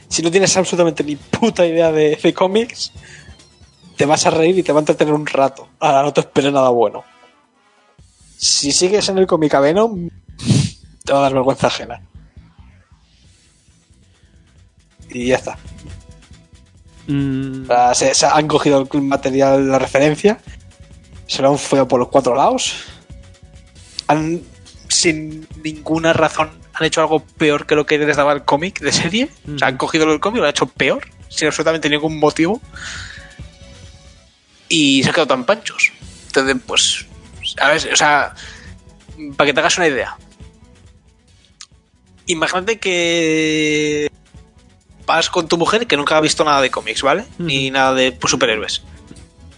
[0.08, 2.92] si no tienes absolutamente ni puta idea de, de cómics,
[3.96, 5.68] te vas a reír y te va a entretener un rato.
[5.80, 7.04] Ahora no te esperes nada bueno.
[8.38, 10.10] Si sigues en el cómic a Venom,
[11.04, 12.00] te va a dar vergüenza ajena.
[15.10, 15.58] Y ya está.
[17.08, 20.40] Mm, O sea, se, se han cogido el material, la referencia,
[21.26, 22.84] se lo han feo por los cuatro lados.
[24.08, 24.42] Han,
[24.90, 28.92] sin ninguna razón, han hecho algo peor que lo que les daba el cómic de
[28.92, 29.30] serie.
[29.54, 32.62] O sea, han cogido el cómic y lo han hecho peor, sin absolutamente ningún motivo.
[34.70, 35.92] Y se han quedado tan panchos.
[36.28, 37.08] Entonces, pues,
[37.60, 38.34] a ver, o sea,
[39.36, 40.18] para que te hagas una idea.
[42.28, 44.12] Imagínate que
[45.06, 47.26] vas con tu mujer que nunca ha visto nada de cómics, ¿vale?
[47.40, 48.84] Ni nada de pues, superhéroes.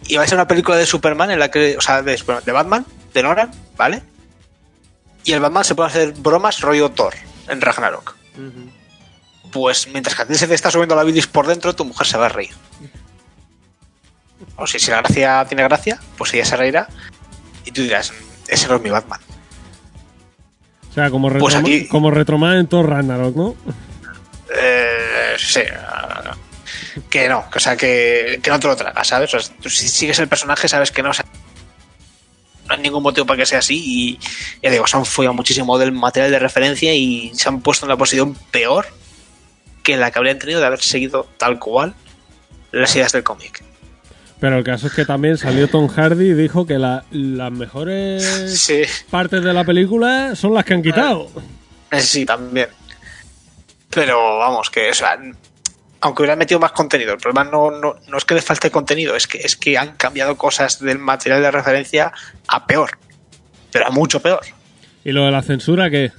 [0.07, 3.23] Y vais a una película de Superman en la que, o sea, de Batman, de
[3.23, 4.03] Nolan, ¿vale?
[5.23, 7.13] Y el Batman se puede hacer bromas rollo Thor
[7.47, 8.15] en Ragnarok.
[9.51, 12.07] Pues mientras que a ti se te está subiendo la bilis por dentro, tu mujer
[12.07, 12.51] se va a reír.
[14.55, 16.87] O si, si la gracia tiene gracia, pues ella se reirá
[17.65, 18.13] y tú dirás,
[18.47, 19.19] ese no es mi Batman.
[20.89, 23.55] o sea, como, Pues Retroma- aquí- como Retroman en Thor Ragnarok, ¿no?
[24.55, 25.61] Eh, sí.
[27.09, 29.33] Que no, que, o sea, que, que no te lo tragas, ¿sabes?
[29.33, 31.09] O sea, tú si sigues el personaje, sabes que no.
[31.11, 31.25] o sea,
[32.69, 33.81] no hay ningún motivo para que sea así.
[33.83, 34.19] Y
[34.63, 37.89] ya digo, se han follado muchísimo del material de referencia y se han puesto en
[37.89, 38.85] la posición peor
[39.83, 41.93] que la que habrían tenido de haber seguido tal cual
[42.71, 43.63] las ideas del cómic.
[44.39, 48.23] Pero el caso es que también salió Tom Hardy y dijo que la- las mejores
[48.61, 51.29] Sí, partes de la película son las que han quitado.
[51.91, 52.69] eh, sí, también.
[53.89, 55.19] Pero vamos, que, o sea,
[56.01, 59.15] aunque hubieran metido más contenido, el problema no, no, no es que les falte contenido,
[59.15, 62.11] es que, es que han cambiado cosas del material de referencia
[62.47, 62.97] a peor.
[63.71, 64.41] Pero a mucho peor.
[65.03, 66.11] ¿Y lo de la censura qué?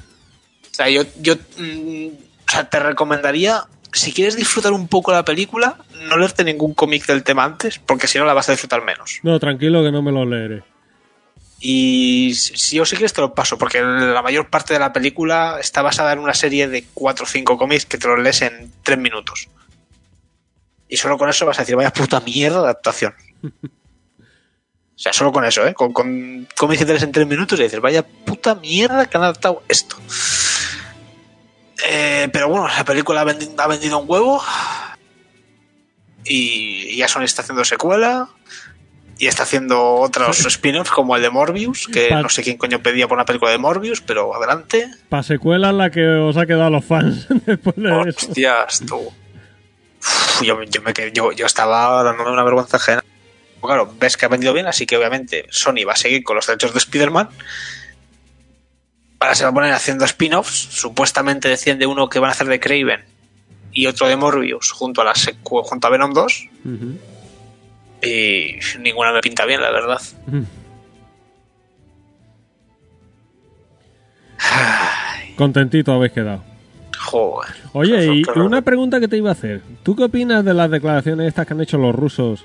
[0.71, 2.07] O sea, yo, yo mm,
[2.49, 7.07] o sea, te recomendaría, si quieres disfrutar un poco la película, no leerte ningún cómic
[7.07, 9.21] del tema antes, porque si no la vas a disfrutar menos.
[9.23, 10.63] No, tranquilo que no me lo leeré.
[11.63, 14.93] Y si si yo sí quieres te lo paso, porque la mayor parte de la
[14.93, 18.41] película está basada en una serie de 4 o 5 cómics que te los lees
[18.43, 19.49] en 3 minutos.
[20.91, 23.15] Y solo con eso vas a decir, vaya puta mierda de adaptación.
[24.93, 25.73] O sea, solo con eso, ¿eh?
[25.73, 29.97] Con, con lees en 3 minutos y dices, vaya puta mierda que han adaptado esto.
[31.89, 34.43] Eh, pero bueno, la película ha vendi- ha vendido un huevo.
[36.25, 38.29] Y ya Sony está haciendo secuela.
[39.19, 42.83] Y está haciendo otros spin-offs como el de Morbius, que Pa- no sé quién coño
[42.83, 44.91] pedía por una película de Morbius, pero adelante.
[45.09, 48.27] Para secuela la que os ha quedado a los fans después de eso.
[48.29, 49.13] Hostias, tú.
[50.01, 53.05] Uf, yo, yo me yo, yo estaba dándome una vergüenza ajena.
[53.61, 56.47] Claro, ves que ha vendido bien, así que obviamente Sony va a seguir con los
[56.47, 57.29] derechos de Spider-Man.
[59.19, 60.69] Ahora se va a poner haciendo spin-offs.
[60.71, 63.05] Supuestamente decían de uno que van a hacer de Craven
[63.73, 65.13] y otro de Morbius junto a, la
[65.45, 66.49] junto a Venom 2.
[66.65, 66.99] Ujú.
[68.03, 70.01] Y ninguna me pinta bien, la verdad.
[75.37, 76.50] Contentito habéis quedado.
[77.03, 77.51] Joder.
[77.73, 79.63] Oye, y una pregunta que te iba a hacer.
[79.83, 82.45] ¿Tú qué opinas de las declaraciones estas que han hecho los rusos?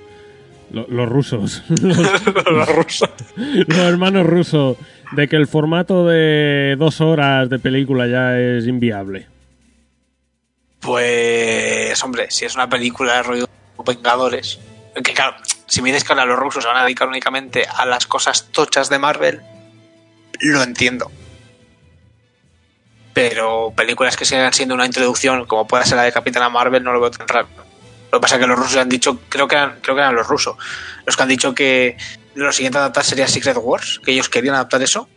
[0.71, 1.61] Lo- los rusos.
[1.81, 1.97] los,
[2.51, 3.09] Los rusos.
[3.35, 4.77] los hermanos rusos.
[5.11, 9.27] De que el formato de dos horas de película ya es inviable.
[10.79, 13.45] Pues, hombre, si es una película de rollo
[13.85, 14.59] Vengadores,
[15.03, 15.35] que claro,
[15.67, 18.49] si me dices que ahora los rusos se van a dedicar únicamente a las cosas
[18.51, 19.41] tochas de Marvel,
[20.41, 21.11] lo entiendo.
[23.15, 26.91] Pero películas que sigan siendo una introducción, como puede ser la de Capitana Marvel, no
[26.91, 27.47] lo veo tan raro.
[28.11, 30.15] Lo que pasa es que los rusos han dicho, creo que eran, creo que eran
[30.15, 30.57] los rusos,
[31.05, 31.95] los que han dicho que
[32.33, 35.07] lo siguiente a adaptar sería Secret Wars, que ellos querían adaptar eso.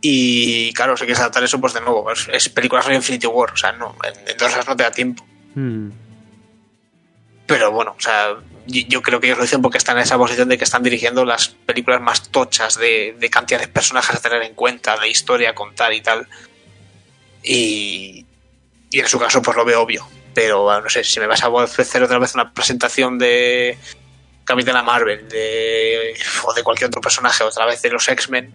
[0.00, 3.52] Y claro, si quieres adaptar eso, pues de nuevo, es, es películas de Infinity War,
[3.52, 5.26] o sea, no, en, en dos horas no te da tiempo.
[5.54, 5.90] Mm.
[7.46, 8.34] Pero bueno, o sea,
[8.66, 11.24] yo, creo que ellos lo dicen porque están en esa posición de que están dirigiendo
[11.24, 15.50] las películas más tochas de, de cantidad de personajes a tener en cuenta, de historia
[15.50, 16.28] a contar y tal.
[17.42, 18.24] Y,
[18.90, 20.06] y en su caso, pues lo veo obvio.
[20.34, 23.78] Pero no sé, si me vas a ofrecer otra vez una presentación de
[24.44, 26.14] Capitana Marvel de,
[26.44, 28.52] o de cualquier otro personaje, otra vez de los X-Men.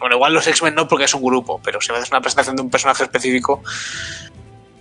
[0.00, 2.56] Bueno, igual los X-Men no porque es un grupo, pero si me haces una presentación
[2.56, 3.62] de un personaje específico,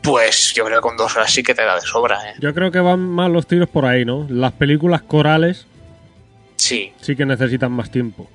[0.04, 2.30] pues yo creo que con dos horas sí que te da de sobra.
[2.30, 2.34] ¿eh?
[2.40, 4.28] Yo creo que van más los tiros por ahí, ¿no?
[4.30, 5.66] Las películas corales
[6.58, 8.30] Sí, sí que necesitan más tiempo.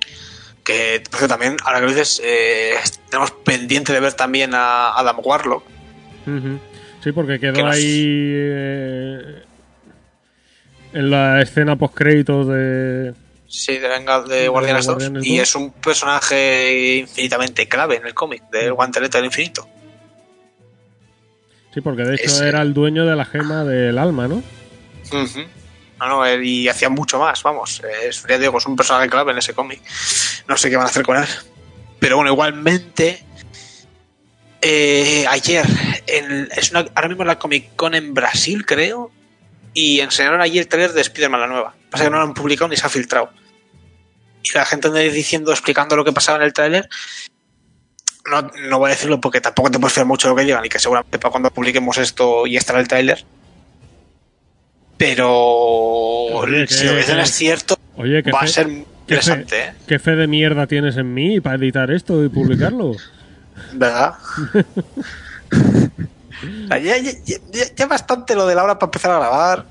[0.63, 2.73] que cierto, también, ahora que lo dices, eh,
[3.09, 5.63] tenemos pendiente de ver también a Adam Warlock.
[7.03, 7.83] Sí, porque quedó Que nos- ahí
[8.35, 9.43] eh,
[10.93, 13.13] en la escena post créditos de
[13.47, 14.95] Sí, de, Venga- de De Guardianes 2.
[14.95, 15.47] Guardianes Y 2.
[15.49, 19.67] es un personaje infinitamente clave en el cómic, del guantelete del infinito.
[21.73, 24.35] Sí, porque de hecho Ese- era el dueño de la gema del alma, ¿no?
[25.11, 25.39] Ujú.
[25.99, 27.81] No, no, y hacía mucho más, vamos.
[28.07, 29.81] Es, ya digo, es un personaje clave en ese cómic.
[30.47, 31.25] No sé qué van a hacer con él.
[31.99, 33.23] Pero bueno, igualmente.
[34.61, 35.65] eh, ayer,
[36.07, 39.09] en- es una- ahora mismo en la Comic Con en Brasil, creo.
[39.73, 41.75] Y enseñaron ayer el trailer de Spider-Man la nueva.
[41.89, 43.31] Pasa que no lo han publicado ni se ha filtrado.
[44.43, 46.89] Y la gente anda diciendo, explicando lo que pasaba en el tráiler.
[48.29, 50.65] No, no voy a decirlo porque tampoco te puedes fiar mucho de lo que digan
[50.65, 53.23] y que seguramente para cuando publiquemos esto y estará el tráiler.
[54.97, 58.83] Pero Oye, si lo que dicen es cierto, Oye, ¿qué va a fe, ser qué,
[59.01, 59.73] interesante, fe, ¿eh?
[59.87, 62.93] qué fe de mierda tienes en mí para editar esto y publicarlo?
[63.73, 64.13] ¿Verdad?
[66.69, 69.65] Ya, ya- ya- ya bastante lo de la hora para empezar a grabar.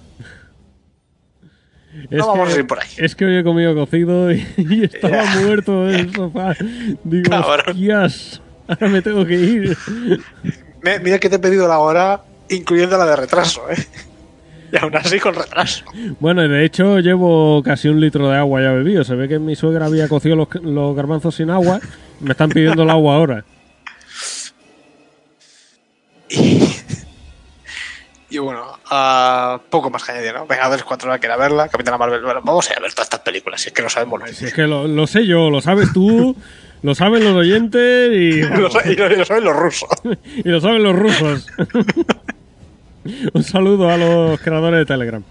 [2.10, 2.88] Es No vamos que- a ir por ahí.
[2.98, 6.54] Es que hoy he comido cocido y, y estaba muerto en el sofá.
[7.04, 7.64] Digo, Cabrón.
[7.70, 9.76] hostias, ahora me tengo que ir.
[10.82, 13.76] Mira que te he pedido la hora, incluyendo la de retraso, ¿eh?
[14.70, 15.84] Y aún así con retraso.
[16.20, 19.02] Bueno, de hecho llevo casi un litro de agua ya bebido.
[19.02, 21.80] Se ve que mi suegra había cocido los, los garbanzos sin agua.
[22.20, 23.44] Me están pidiendo el agua ahora.
[26.28, 26.68] Y,
[28.28, 30.46] y bueno, ah, poco más que añadir, ¿no?
[30.46, 32.20] Vengadores 4 horas que ir a verla, Capitana Marvel.
[32.20, 34.20] Bueno, vamos a ir a ver todas estas películas, si es que no sabemos.
[34.32, 36.36] Si es que lo, lo sé yo, lo sabes tú,
[36.82, 38.68] lo saben los oyentes y, y lo-
[39.12, 39.88] y lo saben los rusos.
[40.44, 41.46] y lo saben los rusos.
[43.32, 45.22] Un saludo a los creadores de Telegram.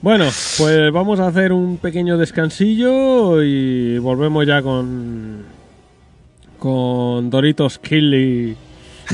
[0.00, 0.24] Bueno,
[0.56, 5.44] pues vamos a hacer un pequeño descansillo y volvemos ya con
[6.58, 8.56] con Doritos Kill y,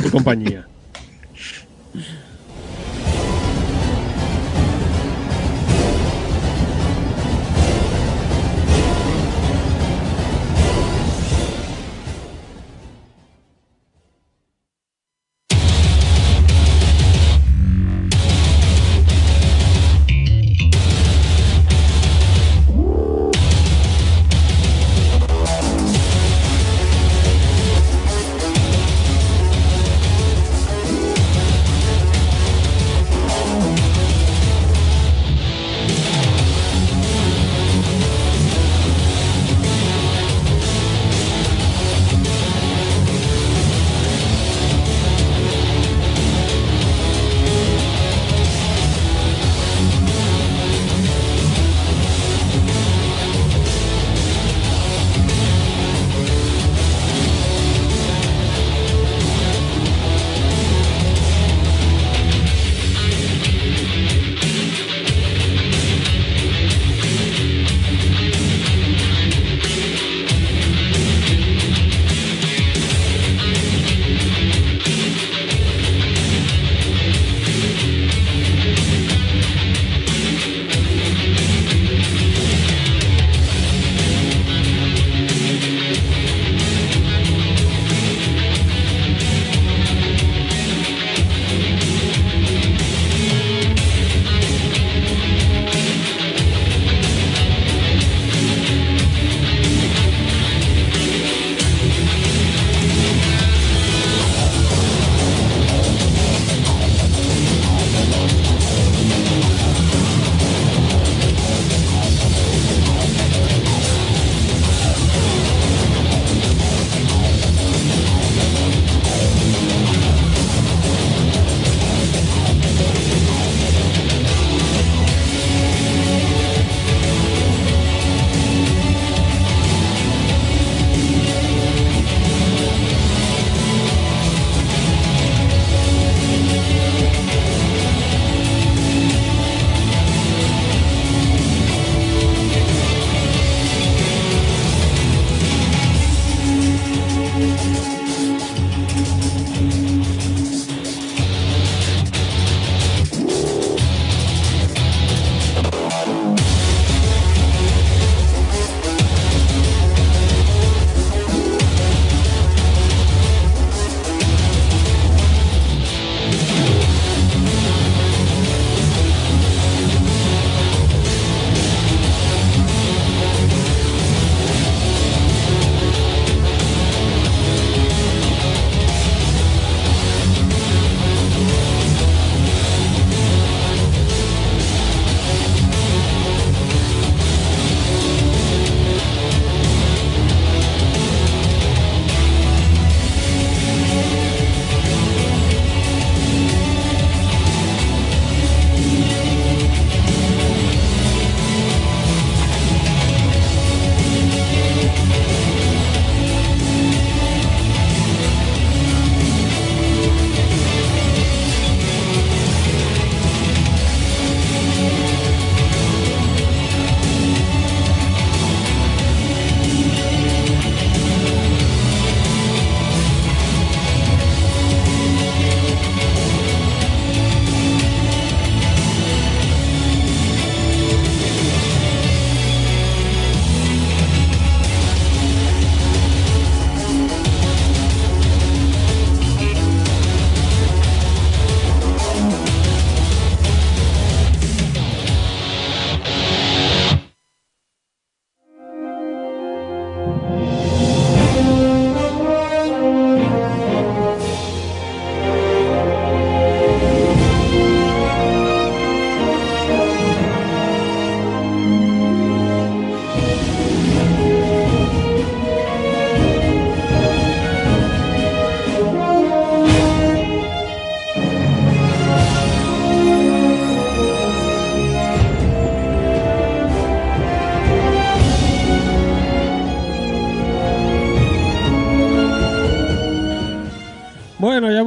[0.07, 0.68] y compañía.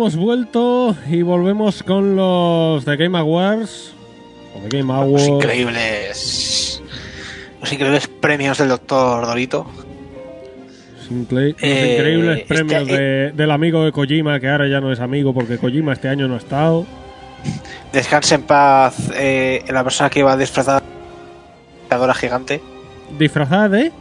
[0.01, 3.93] Hemos vuelto y volvemos con los de Game Awards.
[4.57, 5.27] O de Game Los Awards.
[5.27, 6.81] increíbles.
[7.61, 9.67] Los increíbles premios del doctor Dorito.
[11.29, 14.99] Los Eh, increíbles este- premios de- del amigo de Kojima, que ahora ya no es
[14.99, 16.87] amigo porque Kojima este año no ha estado.
[17.93, 20.85] Descanse en paz eh, la persona que iba disfrazada de
[21.81, 22.59] afeitadora gigante.
[23.19, 23.91] ¿Disfrazada de?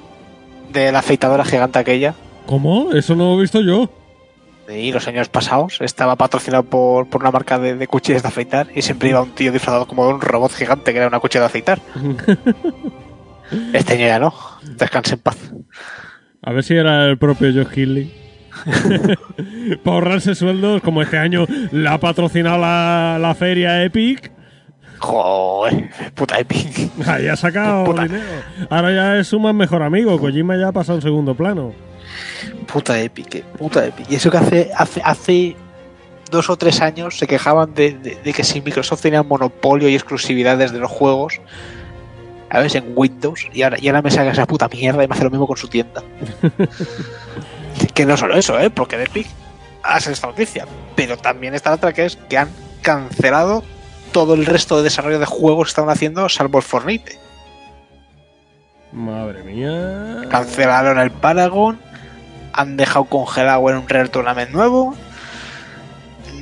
[0.72, 2.14] De la afeitadora gigante aquella.
[2.46, 2.90] ¿Cómo?
[2.94, 3.90] Eso no lo he visto yo.
[4.70, 8.68] Y los años pasados estaba patrocinado por, por una marca de, de cuchillas de afeitar
[8.74, 11.40] y siempre iba un tío disfrazado como de un robot gigante que era una cuchilla
[11.42, 11.80] de afeitar.
[13.72, 14.32] Este año ya no.
[14.76, 15.36] Descanse en paz.
[16.42, 18.14] A ver si era el propio Joe Higley.
[19.84, 24.30] Para ahorrarse sueldos, como este año la ha patrocinado la, la feria Epic.
[24.98, 26.90] Joder, puta Epic.
[27.08, 28.02] Ahí ha sacado Puta.
[28.02, 28.22] dinero.
[28.68, 30.18] Ahora ya es su más mejor amigo.
[30.20, 31.72] Kojima ya ha pasado en segundo plano.
[32.66, 34.06] Puta Epic, puta Epic.
[34.10, 35.56] Y eso que hace, hace, hace
[36.30, 39.94] dos o tres años se quejaban de, de- de que si Microsoft tenía monopolio y
[39.94, 41.40] exclusividades de los juegos,
[42.50, 45.14] a veces en Windows, y ahora, y ahora me saca esa puta mierda y me
[45.14, 46.02] hace lo mismo con su tienda.
[47.94, 48.70] que no solo eso, ¿eh?
[48.70, 49.26] Porque de Epic
[49.82, 50.66] hace esta noticia.
[50.96, 52.48] Pero también está la otra que es que han
[52.82, 53.62] cancelado
[54.12, 57.18] todo el resto de desarrollo de juegos que estaban haciendo, salvo el Fortnite.
[58.92, 60.22] Madre mía.
[60.30, 61.80] Cancelaron el Paragon,
[62.52, 64.94] han dejado congelado en un Real Tournament nuevo.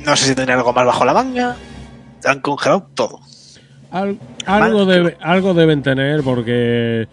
[0.05, 1.55] No sé si tienen algo más bajo la manga.
[2.25, 3.19] Han congelado todo.
[3.91, 7.07] Al- algo, debe- algo deben tener porque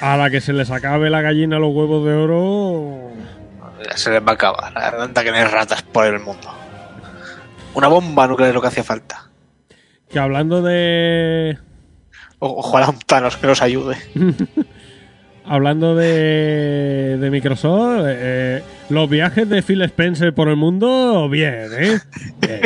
[0.00, 3.10] a la que se les acabe la gallina los huevos de oro.
[3.94, 4.76] Se les va a acabar.
[5.00, 6.48] Anda que no hay ratas por el mundo.
[7.74, 9.30] Una bomba nuclear es lo que hacía falta.
[10.08, 11.58] Que hablando de.
[12.38, 13.96] O- ojalá un Thanos que nos ayude.
[15.48, 21.98] Hablando de, de Microsoft, eh, los viajes de Phil Spencer por el mundo, bien, ¿eh?
[22.40, 22.60] Bien.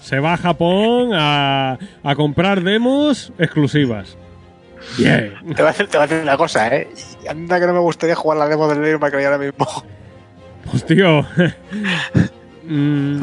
[0.00, 4.16] Se va a Japón a, a comprar demos exclusivas.
[4.98, 5.32] Bien.
[5.56, 6.88] Te voy, a decir, te voy a decir una cosa, ¿eh?
[7.28, 9.66] Anda que no me gustaría jugar la demo del May Cry ahora mismo.
[10.70, 11.26] Pues tío.
[12.64, 13.22] mm,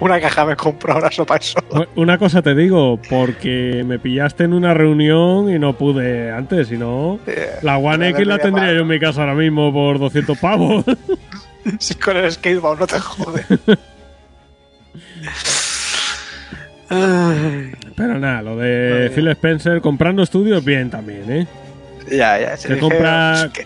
[0.00, 1.58] Una caja me compro ahora solo para eso.
[1.94, 6.76] una cosa te digo, porque me pillaste en una reunión y no pude antes, si
[6.76, 7.18] no.
[7.26, 10.84] Eh, La One X la tendría yo en mi casa ahora mismo por 200 pavos.
[11.78, 13.42] Si con el skateboard no te jode.
[17.96, 21.46] Pero nada, lo de Phil Spencer comprando estudios, bien también, ¿eh?
[22.10, 22.56] ya, ya.
[22.56, 23.64] se compra- que-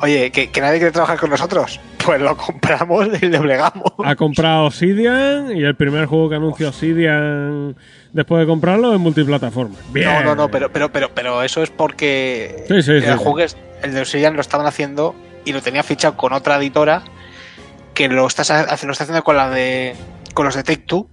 [0.00, 1.80] oye, ¿que, que nadie quiere trabajar con nosotros.
[2.08, 3.92] Pues lo compramos y le obligamos.
[4.02, 7.76] Ha comprado Obsidian y el primer juego que anuncia Obsidian
[8.14, 9.74] después de comprarlo es multiplataforma.
[9.92, 10.06] Bien.
[10.06, 13.40] No, no, no, pero, pero, pero, pero eso es porque Sí, sí, el sí, juego
[13.40, 15.14] es- el de Obsidian lo estaban haciendo
[15.44, 17.02] y lo tenía fichado con otra editora
[17.92, 19.94] que lo está, sa- lo está haciendo con la de
[20.32, 21.06] con los de Take Two.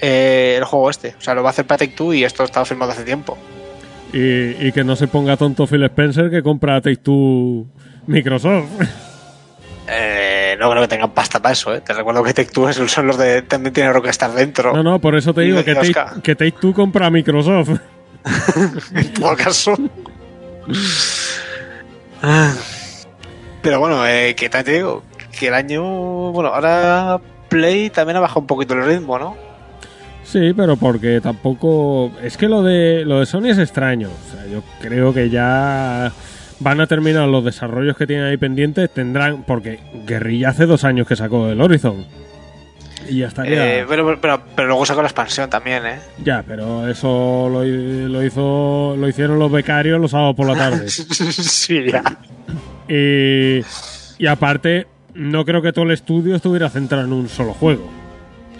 [0.00, 2.44] Eh, el juego este, o sea, lo va a hacer para Take Two y esto
[2.44, 3.36] estaba firmado hace tiempo.
[4.16, 7.66] Y, y que no se ponga tonto Phil Spencer que compra Take Two
[8.06, 8.66] Microsoft.
[9.88, 11.80] Eh, no creo que tengan pasta para eso, ¿eh?
[11.80, 14.72] Te recuerdo que Take Two es- son los de también tiene Rockstar dentro.
[14.72, 15.92] No, no, por eso te digo que 2K.
[15.92, 17.70] Take, que Take Two compra Microsoft.
[18.94, 19.74] en todo caso.
[22.22, 22.52] Ah.
[23.62, 25.02] Pero bueno, eh, que también te digo
[25.38, 25.82] que el año.
[26.32, 29.36] Bueno, ahora Play también ha bajado un poquito el ritmo, ¿no?
[30.34, 32.10] Sí, pero porque tampoco.
[32.20, 34.08] Es que lo de lo de Sony es extraño.
[34.08, 36.10] O sea, yo creo que ya
[36.58, 38.90] van a terminar los desarrollos que tienen ahí pendientes.
[38.90, 39.44] Tendrán.
[39.44, 42.04] Porque Guerrilla hace dos años que sacó el Horizon.
[43.08, 43.78] Y ya estaría.
[43.78, 46.00] Eh, pero, pero, pero luego sacó la expansión también, ¿eh?
[46.24, 50.88] Ya, pero eso lo, lo hizo lo hicieron los becarios los sábados por la tarde.
[50.88, 52.02] sí, ya.
[52.88, 53.64] y,
[54.18, 58.03] y aparte, no creo que todo el estudio estuviera centrado en un solo juego.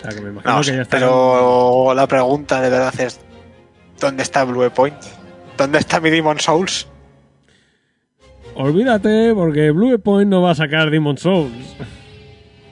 [0.05, 0.97] O sea, que me imagino No, que ya está.
[0.99, 3.21] pero la pregunta de verdad es:
[4.01, 4.97] ¿dónde está Blue Point?
[5.57, 6.87] ¿Dónde está mi Demon Souls?
[8.55, 11.75] Olvídate, porque Blue Point no va a sacar Demon Souls.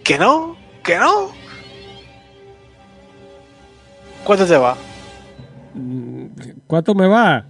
[0.05, 0.57] ¿Que no?
[0.83, 1.31] ¿Que no?
[4.25, 4.77] ¿Cuánto te va?
[6.67, 7.45] ¿Cuánto me va?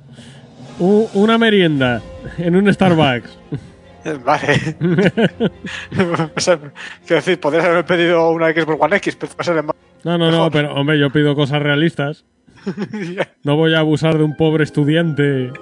[0.79, 2.01] U- una merienda
[2.39, 3.31] en un Starbucks.
[4.25, 4.77] Vale.
[6.37, 9.57] O sea, quiero decir, podrías haber pedido una Xbox One X, pero va a ser
[9.59, 9.73] en- No,
[10.05, 10.53] no, no, Mejor.
[10.53, 12.25] pero hombre, yo pido cosas realistas.
[13.45, 15.53] No voy a abusar de un pobre estudiante.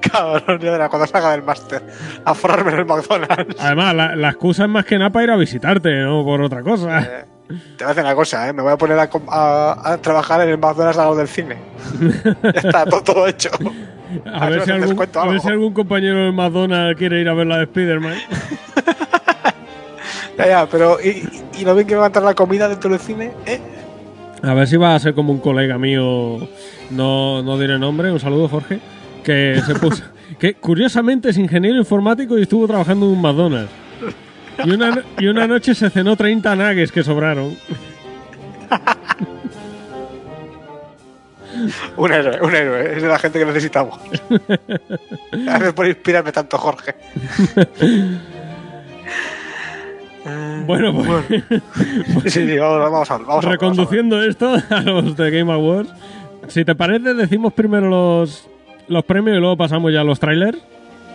[0.00, 1.82] Cabrón, ya verá, cuando salga del máster.
[2.24, 3.56] A forrarme en el McDonald's.
[3.58, 6.62] Además, la, la excusa es más que nada para ir a visitarte, no por otra
[6.62, 7.00] cosa.
[7.00, 8.52] Eh, te voy a decir una cosa, ¿eh?
[8.52, 11.28] Me voy a poner a, com- a- a trabajar en el McDonald's al lado del
[11.28, 11.56] cine.
[12.42, 13.50] Ya está todo, todo hecho.
[14.26, 15.42] A a ver, si algún, descuento a ver algo.
[15.42, 18.14] si algún compañero del McDonald's quiere ir a ver la de Spider-Man.
[20.38, 21.28] Ya, ya, pero ¿y,
[21.58, 23.32] y lo bien que va a la comida dentro del cine?
[23.44, 23.58] ¿Eh?
[24.42, 26.38] A ver si va a ser como un colega mío,
[26.90, 28.78] no, no diré nombre, un saludo Jorge,
[29.24, 30.04] que se puso,
[30.38, 33.72] que curiosamente es ingeniero informático y estuvo trabajando en un McDonald's.
[34.64, 37.56] Y una, y una noche se cenó 30 nuggets que sobraron.
[41.96, 42.96] Un héroe, un héroe.
[42.96, 43.98] Es de la gente que necesitamos.
[45.32, 46.94] Gracias por inspirarme tanto, Jorge.
[50.66, 51.24] Bueno, pues
[52.24, 55.30] Sí, sí, sí, vamos, vamos a vamos a- vamos a- reconduciendo esto a los de
[55.30, 55.90] Game Awards,
[56.48, 58.46] si te parece, decimos primero los,
[58.88, 60.58] los premios y luego pasamos ya a los trailers.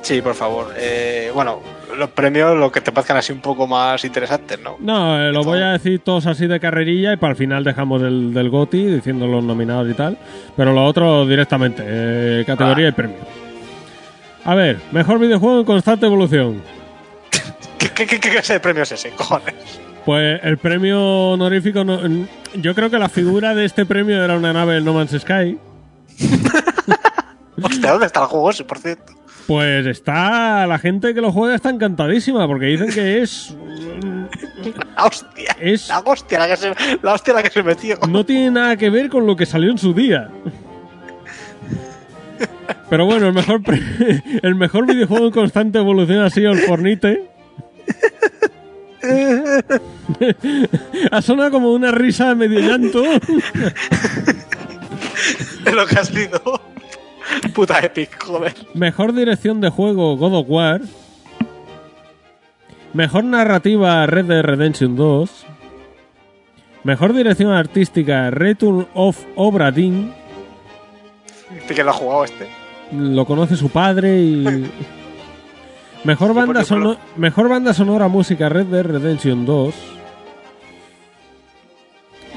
[0.01, 0.73] Sí, por favor.
[0.77, 1.59] Eh, bueno,
[1.97, 4.77] los premios, lo que te parezcan así un poco más interesantes, ¿no?
[4.79, 8.01] No, eh, lo voy a decir todos así de carrerilla y para el final dejamos
[8.01, 10.17] el del GOTI diciendo los nominados y tal.
[10.57, 12.89] Pero lo otro directamente, eh, categoría Ah.
[12.89, 13.17] y premio.
[14.45, 16.61] A ver, mejor videojuego en constante evolución.
[17.77, 19.55] ¿Qué, qué, qué- qué clase de premio es ese, cojones?
[20.05, 21.01] Pues el premio
[21.31, 22.01] honorífico, no-
[22.55, 25.57] yo creo que la figura de este premio era una nave del No Man's Sky.
[27.61, 29.13] Hostia, ¿dónde está el juego ese, por cierto?
[29.47, 33.55] Pues está, la gente que lo juega está encantadísima porque dicen que es...
[34.95, 35.55] La hostia.
[35.59, 37.97] Es- La hostia la que se, la hostia la que se metió.
[38.07, 40.29] no tiene nada que ver con lo que salió en su día.
[42.89, 43.61] Pero bueno, el mejor,
[44.41, 47.29] el mejor videojuego en constante evolución ha sido el Fornite.
[51.11, 53.03] ha sonado como una risa de medio llanto.
[55.65, 56.61] Es lo que ha sido.
[57.53, 58.53] Puta Epic, joder.
[58.73, 60.81] Mejor dirección de juego God of War.
[62.93, 65.45] Mejor narrativa Red Dead Redemption 2.
[66.83, 70.13] Mejor dirección artística Return of Obra Dinn.
[71.57, 72.47] Este que lo ha jugado este.
[72.91, 74.43] lo conoce su padre y
[76.03, 79.73] mejor banda porque por lo- sono- mejor banda sonora música Red Dead Redemption 2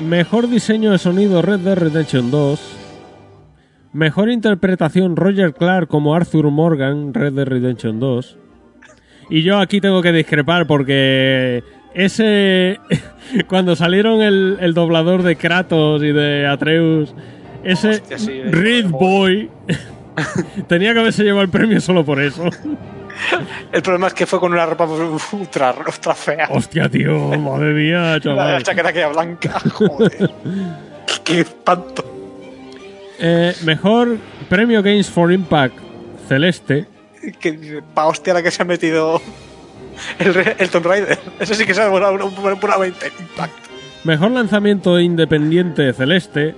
[0.00, 2.60] mejor diseño de sonido Red Dead Redemption 2
[3.97, 8.39] mejor interpretación Roger Clark como Arthur Morgan Red Dead Redemption 2
[9.31, 11.64] y yo aquí tengo que discrepar porque
[11.94, 12.78] ese
[13.48, 17.14] cuando salieron el, el doblador de Kratos y de Atreus
[17.64, 18.48] ese Hostia, sí, eh.
[18.51, 19.51] Red Boy
[20.68, 22.44] tenía que haberse llevado el premio solo por eso.
[23.73, 24.86] El problema es que fue con una ropa
[25.32, 26.48] ultra, ultra fea.
[26.51, 28.62] Hostia, tío, madre mía, La chaval.
[28.62, 30.31] chaqueta aquella blanca, joder.
[31.24, 32.15] Qué espanto.
[33.18, 34.18] Eh, mejor
[34.48, 35.74] premio Games for Impact
[36.28, 36.86] Celeste.
[37.40, 39.20] Que pa hostia la que se ha metido
[40.18, 41.18] el, el Tomb Raider.
[41.40, 43.68] Ese sí que se ha un- puramente impacto.
[44.05, 46.55] Mejor lanzamiento independiente Celeste.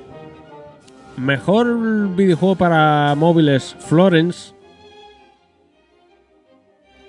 [1.17, 4.53] Mejor videojuego para móviles Florence.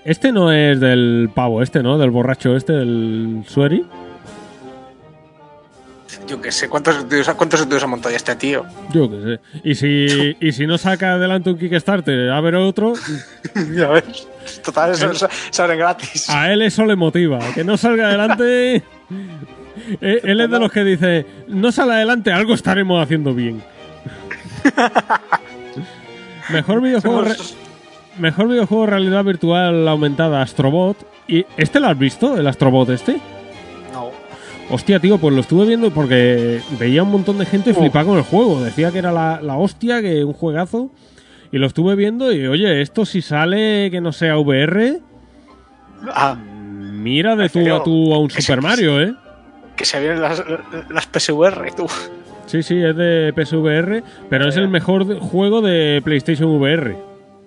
[0.06, 1.98] Este no es del pavo, este, ¿no?
[1.98, 3.86] Del borracho este, del Sueri.
[6.30, 8.64] Yo qué sé, ¿cuántos estudios, cuántos estudios ha montado ya este tío?
[8.94, 9.60] Yo qué sé.
[9.68, 12.94] Y si, y si no saca adelante un Kickstarter, a ver otro,
[13.76, 14.28] ya ves.
[14.64, 15.28] Total, eso,
[15.64, 16.30] abren gratis.
[16.30, 17.40] A él eso le motiva.
[17.56, 18.84] Que no salga adelante.
[20.02, 23.64] Eh, Él es de los que dice: No sale adelante, algo estaremos haciendo bien.
[26.50, 27.36] Mejor videojuego, re-
[28.18, 30.98] mejor videojuego realidad virtual aumentada Astrobot.
[31.28, 32.38] ¿Y este lo has visto?
[32.38, 33.20] ¿El Astrobot este?
[34.72, 37.74] Hostia, tío, pues lo estuve viendo porque veía un montón de gente Oh.
[37.76, 38.62] flipar con el juego.
[38.64, 40.92] Decía que era la, la hostia, que un juegazo.
[41.52, 45.00] Y lo estuve viendo y, oye, esto si sale que no sea VR,
[46.14, 49.16] Ah, mira de ¿En tú a tú a un Super se- Mario, ¿eh?
[49.76, 50.44] que se vienen las,
[50.90, 51.88] las PSVR, tú.
[52.46, 56.98] Sí, sí, es de PSVR, pero es el mejor juego de PlayStation VR.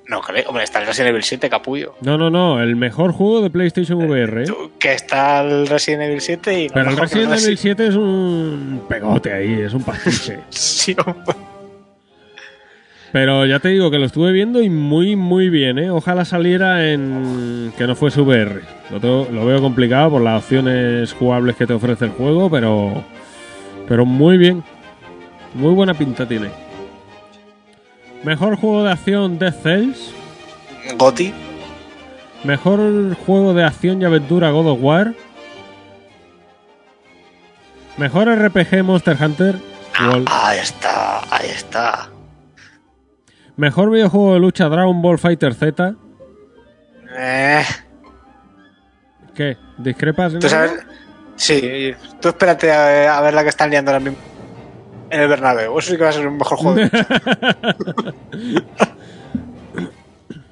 [0.09, 1.95] No creo, hombre, está el Resident Evil 7, capullo.
[2.03, 4.43] No, no, no, el mejor juego de PlayStation VR.
[4.43, 4.47] ¿eh?
[4.47, 6.69] Tú, Que está el Resident Evil 7 y.
[6.69, 10.41] Pero el Resident Evil Resi- 7 es un pegote ahí, es un pastiche.
[10.51, 11.37] Sí, hombre.
[13.13, 15.91] Pero ya te digo que lo estuve viendo y muy, muy bien, ¿eh?
[15.91, 17.71] Ojalá saliera en...
[17.77, 18.63] que no fuese VR.
[18.91, 23.05] Lo, tengo- lo veo complicado por las opciones jugables que te ofrece el juego, pero...
[23.87, 24.65] Pero muy bien.
[25.55, 26.49] Muy buena pinta tiene.
[28.25, 30.15] Mejor juego de acción Death Cells.
[30.97, 31.35] Goti.
[32.45, 35.15] Mejor juego de acción y aventura God of War.
[37.97, 39.57] Mejor RPG Monster Hunter.
[40.01, 40.29] World.
[40.31, 42.09] Ahí está, ahí está.
[43.57, 45.95] Mejor videojuego de lucha Dragon Ball Fighter Z.
[47.17, 47.65] Eh,
[49.35, 49.57] ¿Qué?
[49.79, 50.39] ¿Discrepas?
[50.39, 50.73] tú sabes.
[51.37, 54.32] Sí, tú espérate a, a ver la que están liando ahora mismo
[55.13, 55.79] en el Bernabéu.
[55.79, 56.81] Eso sí que va a ser un mejor juego.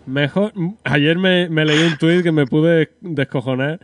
[0.07, 0.53] Mejor.
[0.83, 3.79] Ayer me, me leí un tuit que me pude descojonar.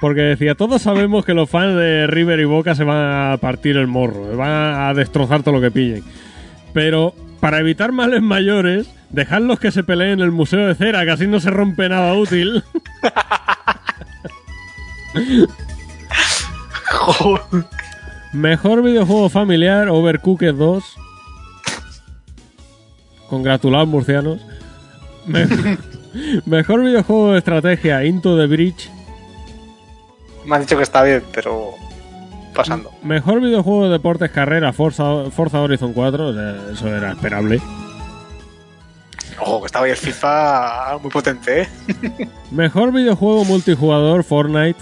[0.00, 3.76] Porque decía: Todos sabemos que los fans de River y Boca se van a partir
[3.76, 4.36] el morro.
[4.36, 6.02] Van a destrozar todo lo que pillen.
[6.72, 11.12] Pero para evitar males mayores, dejadlos que se peleen en el Museo de Cera, que
[11.12, 12.64] así no se rompe nada útil.
[18.32, 20.84] Mejor videojuego familiar, Overcooked 2.
[23.28, 24.40] Congratulados, murcianos.
[25.26, 25.46] Me-
[26.46, 28.90] Mejor videojuego de estrategia, Into the Bridge.
[30.46, 31.72] Me han dicho que está bien, pero
[32.54, 32.90] pasando.
[33.02, 36.26] Mejor videojuego de deportes, carrera, Forza, Forza Horizon 4.
[36.28, 37.60] o sea, eso era esperable.
[39.40, 41.68] Ojo, que estaba ahí el FIFA muy potente, ¿eh?
[42.50, 44.78] Mejor videojuego multijugador, Fortnite.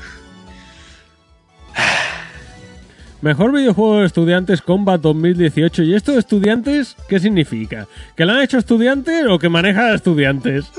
[3.22, 5.82] Mejor videojuego de estudiantes, Combat 2018.
[5.84, 7.86] ¿Y esto de estudiantes qué significa?
[8.14, 10.66] ¿Que lo han hecho estudiantes o que maneja a estudiantes?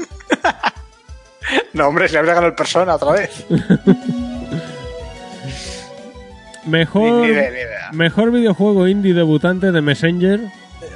[1.71, 3.45] No, hombre, se habría ganado el persona otra vez.
[6.65, 7.89] Mejor, ni idea, ni idea.
[7.93, 10.41] mejor videojuego indie debutante de Messenger.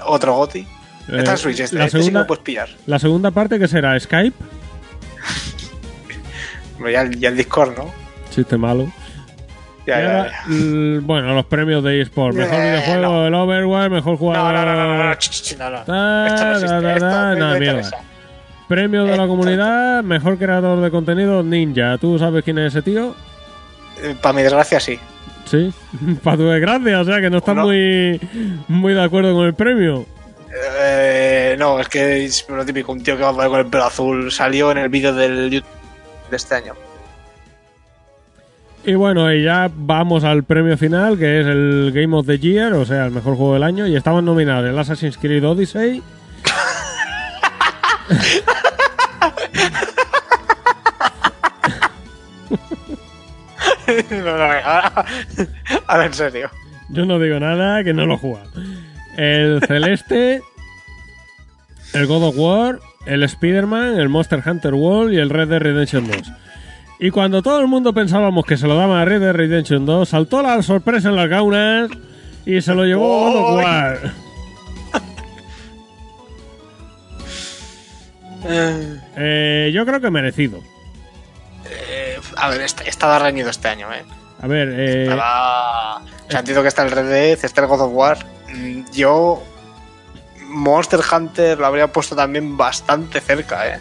[0.05, 0.59] Otro Goti.
[0.59, 0.67] Eh,
[1.19, 2.67] Está en Switch, este, la, este sí segunda, lo puedes pillar.
[2.85, 4.35] la segunda parte que será Skype.
[6.91, 7.89] Ya, ya el Discord, ¿no?
[8.31, 8.91] Chiste malo.
[9.87, 10.99] Ya, Y ya, ahora, ya.
[11.01, 12.35] bueno, los premios de eSport.
[12.35, 13.27] Mejor Eh, videojuego, no.
[13.27, 14.53] el Overwatch, mejor jugador.
[14.53, 15.77] no, no, no, no, no, ch, ch, no, no.
[15.83, 17.89] Ta, Esto no existe, da, da, esto da, no mierda.
[18.67, 21.97] Premio de la comunidad, mejor creador de contenido, Ninja.
[21.97, 23.15] ¿Tú sabes quién es ese tío?
[24.21, 24.97] Para mi desgracia, sí.
[25.45, 25.73] Sí.
[26.23, 27.63] Para tu desgracia, o sea que no estás No.
[27.65, 28.21] muy,
[28.67, 30.05] muy de acuerdo con el premio.
[30.79, 33.65] Eh, no, es que es lo típico, un tío que va a poner con el
[33.67, 35.67] pelo azul salió en el vídeo del YouTube
[36.29, 36.73] de este año.
[38.83, 42.73] Y bueno, y ya vamos al premio final, que es el Game of the Year,
[42.73, 43.85] o sea, el mejor juego del año.
[43.85, 46.01] Y estaban nominados el Assassin's Creed Odyssey,
[54.09, 55.05] no, no, ahora,
[55.87, 56.49] ahora en serio.
[56.89, 58.43] Yo no digo nada, que no lo juega.
[59.17, 60.41] El Celeste,
[61.93, 66.09] el God of War, el Spider-Man, el Monster Hunter World y el Red Dead Redemption
[66.09, 66.31] 2.
[67.03, 70.07] Y cuando todo el mundo pensábamos que se lo daba a Red Dead Redemption 2,
[70.07, 71.89] saltó la sorpresa en las gaunas
[72.45, 73.63] y se lo llevó God of.
[73.65, 74.13] War.
[79.17, 80.59] Eh, yo creo que merecido.
[81.65, 84.03] eh, a ver, est- estaba reñido este año, ¿eh?
[84.41, 85.97] A ver, eh, Estaba...
[85.97, 88.17] O sea, entiendo que está el Red Dead, está el God of War.
[88.53, 89.43] Mm, Yo...
[90.47, 93.79] Monster Hunter lo habría puesto también bastante cerca, ¿eh?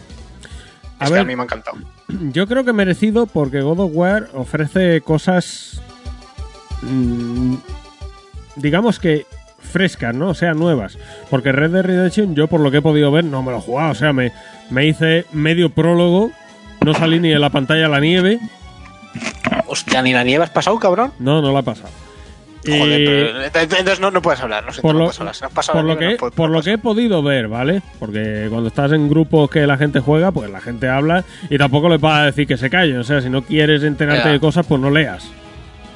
[1.00, 1.78] A Es que a mí me ha encantado.
[2.32, 5.80] Yo creo que merecido porque God of War ofrece cosas.
[6.82, 7.54] mm,
[8.56, 9.26] digamos que
[9.58, 10.28] frescas, ¿no?
[10.30, 10.98] O sea, nuevas.
[11.28, 13.60] Porque Red Dead Redemption, yo por lo que he podido ver, no me lo he
[13.60, 13.92] jugado.
[13.92, 14.32] O sea, me,
[14.70, 16.30] me hice medio prólogo.
[16.84, 18.40] No salí ni de la pantalla a la nieve.
[19.66, 21.12] Hostia, ni la nieve has pasado, cabrón.
[21.18, 21.90] No, no la he pasado.
[22.66, 23.04] Joder,
[23.52, 25.34] pero, entonces no, no puedes hablar, no sé, por no lo, puedes hablar.
[25.34, 27.22] Si no has pasado por lo que, no puedes- por lo que he puedes podido
[27.22, 27.80] ver, ¿vale?
[27.98, 31.88] Porque cuando estás en grupos que la gente juega, pues la gente habla y tampoco
[31.88, 32.98] le vas a decir que se callen.
[32.98, 35.30] O sea, si no quieres enterarte de cosas, pues no leas.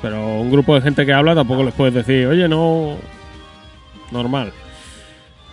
[0.01, 2.97] Pero un grupo de gente que habla tampoco les puedes decir, oye, no.
[4.11, 4.53] Normal.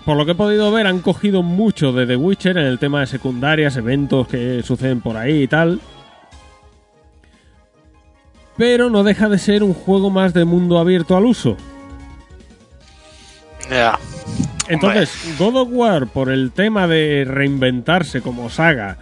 [0.06, 3.02] Por lo que he podido ver, han cogido mucho de The Witcher en el tema
[3.02, 5.80] de secundarias, eventos que suceden por ahí y tal.
[8.58, 11.58] Pero no deja de ser un juego más de mundo abierto al uso.
[13.70, 13.98] Ya.
[14.68, 18.98] Entonces, God of War, por el tema de reinventarse como saga,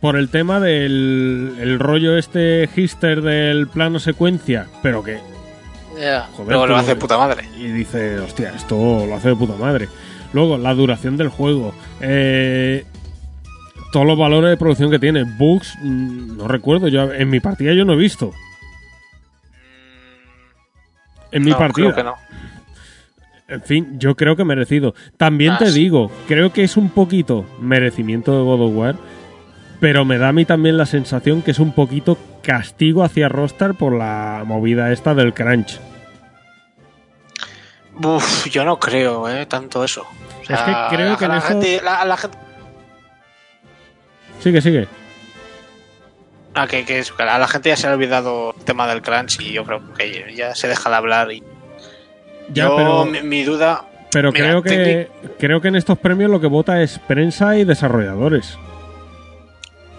[0.00, 5.20] por el tema del el rollo este hister del plano secuencia, pero que.
[5.98, 6.28] Ya.
[6.32, 7.48] Joder, Luego lo hace de puta madre.
[7.58, 9.88] Y dice, hostia, esto lo hace de puta madre.
[10.32, 11.74] Luego, la duración del juego.
[12.00, 12.84] eh,
[13.90, 15.24] todos los valores de producción que tiene.
[15.24, 16.88] Bugs, mm, no recuerdo.
[16.88, 18.32] yo En mi partida yo no he visto.
[21.30, 22.14] En mi No, creo que no.
[23.48, 24.94] En fin, yo creo que merecido.
[25.16, 25.80] También Ah, te sí.
[25.80, 28.96] digo, creo que es un poquito merecimiento de God of War,
[29.80, 33.74] pero me da a mí también la sensación que es un poquito castigo hacia Rostar
[33.74, 35.80] por la movida esta del crunch.
[38.02, 40.02] Uf, yo no creo, eh, tanto eso.
[40.02, 42.38] O Es que creo que en la eso- gente, la, la gente,
[44.40, 44.86] Sigue, sigue.
[46.54, 49.40] Ah, que, que es- a la gente ya se ha olvidado el tema del crunch
[49.40, 51.42] y yo creo que ya se deja de hablar y
[52.50, 55.08] Ya, yo, pero, mi, mi duda, pero mira, creo que
[55.38, 58.58] creo que en estos premios lo que vota es prensa y desarrolladores.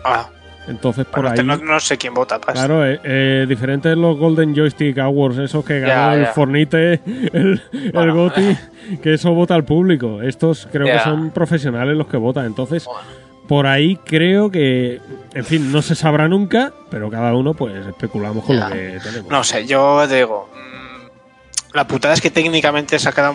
[0.04, 0.30] ah,
[0.68, 2.54] Entonces por bueno, ahí te- no, no sé quién vota, pues.
[2.56, 6.26] Claro, eh, eh, diferentes los Golden Joystick Awards, esos que ganó el.
[6.28, 6.94] Fornite,
[7.34, 7.62] el,
[7.94, 8.12] el.
[8.12, 8.58] GOTY,
[9.02, 10.22] que eso vota al público.
[10.22, 12.46] Estos creo que son profesionales los que votan.
[12.46, 13.02] Entonces, Bueno.
[13.50, 15.02] Por ahí creo que,
[15.34, 18.70] en fin, no se sabrá nunca, pero cada uno pues especulamos con Ya.
[18.70, 19.30] lo que tenemos.
[19.32, 20.50] No sé, yo te digo.
[20.54, 23.34] mm, La putada es que técnicamente se ha quedado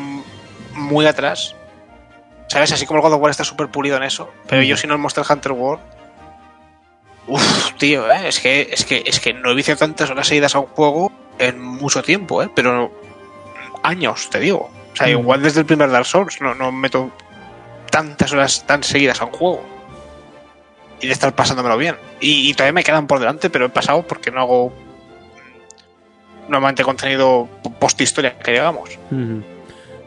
[0.72, 1.54] muy atrás.
[2.48, 2.72] ¿Sabes?
[2.72, 4.30] Así como el God of War está súper pulido en eso.
[4.48, 5.82] Pero yo, si no, el Monster Hunter World.
[7.26, 8.28] Uf, tío, ¿eh?
[8.28, 11.10] es, que, es, que, es que no he visto tantas horas seguidas a un juego
[11.38, 12.50] en mucho tiempo, ¿eh?
[12.54, 12.92] pero
[13.82, 14.70] años, te digo.
[14.92, 15.10] O sea, Mm.
[15.10, 17.10] igual desde el primer Dark Souls no, no meto
[17.90, 19.64] tantas horas tan seguidas a un juego.
[21.00, 21.96] Y de estar pasándomelo bien.
[22.20, 24.72] Y, y todavía me quedan por delante, pero he pasado porque no hago
[26.48, 27.48] normalmente contenido
[27.78, 28.90] post historia que digamos.
[29.10, 29.42] Ujú.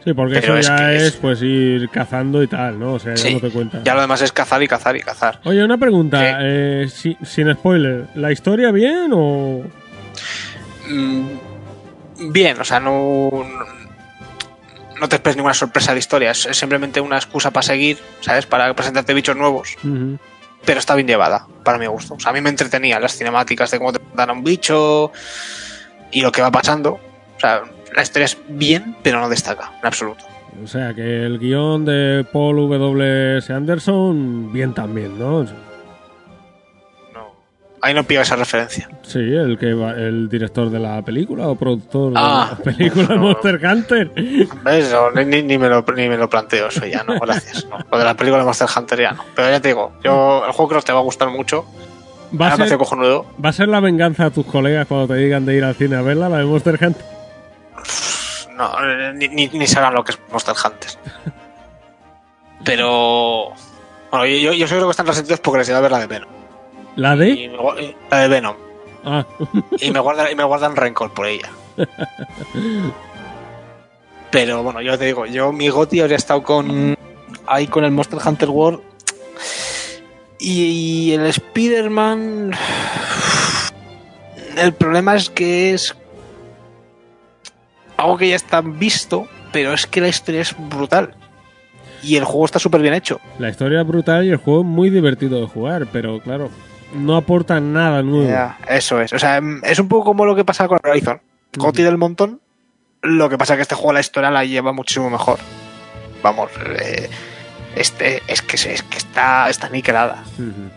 [0.04, 2.94] Sí, porque Pero eso es ya es, es- pues ir cazando y tal, ¿no?
[2.94, 3.82] O sea, ya no te cuentas.
[3.84, 5.40] Ya lo demás es cazar y cazar y cazar.
[5.44, 9.62] Oye, una pregunta, eh, si- sin spoiler, ¿la historia bien o...?
[10.88, 11.26] Mm,
[12.32, 13.88] bien, o sea, no, no-
[15.00, 18.46] no te esperes ninguna sorpresa de historia, es, simplemente una excusa para seguir, ¿sabes?
[18.46, 20.18] Para presentarte bichos nuevos, Ujú.
[20.68, 22.12] Pero está bien llevada, para mi gusto.
[22.12, 25.10] O sea, a mí me entretenía las cinemáticas de cómo te dan a un bicho
[26.12, 27.00] y lo que va pasando.
[27.36, 27.62] O sea,
[27.96, 30.26] la historia es bien, pero no destaca, en absoluto.
[30.62, 33.38] O sea, que el guion de Paul W.
[33.38, 33.50] S.
[33.50, 35.46] Anderson, bien también, ¿no?
[37.80, 38.88] Ahí no pido esa referencia.
[39.02, 43.08] Sí, el que va- el director de la película o productor Ah, de la película
[43.14, 43.16] no.
[43.22, 44.10] Monster Hunter.
[44.64, 44.92] ¿Ves?
[44.92, 47.66] No, ni, ni- me lo, ni me lo planteo eso ya, no, gracias.
[47.66, 47.78] No.
[47.90, 49.24] Lo de la película de Monster Hunter ya no.
[49.36, 51.64] Pero ya te digo, yo, el juego creo que te va a gustar mucho.
[52.38, 53.24] Va a, ser, cojonudo.
[53.42, 55.96] va a ser la venganza a tus colegas cuando te digan de ir al cine
[55.96, 57.04] a verla, la de Monster Hunter.
[58.56, 60.90] No, ni, ni, ni sabrán lo que es Monster Hunter.
[62.64, 63.52] Pero.
[64.10, 66.06] Bueno, yo, yo, yo creo que están resentidos porque les iba a ver la de
[66.06, 66.28] Venom.
[66.98, 67.30] ¿La de?
[67.30, 68.56] Y me gua- y- la de Venom.
[69.04, 69.24] Ah,
[69.80, 71.48] Y me guardan, y me guardan rencor por ella.
[74.30, 76.96] Pero bueno, yo te digo, yo mi Goti habría estado con.
[77.46, 78.80] Ahí con el Monster Hunter World.
[80.40, 82.52] Y, el Spider-Man.
[84.56, 85.94] El problema es que es.
[87.96, 91.14] Algo que ya está visto, pero es que la historia es brutal.
[92.02, 93.20] Y el juego está súper bien hecho.
[93.38, 96.48] la historia es brutal y el juego es muy divertido de jugar, pero claro,
[96.92, 98.54] no aporta nada nuevo.
[98.68, 99.12] Eso es.
[99.12, 101.20] O sea, mm, es un poco como lo que pasa con Horizon.
[101.56, 102.40] Goti del montón.
[103.02, 105.38] Lo que pasa es que este juego la historia la lleva muchísimo mejor.
[106.22, 106.50] Vamos,
[106.80, 107.08] eh,
[107.76, 110.24] este es que, es que está, está aniquilada.
[110.34, 110.70] Ujú.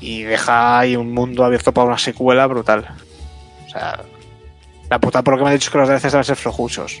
[0.00, 2.86] Y deja ahí un mundo abierto para una secuela brutal.
[3.66, 4.00] O sea,
[4.90, 6.36] la puta por lo que me han dicho es que los DLCs van a ser
[6.36, 7.00] flojuchos.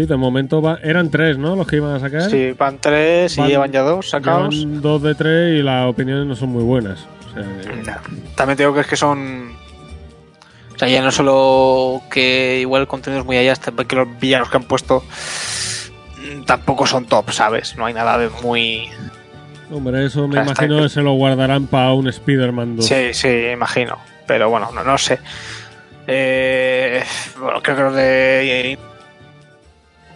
[0.00, 1.56] Sí, de momento va- eran tres, ¿no?
[1.56, 2.22] Los que iban a sacar.
[2.30, 4.54] Sí, van tres y Van- llevan ya dos sacados.
[4.80, 7.00] Dos de tres y las opiniones no son muy buenas.
[7.30, 8.00] O sea, Ya.
[8.34, 9.52] También te digo que es que son.
[10.74, 14.06] O sea, ya no solo que igual el contenido es muy allá, hasta que los
[14.20, 15.02] villanos que han puesto
[16.18, 17.76] mm, tampoco son top, ¿sabes?
[17.76, 18.88] No hay nada de muy.
[19.72, 22.86] Hombre, eso me sea, imagino que- que se lo guardarán para un Spider-Man 2.
[22.86, 23.98] Sí, sí, imagino.
[24.26, 25.18] Pero bueno, no, no sé.
[26.06, 27.02] Eh,
[27.40, 28.78] bueno, creo que los de.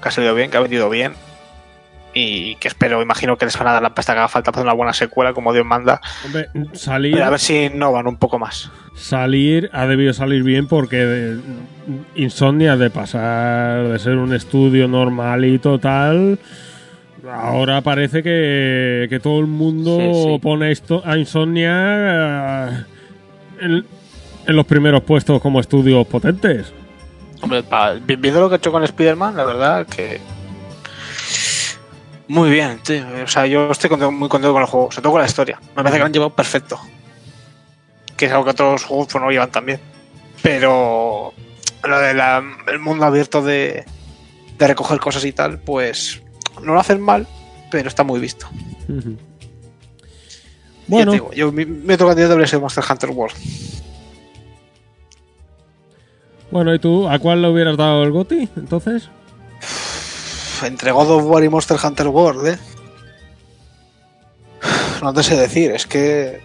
[0.02, 1.12] Que ha salido bien, que ha vendido bien.
[2.14, 4.60] Y que espero, imagino que les van a dar la pasta que haga falta para
[4.60, 5.98] hacer una buena secuela, como Dios manda.
[6.26, 8.70] Hombre, salir, Pero a ver si innovan un poco más.
[8.94, 11.40] salir ha debido salir bien porque de-
[12.16, 16.38] Insomnia de pasar de ser un estudio normal y total
[17.32, 20.38] ahora parece que, que todo el mundo Sí, sí.
[20.42, 22.84] pone esto a Insomnia eh,
[23.62, 23.84] en,
[24.46, 26.72] en los primeros puestos como estudios potentes.
[27.42, 30.20] Hombre, pa- vi- viendo lo que he hecho con Spider-Man, la verdad que.
[32.28, 33.04] Muy bien, tío.
[33.24, 35.58] O sea, yo estoy contento- muy contento con el juego, sobre todo con la historia.
[35.76, 36.80] Me parece que lo han llevado perfecto.
[38.16, 39.80] Que es algo que otros juegos pues, no llevan tan bien.
[40.42, 41.34] Pero.
[41.84, 43.84] Lo del mundo abierto de,
[44.56, 46.22] de recoger cosas y tal, pues.
[46.62, 47.26] No lo hacen mal,
[47.72, 48.46] pero está muy visto.
[48.88, 49.10] Ujú.
[49.10, 53.36] Ya Bueno, te digo, yo, mi, mi otro candidato habría sido Monster Hunter World.
[56.52, 59.08] Bueno, ¿y tú a cuál le hubieras dado el GOTI entonces?
[60.64, 62.58] entre God of War y Monster Hunter World, ¿eh?
[65.02, 66.40] No te sé decir, es que.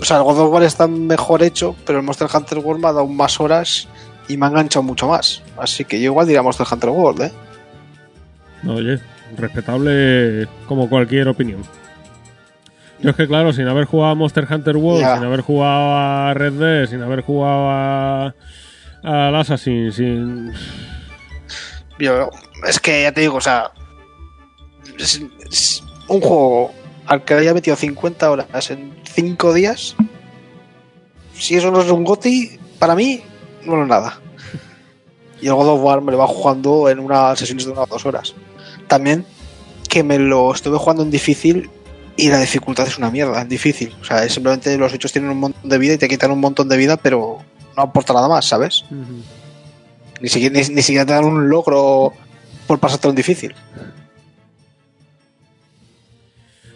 [0.00, 2.88] O sea, el God of War está mejor hecho, pero el Monster Hunter World me
[2.88, 3.88] ha dado más horas
[4.28, 5.42] y me ha enganchado mucho más.
[5.56, 7.32] Así que yo igual diría Monster Hunter World, ¿eh?
[8.68, 9.00] Oye,
[9.36, 11.62] respetable como cualquier opinión.
[13.00, 15.16] Yo es que, claro, sin haber jugado a Monster Hunter World, Ya.
[15.16, 18.34] sin haber jugado a Red Dead, sin haber jugado a,
[19.02, 20.52] al Assassin, sin...
[21.98, 22.30] Yo,
[22.66, 23.70] es que ya te digo, o sea.
[26.08, 26.72] Un juego
[27.06, 29.96] al que le haya metido 50 horas en 5 días.
[31.34, 33.22] Si eso no es un GOTI, para mí,
[33.64, 34.20] no es nada.
[35.40, 38.06] Y el God of War me lo va jugando en unas sesiones de unas dos
[38.06, 38.34] horas.
[38.88, 39.26] También
[39.88, 41.70] que me lo estuve jugando en difícil
[42.16, 43.94] y la dificultad es una mierda, es difícil.
[44.00, 46.68] O sea, simplemente los bichos tienen un montón de vida y te quitan un montón
[46.68, 47.38] de vida, pero
[47.76, 48.84] no aporta nada más, ¿sabes?
[50.20, 52.12] Ni siquiera, ni, ni siquiera te dan un logro
[52.66, 53.54] por pasarte un difícil.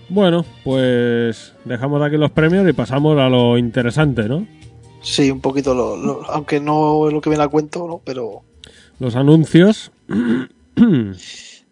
[0.09, 4.47] Bueno, pues dejamos aquí los premios y pasamos a lo interesante, ¿no?
[5.03, 8.01] Sí, un poquito, lo, lo- aunque no es lo que viene a cuento, ¿no?
[8.05, 8.43] pero
[8.99, 9.93] Los anuncios.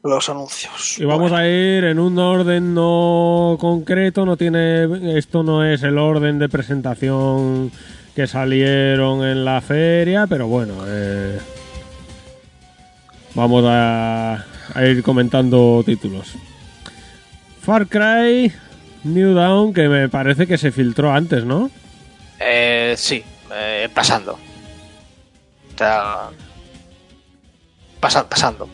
[0.02, 0.98] los anuncios.
[0.98, 5.98] Y vamos a ir en un orden no concreto, no tiene esto no es el
[5.98, 7.70] orden de presentación
[8.18, 11.38] que salieron en la feria, pero bueno, eh,
[13.36, 16.34] vamos a, a ir comentando títulos.
[17.62, 18.52] Far Cry
[19.04, 21.70] New Dawn, que me parece que se filtró antes, ¿no?
[22.40, 23.22] Eh, sí,
[23.54, 24.32] eh, pasando.
[24.32, 26.30] O sea,
[28.00, 28.68] pasa- pasando.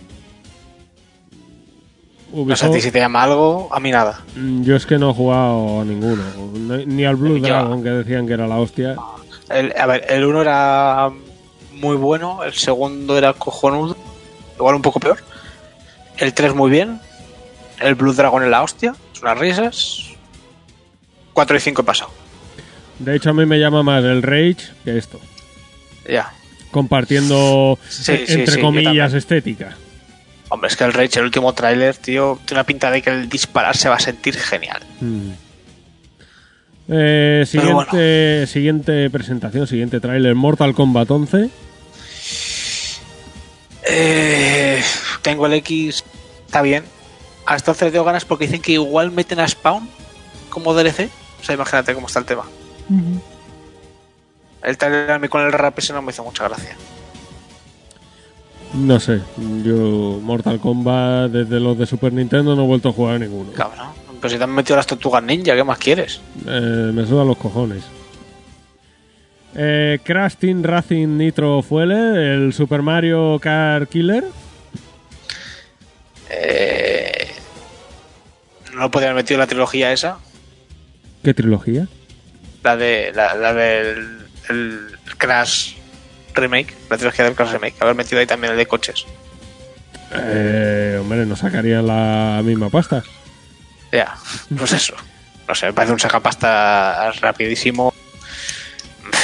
[2.32, 4.22] No sé a ti si te llama algo, a mí nada.
[4.36, 6.22] Mm, Yo es que no he jugado a ninguno,
[6.60, 8.96] no- ni al Blue Yo- Dragon que decían que era la hostia.
[9.48, 11.10] El, a ver, el uno era
[11.72, 13.96] muy bueno, el segundo era cojonudo,
[14.56, 15.18] igual un poco peor.
[16.16, 17.00] El 3 muy bien,
[17.80, 20.04] el Blue Dragon en la hostia, unas risas.
[21.32, 22.10] 4 y 5 he pasado.
[22.98, 25.20] De hecho, a mí me llama más el Rage que esto.
[26.08, 26.32] Ya.
[26.70, 29.76] Compartiendo, Sí, eh, sí, entre sí, comillas, estética.
[30.48, 33.28] Hombre, es que el Rage, el último tráiler, tío, tiene una pinta de que el
[33.28, 34.80] disparar se va a sentir genial.
[35.00, 35.30] Mm.
[36.88, 41.50] Eh, siguiente, siguiente presentación, siguiente tráiler, Mortal Kombat 11.
[43.86, 44.82] Eh,
[45.22, 46.04] tengo el X,
[46.46, 46.84] está bien.
[47.46, 49.88] Hasta entonces le tengo ganas porque dicen que igual meten a Spawn
[50.48, 51.10] como DLC.
[51.40, 52.44] O sea, imagínate cómo está el tema.
[54.62, 56.76] El trailer a mí con el rap ese no me hizo mucha gracia.
[58.72, 59.20] No sé,
[59.62, 63.52] yo Mortal Kombat desde los de Super Nintendo no he vuelto a jugar a ninguno.
[63.52, 64.03] Cabrón.
[64.24, 66.18] Pero si te han metido las tortugas ninja, ¿qué más quieres?
[66.46, 67.84] Eh, me sudan los cojones.
[69.54, 74.24] Eh, Crash Team Racing Nitro Fuele, el Super Mario Kart Killer.
[76.30, 77.34] Eh,
[78.72, 80.16] no podrían haber metido la trilogía esa.
[81.22, 81.86] ¿Qué trilogía?
[82.62, 84.78] La de la, la del el
[85.18, 85.74] Crash
[86.32, 86.74] Remake.
[86.88, 87.74] La trilogía del Crash Remake.
[87.78, 89.04] Haber metido ahí también el de coches.
[90.14, 93.04] Eh, hombre, no sacarían la misma pasta.
[93.94, 94.14] Ya,
[94.58, 94.94] pues eso.
[95.46, 97.92] No sé, me parece un sacapasta rapidísimo.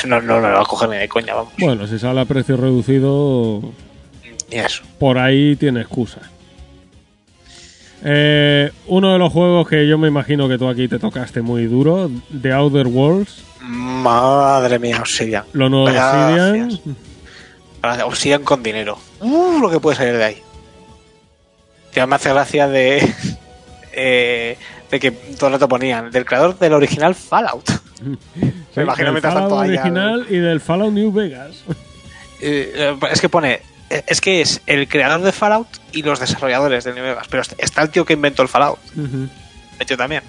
[0.06, 1.52] No, no, no lo va a coger ni de coña, vamos.
[1.59, 3.60] Bueno, si sale a precio reducido,
[4.51, 4.82] Ni eso.
[4.98, 6.20] por ahí tiene excusa.
[8.02, 11.66] Eh, uno de los juegos que yo me imagino que tú aquí te tocaste muy
[11.66, 12.10] duro,
[12.40, 15.44] The Outer Worlds, Madre mía, Obsidian.
[15.52, 15.86] lo nuevo.
[15.88, 16.80] Obsidian.
[17.82, 18.98] Gracias, Obsidian con dinero.
[19.20, 20.42] Uh, lo que puede salir de ahí.
[21.94, 23.06] Ya me hace gracia de.
[23.93, 24.57] Eh,
[24.91, 26.11] de que todo el rato ponían.
[26.11, 27.69] Del creador del original Fallout.
[28.77, 31.57] Me imagino mientras tanto original y del Fallout New Vegas.
[32.41, 33.61] Eh, eh, es que pone.
[33.91, 37.27] eh, Es que es el creador de Fallout y los desarrolladores de New Vegas.
[37.29, 38.79] Pero está el tío que inventó el Fallout.
[38.97, 39.29] Ujú.
[39.79, 40.23] Metió también.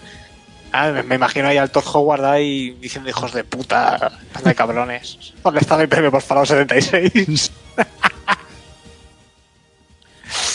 [0.74, 4.12] Ah, me, me imagino ahí al Todd Howard ahí diciendo hijos de puta,
[4.44, 5.34] de cabrones.
[5.44, 7.52] ¿Dónde está mi premio por Fallout 76?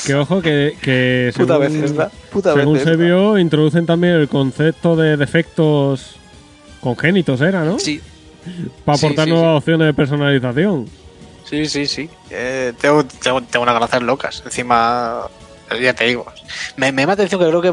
[0.04, 2.92] Que ojo que, que Puta según, Bethesda, puta según Bethesda.
[2.92, 6.16] se vio, introducen también el concepto de defectos
[6.80, 7.78] congénitos, ¿era, no?
[7.78, 8.00] Sí,
[8.84, 10.88] Para aportar sí, nuevas opciones de personalización.
[11.44, 12.08] sí, sí, sí.
[12.30, 14.42] Eh, tengo, tengo, tengo unas ganas locas.
[14.44, 15.22] Encima,
[15.70, 16.24] eh, ya te digo.
[16.76, 17.72] Me, me llama la atención que creo que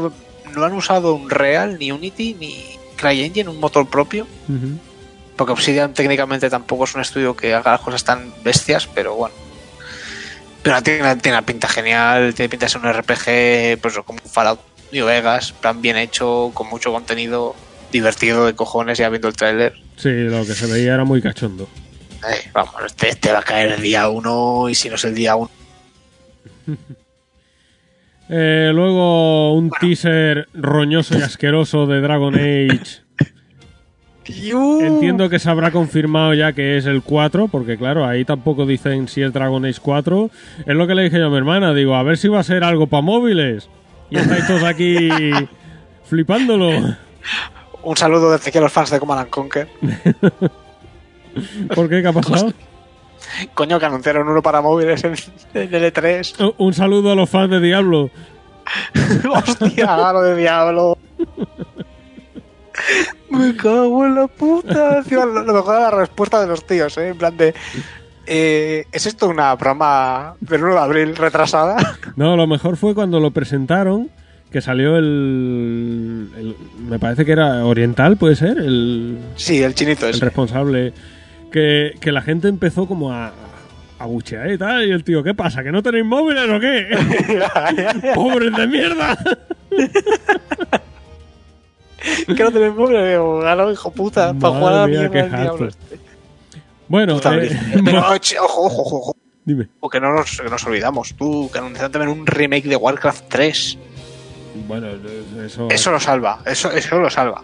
[0.54, 2.64] no han usado un Real, ni Unity, ni
[2.96, 4.26] CryEngine, un motor propio.
[5.36, 9.34] Porque Obsidian técnicamente tampoco es un estudio que haga las cosas tan bestias, pero bueno.
[10.64, 14.60] Pero tiene, tiene una pinta genial, tiene pinta de ser un RPG, pues como Fallout
[14.92, 17.54] New Vegas, plan bien hecho, con mucho contenido,
[17.92, 19.74] divertido de cojones, ya viendo el tráiler.
[19.96, 21.68] Sí, lo que se veía era muy cachondo.
[22.26, 25.14] Eh, vamos, este, este va a caer el día uno y si no es el
[25.14, 25.50] día uno.
[28.30, 33.03] Eh, luego un teaser roñoso y asqueroso de Dragon Age.
[34.26, 39.08] Entiendo que se habrá confirmado ya que es el 4, porque claro, ahí tampoco dicen
[39.08, 40.30] si es Dragon Age 4.
[40.66, 42.44] Es lo que le dije yo a mi hermana, digo, a ver si va a
[42.44, 43.68] ser algo para móviles.
[44.10, 45.08] Y estáis todos aquí
[46.04, 46.96] flipándolo.
[47.82, 49.68] Un saludo desde aquí a los fans de Command and Conquer.
[51.74, 52.02] ¿Por qué?
[52.02, 52.52] ¿Qué ha pasado?
[53.54, 55.14] Coño, que anunciaron uno para móviles en,
[55.54, 56.54] en el E3.
[56.58, 58.10] Un saludo a los fans de Diablo.
[59.30, 60.98] Hostia, lo de diablo.
[63.30, 64.98] Me cago en la puta.
[64.98, 67.08] Encima, lo, lo mejor era la respuesta de los tíos, ¿eh?
[67.08, 67.54] En plan de.
[68.26, 71.76] eh, ¿Es esto una broma del 1 de abril retrasada?
[72.16, 74.10] No, lo mejor fue cuando lo presentaron,
[74.50, 76.56] que salió el, el-
[76.88, 80.20] me parece que era oriental, puede ser, el, Sí, el chinito el es.
[80.20, 80.92] responsable,
[81.50, 83.32] que, que la gente empezó como a,
[83.98, 85.62] a buchear y tal, y el tío, ¿qué pasa?
[85.64, 86.86] ¿Que no tenéis móviles o qué?
[88.14, 89.18] ¡Pobres de mierda!
[92.26, 92.96] que no tenés móvil,
[93.40, 95.98] claro, hijo puta, para jugar a la mía, mierda diablo este.
[96.88, 97.58] Bueno, Puta eh.
[97.84, 97.98] Pero,
[98.42, 99.16] ojo, ojo, ojo, ojo.
[99.44, 99.68] dime.
[99.90, 103.78] Que no nos, que nos olvidamos, tú, que anunciaron también un remake de Warcraft 3.
[104.68, 104.88] Bueno,
[105.44, 105.68] eso...
[105.70, 107.42] Eso lo salva, eso, eso lo salva.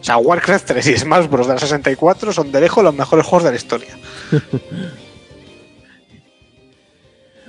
[0.00, 1.46] O sea, Warcraft 3 y Smash Bros.
[1.46, 3.96] de la 64 son de lejos los mejores juegos de la historia.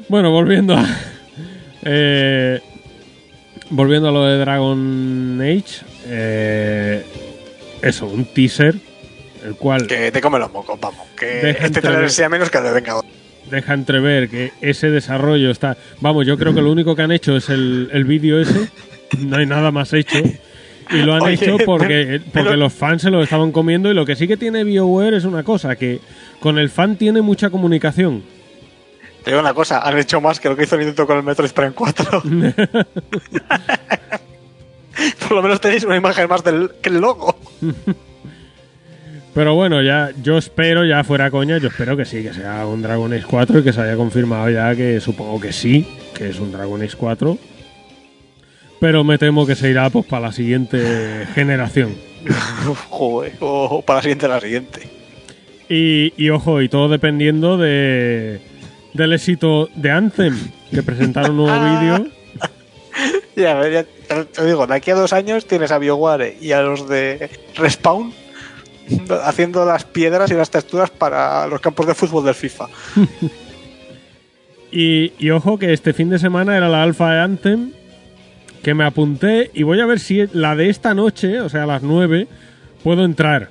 [0.08, 0.86] Bueno, volviendo a.
[1.84, 2.62] eh,
[3.70, 5.86] volviendo a lo de Dragon Age.
[6.06, 7.04] Eh,
[7.82, 8.76] eso, un teaser.
[9.44, 11.06] El cual Que te come los mocos, vamos.
[11.18, 13.06] Que este trailer sea menos que el de Vengador.
[13.52, 15.78] deja entrever que ese desarrollo está.
[16.02, 18.70] Vamos, yo creo que lo único que han hecho es el, el vídeo ese.
[19.20, 20.18] No hay nada más hecho.
[20.90, 23.92] Y lo han Oye, hecho porque, pero- porque los fans se lo estaban comiendo.
[23.92, 26.00] Y lo que sí que tiene BioWare es una cosa: que
[26.40, 28.24] con el fan tiene mucha comunicación.
[29.24, 31.52] Te digo una cosa, han hecho más que lo que hizo Nintendo con el Metroid
[31.52, 32.24] Prime 4.
[35.28, 37.36] Por lo menos tenéis una imagen más del, que el logo.
[39.34, 42.82] Pero bueno, ya yo espero, ya fuera coña, yo espero que sí, que sea un
[42.82, 46.40] Dragon Age 4 y que se haya confirmado ya que supongo que sí, que es
[46.40, 47.38] un Dragon Age 4.
[48.80, 51.96] Pero me temo que se irá pues para la siguiente generación.
[52.90, 54.90] Joder, o para la siguiente, la siguiente.
[55.68, 58.40] Y, y ojo, y todo dependiendo de
[58.94, 60.38] del éxito de Anthem,
[60.72, 61.80] que presentaron un nuevo Ah.
[61.82, 62.12] vídeo.
[63.42, 66.62] Ya, ya te- te digo, de aquí a dos años tienes a BioWare y a
[66.62, 68.14] los de Respawn
[69.26, 72.68] haciendo las piedras y las texturas para los campos de fútbol del FIFA.
[74.72, 77.72] Y, y ojo que este fin de semana era la alfa de Anthem,
[78.62, 81.66] que me apunté y voy a ver si la de esta noche, o sea, a
[81.66, 82.28] las 9,
[82.84, 83.50] puedo entrar.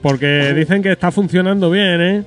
[0.00, 2.24] Porque dicen que está funcionando bien, ¿eh?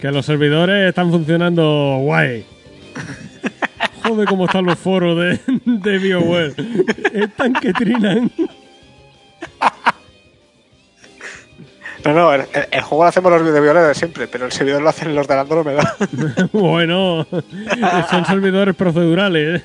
[0.00, 2.46] Que los servidores están funcionando guay.
[4.02, 6.54] Joder, cómo están los foros de, de BioWare.
[7.12, 8.30] Están que trinan.
[12.04, 14.52] No, no, el, el- el juego lo hacemos los de BioWare de siempre, pero el
[14.52, 15.96] servidor lo hacen los de Andrómeda.
[16.52, 17.26] Bueno,
[18.10, 19.62] son servidores procedurales.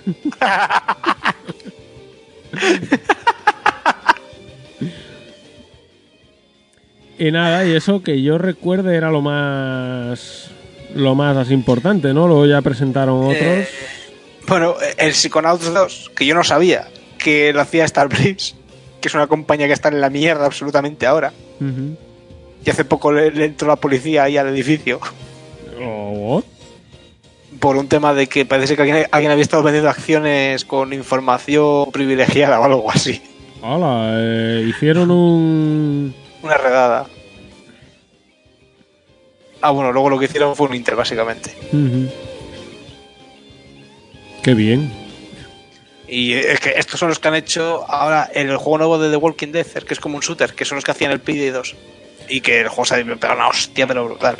[7.19, 10.49] y nada, y eso que yo recuerde era lo más
[10.95, 12.27] lo más así importante, ¿no?
[12.27, 13.35] Luego ya presentaron otros.
[13.41, 13.67] Eh,
[14.47, 16.87] bueno, el Psychonauts 2, que yo no sabía
[17.17, 18.55] que lo hacía Starbreeze,
[18.99, 21.31] que es una compañía que está en la mierda absolutamente ahora.
[22.65, 24.99] Y hace poco le, le entró la policía ahí al edificio
[25.81, 26.43] Oh, what?
[27.59, 31.91] por un tema de que parece que alguien, alguien había estado vendiendo acciones con información
[31.91, 33.21] privilegiada o algo así.
[33.61, 37.05] Hola, eh, hicieron un Una redada.
[39.61, 41.55] Ah, bueno, luego lo que hicieron fue un Inter, básicamente.
[41.71, 42.09] Ujú.
[44.43, 44.91] Qué bien.
[46.07, 49.17] Y es que estos son los que han hecho ahora el juego nuevo de The
[49.17, 51.75] Walking Dead, que es como un shooter, que son los que hacían el PD2.
[52.29, 54.37] Y que el juego se ha pegado una hostia, pero brutal.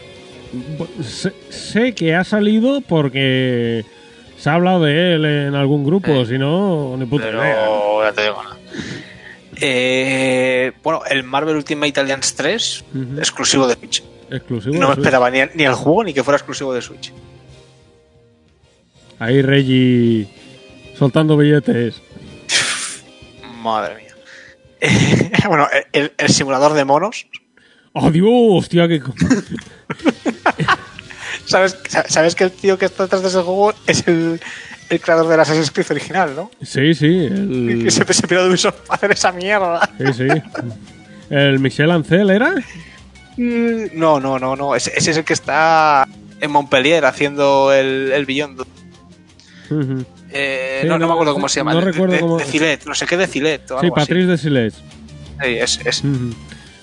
[1.03, 3.83] Sé, sé que ha salido porque
[4.37, 7.25] se ha hablado de él en algún grupo, Eh, si no, ni puta.
[7.25, 8.57] Pero ya te digo nada.
[9.59, 13.17] Eh, bueno, el Marvel Ultimate Alliance 3, Ujú.
[13.19, 14.03] exclusivo de Switch.
[14.29, 14.75] Exclusivo.
[14.75, 14.97] No me Switch.
[15.05, 17.11] esperaba ni, ni el juego ni que fuera exclusivo de Switch.
[19.23, 20.27] Ahí Reggie
[20.99, 22.01] soltando billetes.
[23.61, 24.13] Madre mía.
[25.47, 27.27] bueno, el, el simulador de monos.
[27.93, 28.27] ¡Adiós!
[28.65, 29.01] Hostia, que.
[31.45, 31.77] ¿Sabes,
[32.07, 34.41] sabes que el tío que está detrás de ese juego es el,
[34.89, 36.51] el creador del Assassin's Creed original, ¿no?
[36.61, 37.25] Sí, sí.
[37.25, 37.81] El...
[37.85, 39.89] Que se, se piró de Ubisoft para hacer esa mierda.
[39.97, 40.27] Sí, sí.
[41.29, 42.53] ¿El Michel Ancel era?
[43.37, 44.75] Mm, No, no, no, no.
[44.75, 46.07] Ese, ese es el que está
[46.41, 48.63] en Montpellier haciendo el, el Beyond.
[50.31, 51.73] Eh, Sí, no, no no, me acuerdo cómo se llama.
[51.73, 53.97] no De- recuerdo de, cómo- de Cilet, no sé qué de Cilet o Sí, algo
[53.97, 54.05] así.
[54.07, 54.73] Patrice de Siles.
[55.41, 56.03] Sí, es.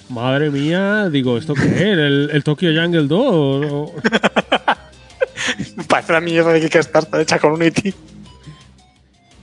[0.09, 1.83] Madre mía, digo, ¿esto qué es?
[1.83, 3.73] ¿El, el Tokyo Jungle 2?
[3.73, 3.95] ¿O-
[5.89, 7.95] Parece una mierda de Kickstarter hecha con Unity.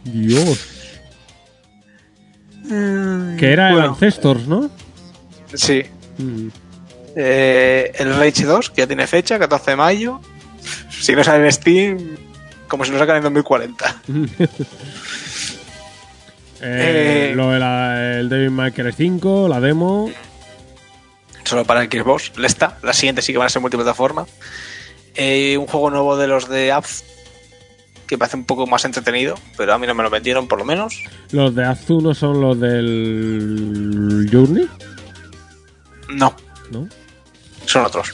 [0.04, 0.60] Dios.
[2.70, 3.90] Que era el Bueno.
[3.90, 4.70] Ancestors, ¿no?
[5.54, 5.84] Sí.
[7.16, 10.20] Eh, el Rage 2, que ya tiene fecha, 14 de mayo.
[10.90, 12.18] Si no sale en Steam,
[12.68, 14.02] como si lo sacan en 2040.
[16.60, 20.10] Eh, Eh, lo de la- el Devil May Cry 5, la demo.
[21.44, 22.80] Solo para el Xbox, le está.
[22.82, 24.26] La siguiente sí que van a ser multiplataforma.
[25.16, 27.02] Eh, un juego nuevo de los de Apf,
[28.08, 30.66] que parece un poco más entretenido, pero a mí no me lo vendieron por lo
[30.66, 31.04] menos.
[31.32, 34.68] Los de Azu no son los del Journey,
[36.10, 36.36] No,
[36.72, 36.88] ¿no?
[37.66, 38.14] son otros.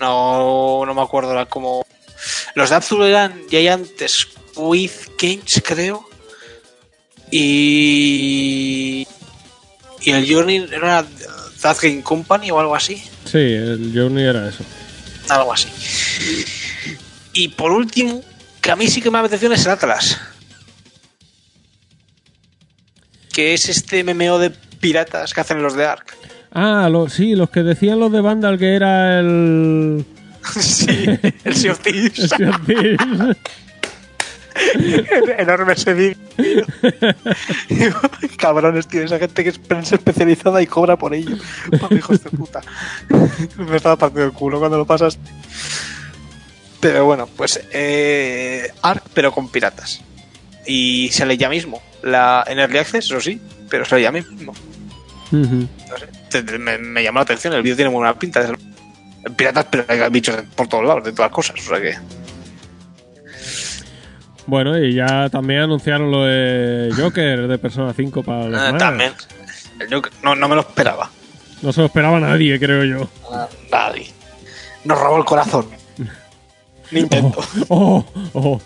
[0.00, 1.84] No, no me acuerdo la- cómo.
[2.58, 6.08] Los de Abzu eran Giant Squid Games, creo.
[7.30, 9.06] Y.
[10.00, 11.04] Y el Journey era
[11.62, 12.96] That Game Company o algo así.
[13.24, 14.64] Sí, el Journey era eso.
[15.28, 15.68] Algo así.
[17.32, 18.22] Y por último,
[18.60, 20.18] que a mí sí que me apetece es el Atlas.
[23.32, 26.16] Que es este MMO de piratas que hacen los de Ark.
[26.52, 30.04] Ah, lo- sí, los que decían los de Vandal que era el...
[30.60, 31.06] sí,
[31.44, 32.18] el Sea of Thieves.
[32.18, 32.98] el Sea of Thieves.
[35.38, 36.16] enorme ese.
[38.36, 41.36] Cabrones, tío, esa gente que es prensa especializada y cobra por ello.
[41.80, 42.60] Por hijos de puta.
[43.56, 45.18] Me estaba partiendo el culo cuando lo pasas.
[46.80, 50.00] Pero bueno, pues eh, Ark, pero con piratas.
[50.66, 51.82] Y sale ya mismo.
[52.02, 54.54] La, en Early Access, eso sí, pero sale ya mismo.
[55.30, 55.68] No
[55.98, 57.52] sé, te- te- me, me llamó la atención.
[57.54, 58.40] El vídeo tiene muy buena pinta.
[58.40, 58.50] Es
[59.32, 61.56] piratas, pero hay bichos por todos lados, de todas cosas.
[61.60, 61.94] O sea que.
[64.46, 68.78] Bueno, y ya también anunciaron lo de Joker de Persona 5 para los Mac.
[68.78, 69.12] también.
[69.78, 71.10] El Joker- no, no me lo esperaba.
[71.60, 73.08] No se lo esperaba nadie, creo yo.
[73.70, 74.10] Nadie.
[74.84, 75.66] Nos robó el corazón.
[76.90, 77.38] Nintendo.
[77.68, 78.60] Oh, oh.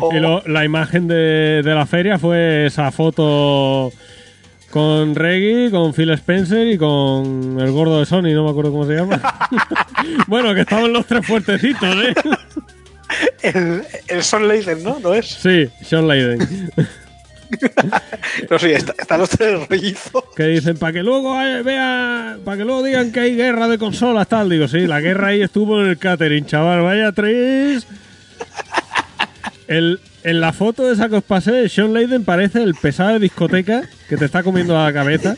[0.00, 0.10] Oh.
[0.14, 3.92] Y lo- la imagen de, de la feria fue esa foto
[4.70, 8.86] con Reggie, con Phil Spencer y con el gordo de Sony, no me acuerdo cómo
[8.86, 9.20] se llama.
[10.26, 12.14] bueno, que estaban los tres fuertecitos, ¿eh?
[13.42, 14.98] El, el Son Leiden, ¿no?
[15.00, 15.26] ¿No es?
[15.26, 16.70] Sí, Sean Layden.
[18.50, 20.24] No, sí, está- están los tres rollizos.
[20.36, 23.78] Que dicen, para que luego haya- vea, para que luego digan que hay guerra de
[23.78, 24.50] consolas, tal.
[24.50, 27.86] Digo, sí, la guerra ahí estuvo en el catering, chaval, vaya tres.
[29.66, 33.82] El, en la foto esa que os pasé, Sean Layden parece el pesado de discoteca
[34.08, 35.36] que te está comiendo la cabeza.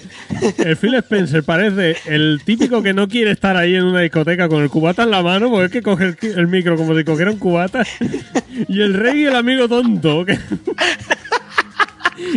[0.59, 4.63] El Phil Spencer parece el típico que no quiere estar ahí en una discoteca con
[4.63, 7.39] el cubata en la mano, porque es que coge el, micro como si cogiera un
[7.39, 7.85] cubata.
[8.69, 10.25] Y el Reggie, el amigo tonto.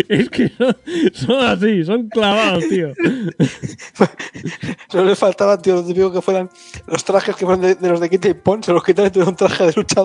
[0.08, 0.50] Es que
[1.14, 2.94] son, así, son clavados, tío.
[4.90, 6.50] Solo le faltaban, tío, lo típico que fueran
[6.88, 9.20] los trajes que fueran de, de los de Kit y Pon, se los quitan y
[9.20, 10.04] un traje de lucha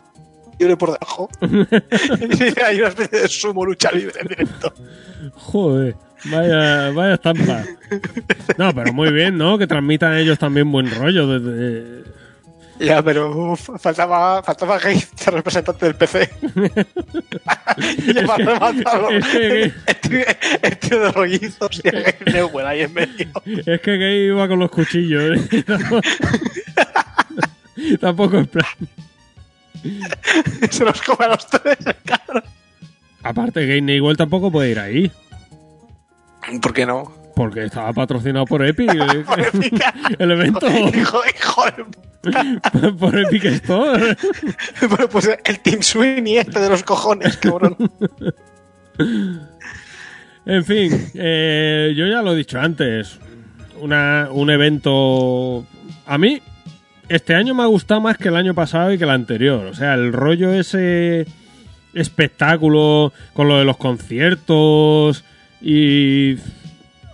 [0.59, 1.29] libre por debajo.
[2.65, 4.73] hay una especie de sumo lucha libre en directo.
[5.35, 5.95] Joder,
[6.25, 7.65] vaya, vaya estampa.
[8.57, 9.59] No, pero muy bien, ¿no?
[9.59, 12.05] Que transmitan ellos también buen rollo desde...
[12.81, 16.31] Ya, pero uf, faltaba, faltaba Gates, el representante del PC.
[18.07, 20.19] y para rematarlo, es que- el, tío,
[20.63, 23.27] el tío de rollizos y Gabe Newell ahí en medio.
[23.67, 25.41] Es que Gay iba con los cuchillos.
[25.53, 25.65] ¿eh?
[28.01, 28.67] Tampoco en plan...
[30.71, 32.45] Se los come a los tres, el cabrón.
[33.23, 35.13] Aparte, Gay igual tampoco puede ir ahí.
[36.63, 37.13] ¿Por qué no?
[37.35, 38.91] Porque estaba patrocinado por Epic.
[38.95, 39.25] ¿eh?
[39.25, 39.85] Por Epic.
[40.19, 44.17] El evento Hijo, hijo de por Epic Store.
[44.89, 47.77] Bueno, pues el Team Sweeney este de los cojones, cabrón.
[50.45, 53.19] En fin, eh, yo ya lo he dicho antes.
[53.81, 55.65] Una, un evento.
[56.07, 56.43] A mí,
[57.09, 59.67] este año me ha gustado más que el año pasado y que el anterior.
[59.67, 61.27] O sea, el rollo ese
[61.95, 65.25] espectáculo con lo de los conciertos.
[65.61, 66.37] Y.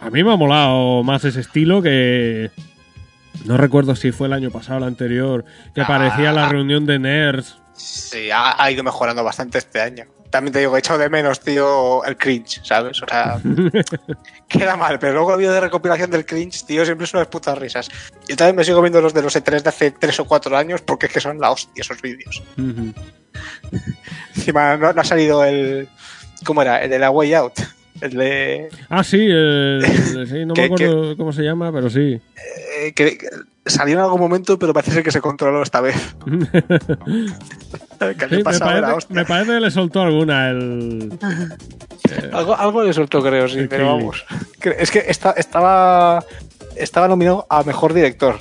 [0.00, 2.50] A mí me ha molado más ese estilo que.
[3.46, 5.44] No recuerdo si fue el año pasado o el anterior.
[5.74, 5.86] Que Ah.
[5.86, 7.56] parecía la reunión de nerds.
[7.74, 10.04] Sí, ha, ha ido mejorando bastante este año.
[10.34, 13.00] También te digo, he echado de menos, tío, el cringe, ¿sabes?
[13.00, 13.40] O sea,
[14.48, 17.56] queda mal, pero luego el vídeo de recopilación del cringe, tío, siempre son unas putas
[17.56, 17.88] risas.
[18.26, 20.80] Yo también me sigo viendo los de los E3 de hace 3 o 4 años
[20.82, 22.42] porque es que son la hostia esos vídeos.
[24.34, 25.88] Encima no, no ha salido el...
[26.44, 26.82] ¿Cómo era?
[26.82, 27.60] El de la Way Out.
[28.00, 28.68] El de...
[28.88, 29.84] Ah, sí, el-
[30.16, 32.20] el- sí, no me ¿Qué- acuerdo cómo se llama, pero sí.
[32.80, 33.28] eh, que, que
[33.66, 35.96] salió en algún momento, pero parece ser que se controló esta vez.
[36.26, 39.14] que Sí, le me, la parece, hostia.
[39.14, 41.12] me parece que le soltó alguna el...
[42.32, 44.24] Algo, algo le soltó, creo, sí, pero vamos.
[44.78, 46.24] Es que esta- estaba,
[46.76, 48.38] estaba nominado a mejor director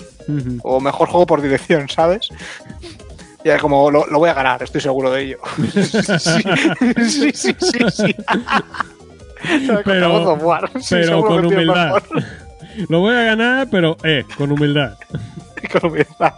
[0.64, 2.30] o mejor juego por dirección, ¿sabes?
[3.46, 5.38] Y era como, lo, lo voy a ganar, estoy seguro de ello.
[5.74, 5.82] sí,
[7.10, 7.80] sí, sí, sí.
[7.92, 8.16] sí.
[9.86, 10.38] Pero-
[11.26, 12.04] con humildad.
[12.90, 14.98] Lo voy a ganar, pero, eh, con humildad.
[15.72, 16.34] con humildad.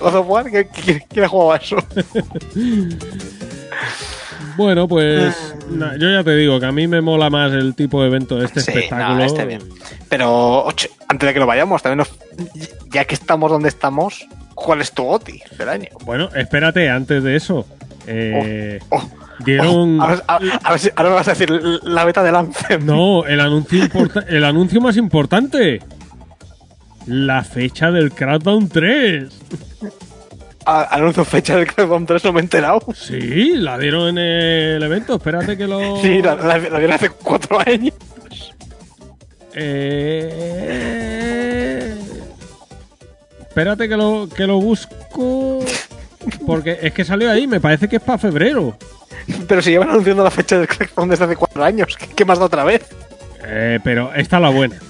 [0.00, 1.76] God of War, ¿quién, ha jugado a eso?
[4.56, 5.34] Bueno, pues
[5.70, 8.36] na- yo ya te digo que a mí me mola más el tipo de evento
[8.38, 9.18] de este Sí, espectáculo.
[9.18, 9.62] no, este bien.
[10.08, 12.12] Pero, ocho, antes de que lo vayamos, también nos-
[12.92, 15.88] ya que estamos donde estamos, ¿cuál es tu OTI del año?
[16.04, 17.66] Bueno, espérate, antes de eso.
[18.06, 19.10] Eh, Oh, oh.
[19.40, 20.00] Dieron.
[20.00, 21.50] A ver, a- a ver si- ahora me vas a decir
[21.82, 22.84] la beta del Anthem.
[22.86, 23.88] No, el anuncio,
[24.28, 25.80] el anuncio más importante.
[27.06, 29.28] La fecha del Crackdown 3.
[30.66, 32.80] A- Anuncio fecha del Crackdown 3, no me he enterado.
[32.94, 35.16] Sí, la dieron en el evento.
[35.16, 36.00] Espérate que lo.
[36.00, 37.92] Sí, la, la, la dieron hace cuatro años.
[40.26, 41.94] Eh,
[43.40, 45.60] Espérate que lo, que lo busco.
[46.46, 48.76] Porque es que salió ahí, me parece que es para febrero.
[49.48, 51.96] Pero si llevan anunciando la fecha del Crackdown desde hace cuatro años.
[52.16, 52.82] ¿Qué, más da otra vez?
[53.46, 54.76] Eh, pero esta es la buena.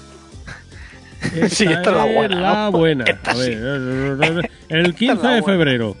[1.49, 2.71] Sí, esta es la buena, La ¿no?
[2.77, 3.03] buena.
[3.05, 3.55] Esta A sí.
[3.55, 5.95] ver, el 15 la de febrero.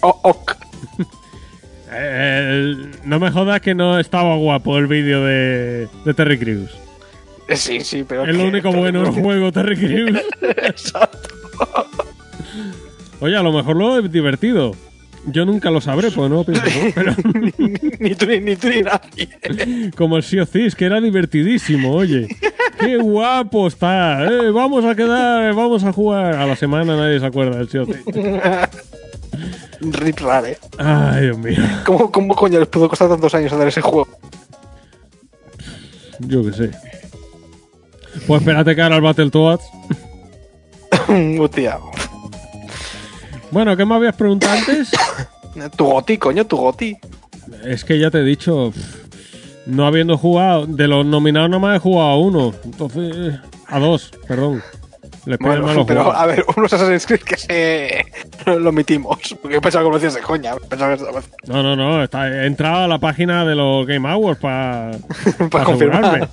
[0.00, 0.56] Oh, ok.
[1.92, 6.70] El- no me jodas que no estaba guapo el vídeo de, de Terry Crews.
[7.48, 8.24] Eh, Sí, sí, pero.
[8.24, 10.20] Es lo único bueno del juego, Terry Crews.
[10.42, 11.28] Exacto.
[13.20, 14.72] Oye, a lo mejor lo es divertido.
[15.26, 16.92] Yo nunca lo sabré, pues no pienso, ¿no?
[16.94, 17.14] Pero
[17.98, 19.90] ni tú ni, tú ni nadie.
[19.96, 22.28] como el Thieves, que era divertidísimo, oye.
[22.78, 24.24] ¡Qué guapo está!
[24.24, 26.34] Eh, vamos a quedar, vamos a jugar.
[26.36, 28.04] A la semana nadie se acuerda del Thieves.
[29.80, 30.58] Rip rare.
[30.78, 31.62] Ay, Dios mío.
[31.84, 34.08] ¿Cómo, ¿Cómo coño les pudo costar tantos años hacer ese juego?
[36.20, 36.70] Yo qué sé.
[38.26, 39.64] Pues espérate que ahora el Battletoads.
[41.40, 41.78] Hostia.
[43.50, 44.90] Bueno, ¿qué me habías preguntado antes?
[45.76, 46.98] Tu goti, coño, tu goti.
[47.64, 49.06] Es que ya te he dicho, pff,
[49.66, 54.62] no habiendo jugado, de los nominados nomás he jugado a uno, entonces, a dos, perdón.
[55.24, 58.06] Le pido Bueno, malo pero a ver, unos Assassin's Creed que se
[58.58, 59.18] lo omitimos.
[59.42, 60.54] Porque yo pensaba que lo decías de coña.
[60.68, 61.02] Pensaba que
[61.48, 64.92] No, no, no, está, he entrado a la página de los Game Awards para
[65.50, 66.28] Para confirmar.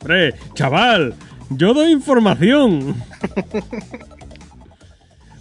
[0.00, 1.14] Hombre, chaval,
[1.50, 2.94] yo doy información.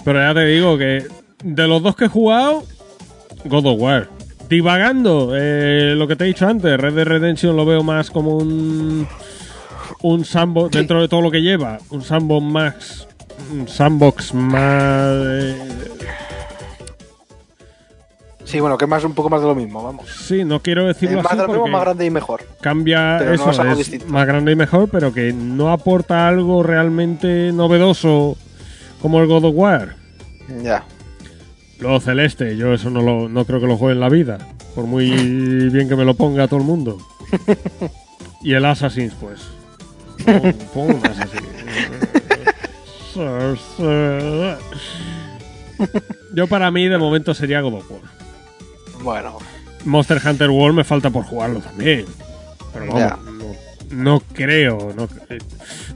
[0.04, 1.06] Pero ya te digo que
[1.44, 2.64] de los dos que he jugado,
[3.46, 4.10] God of War.
[4.50, 8.38] Divagando, eh, lo que te he dicho antes, Red Dead Redemption lo veo más como
[8.38, 9.08] un
[10.02, 13.08] un sandbox dentro de todo lo que lleva, un sandbox más
[13.54, 15.56] un sandbox más eh,
[18.44, 20.06] Sí, bueno, que más un poco más de lo mismo, vamos.
[20.28, 22.42] sí, no quiero decirlo Eh, más así de lo mismo, porque más grande y mejor.
[22.62, 24.06] cambia Pero no eso, es algo es distinto.
[24.08, 28.38] más grande y mejor, pero que no aporta algo realmente novedoso
[29.04, 29.96] como el God of War.
[30.64, 30.86] Ya.
[31.80, 34.38] Luego Celeste, yo eso no, lo, no creo que lo juegue en la vida,
[34.74, 35.12] por muy
[35.70, 36.98] bien que me lo ponga todo el mundo.
[38.42, 39.42] Y el Assassin's, pues.
[40.26, 41.44] Pon, pon un Assassin's.
[46.34, 48.02] Yo para mí de momento sería God of War.
[49.04, 49.38] Bueno,
[49.84, 52.06] Monster Hunter World me falta por jugarlo también.
[52.72, 53.56] Pero vamos, no,
[53.92, 54.94] no creo.
[54.96, 55.10] No,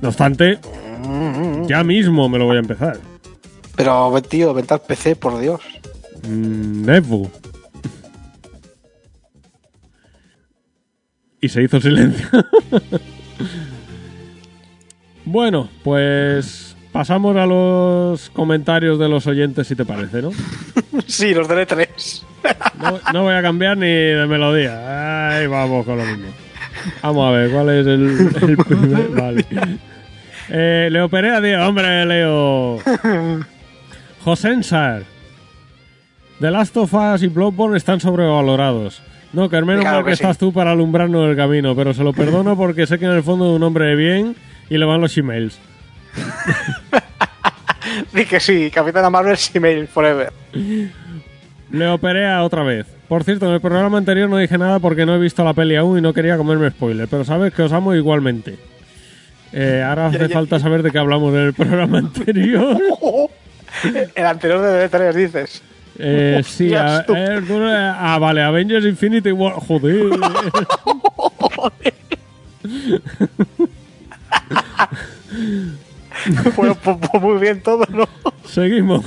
[0.01, 0.59] no obstante,
[1.67, 2.99] ya mismo me lo voy a empezar.
[3.75, 5.61] pero tío, vente al PC, por Dios.
[6.27, 7.29] Mm, Nevu.
[11.39, 12.27] Y se hizo silencio.
[15.25, 20.31] bueno, pues pasamos a los comentarios de los oyentes, si te parece, ¿no?
[21.05, 22.25] sí, los de 3
[22.81, 25.29] No, no voy a cambiar ni de melodía.
[25.37, 26.27] Ay, vamos con lo mismo.
[27.03, 29.07] Vamos a ver, ¿cuál es el, el primer?
[29.09, 29.45] Vale.
[30.49, 31.67] Eh, Leo Perea, tío.
[31.67, 32.79] Hombre, Leo.
[34.23, 35.03] Josensar.
[36.39, 39.01] The Last of Us y Bloodborne están sobrevalorados.
[39.33, 40.23] No, que al menos Claro que, que sí.
[40.23, 43.23] estás tú para alumbrarnos el camino, pero se lo perdono porque sé que en el
[43.23, 44.35] fondo es un hombre de bien
[44.69, 45.59] y le van los emails.
[48.13, 50.31] Di que sí, Capitana Marvel, Gmail, forever.
[51.71, 52.85] Leo Perea otra vez.
[53.07, 55.75] Por cierto, en el programa anterior no dije nada porque no he visto la peli
[55.75, 58.57] aún y no quería comerme spoiler, pero sabes que os amo igualmente.
[59.53, 60.33] Eh, ahora hace Ya, ya.
[60.33, 62.77] falta saber de qué hablamos en el programa anterior.
[64.15, 65.61] El anterior de D3, dices.
[65.99, 69.53] Eh, sí, a- eh, eh, ah, vale, Avengers Infinity War.
[69.53, 70.09] Joder.
[76.55, 78.07] bueno, pues, pues muy bien todo, ¿no?
[78.45, 79.05] Seguimos.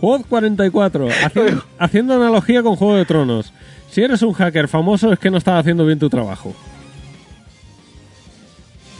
[0.00, 1.08] Juego 44.
[1.24, 3.52] Haciendo, haciendo analogía con Juego de Tronos.
[3.90, 6.54] Si eres un hacker famoso es que no estás haciendo bien tu trabajo.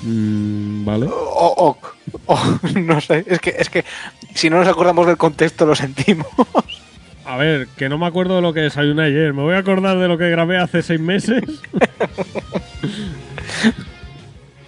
[0.03, 1.07] Mm, vale.
[1.07, 1.79] O, o-
[2.27, 3.85] o- no sé, es que, es que
[4.35, 6.27] si no nos acordamos del contexto lo sentimos.
[7.25, 9.33] A ver, que no me acuerdo de lo que desayuné ayer.
[9.33, 11.43] Me voy a acordar de lo que grabé hace seis meses.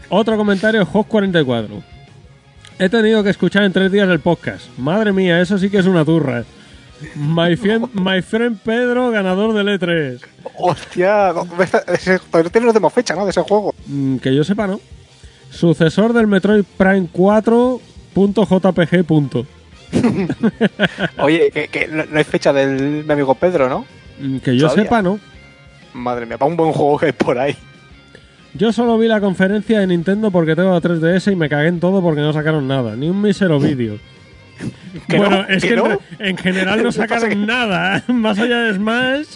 [0.09, 1.83] Otro comentario, Hot44.
[2.79, 4.67] He tenido que escuchar en tres días el podcast.
[4.79, 6.45] Madre mía, eso sí que es una turra.
[7.17, 10.21] My, fien- my friend Pedro, ganador del E3.
[10.59, 11.33] Hostia,
[12.31, 13.25] todavía los demos fecha, ¿no?
[13.25, 13.75] De ese juego.
[13.87, 14.81] Mm, que yo sepa, ¿no?
[15.55, 19.05] Sucesor del Metroid Prime 4.jpg.
[19.05, 19.47] punto.
[21.19, 23.85] Oye, que, que no, no hay fecha del mi amigo Pedro, ¿no?
[24.21, 25.19] Mm, Que yo sepa, no.
[25.93, 27.55] Madre mía, para un buen juego que hay por ahí.
[28.55, 31.81] Yo solo vi la conferencia de Nintendo porque tengo la 3DS y me cagué en
[31.81, 33.99] todo porque no sacaron nada, ni un mísero vídeo.
[35.09, 35.49] ¿Que bueno, no?
[35.49, 35.89] es ¿Que que en, no?
[35.89, 39.27] re- en general no sacaron que- nada, más allá de Smash.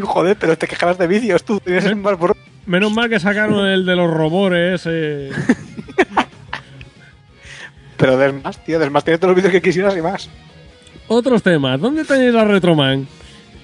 [0.00, 2.36] Joder, pero te quejarás de vídeos, tú tienes el más bro-
[2.66, 4.82] Menos mal que sacaron el de los robores.
[4.86, 5.30] eh.
[7.96, 10.28] Pero del más, tío, del más tiene todos los vídeos que quisieras y más.
[11.08, 11.80] Otros temas.
[11.80, 13.06] ¿Dónde tenéis la Retroman?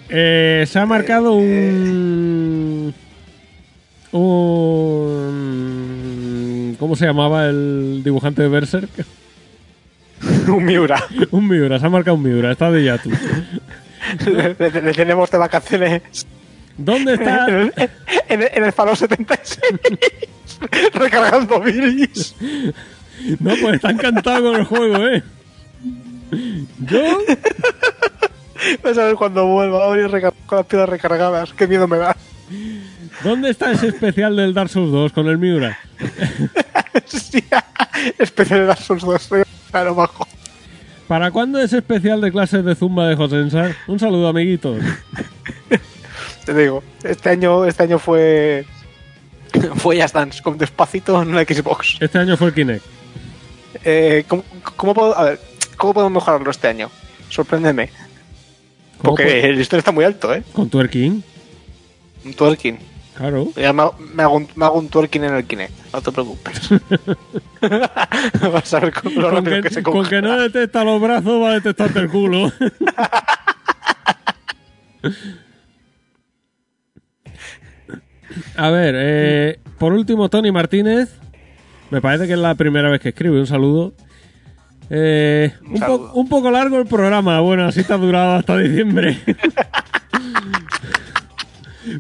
[0.09, 2.95] Eh, se ha marcado un.
[5.43, 6.77] Un.
[6.79, 8.91] ¿Cómo se llamaba el dibujante de Berserk?
[10.49, 11.03] un Miura.
[11.31, 13.11] Un Miura, se ha marcado un Miura, está de Yatu.
[14.27, 16.03] le, le- le tenemos de vacaciones
[16.77, 17.47] ¿Dónde está?
[17.49, 17.91] en el,
[18.29, 19.61] en en el Fallout 76.
[20.95, 22.35] recargando bilis.
[23.41, 25.23] No, pues está encantado con el juego, ¿eh?
[26.81, 27.19] Yo,
[28.85, 31.53] No sabes cuándo vuelva a recar- con las piedras recargadas.
[31.53, 32.17] Qué miedo me da.
[33.25, 35.79] ¿dónde está ese especial del Dark Souls 2 con el Miura?
[38.19, 39.23] Especial de Dark Souls 2.
[39.23, 40.27] soy Claro, bajo.
[41.09, 43.75] ¿Para cuándo ese especial de clases de Zumba de Josensar?
[43.87, 44.79] Un saludo, amiguitos.
[46.45, 48.65] Te digo, este año, este año fue.
[49.77, 51.99] Fue Just Dance con despacito en la Xbox.
[52.01, 52.85] Este año fue el Kinect.
[53.85, 54.43] Eh, ¿cómo,
[54.77, 55.41] cómo puedo, a ver,
[55.77, 56.91] ¿Cómo podemos mejorarlo este año?
[57.29, 57.89] Sorpréndeme.
[58.99, 60.43] ¿Cómo Porque puede- el listón está muy alto, ¿eh?
[60.55, 61.23] Con twerking,
[62.25, 62.79] Un twerking.
[63.15, 63.49] claro.
[63.57, 66.13] Ya me, hago- me hago un, me hago un twerking en el Kinect, no te
[66.13, 66.61] preocupes.
[68.53, 70.09] Vas a ver con lo Con rápido que, que, se con coge.
[70.11, 72.51] que no detecta los brazos, va a detectarte el culo.
[78.57, 81.11] A ver, eh, por último, Tony Martínez.
[81.91, 83.39] Me parece que es la primera vez que escribe.
[83.39, 83.93] Un saludo.
[84.91, 86.13] Eh, Un un, po- saludo.
[86.15, 87.41] un poco largo el programa.
[87.41, 89.19] Bueno, así ha durado hasta diciembre.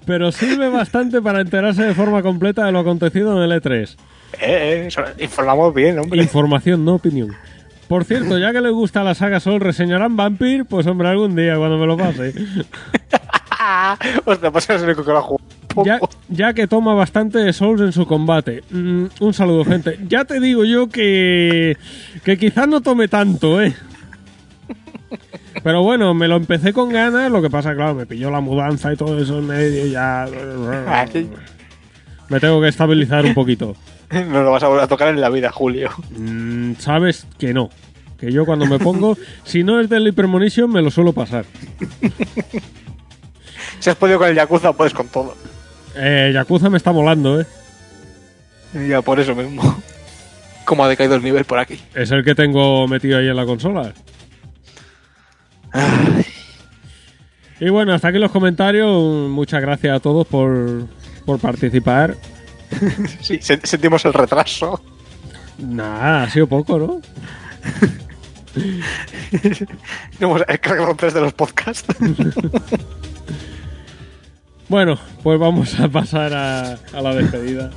[0.06, 3.96] Pero sirve bastante para enterarse de forma completa de lo acontecido en el E3.
[4.40, 4.88] Eh, eh,
[5.18, 6.22] informamos bien, hombre.
[6.22, 7.34] Información, no opinión.
[7.88, 10.64] Por cierto, ya que les gusta la saga Sol, ¿reseñarán Vampir?
[10.64, 12.32] Pues hombre, algún día cuando me lo pase.
[14.24, 15.51] Hostia, pues es el único que lo ha jugado.
[15.84, 18.62] Ya, ya que toma bastante de Souls en su combate.
[18.70, 19.98] Mm, un saludo, gente.
[20.08, 21.76] Ya te digo yo que,
[22.24, 23.74] que quizás no tome tanto, ¿eh?
[25.62, 28.92] Pero bueno, me lo empecé con ganas, lo que pasa, claro, me pilló la mudanza
[28.92, 30.24] y todo eso en medio ya...
[30.88, 31.30] Ay.
[32.28, 33.76] Me tengo que estabilizar un poquito.
[34.12, 35.88] No lo vas a volver a tocar en la vida, Julio.
[36.10, 37.70] Mm, Sabes que no.
[38.18, 41.46] Que yo cuando me pongo, si no es del Hypermonition, me lo suelo pasar.
[43.78, 45.34] Si has podido con el Yakuza, puedes con todo.
[45.96, 47.46] Eh, Yakuza me está molando, ¿eh?
[48.88, 49.82] Ya por eso mismo.
[50.64, 51.80] Cómo ha decaído el nivel por aquí.
[51.94, 53.92] Es el que tengo metido ahí en la consola.
[57.60, 58.88] Y bueno, hasta aquí los comentarios.
[59.30, 60.86] Muchas gracias a todos por,
[61.24, 62.16] por participar.
[63.20, 64.82] Sí, sen- sentimos el retraso.
[65.58, 67.00] Nada, ha sido poco, ¿no?
[70.20, 71.84] Hemos cargado tres de los podcasts.
[74.72, 77.70] Bueno, pues vamos a pasar a, la despedida.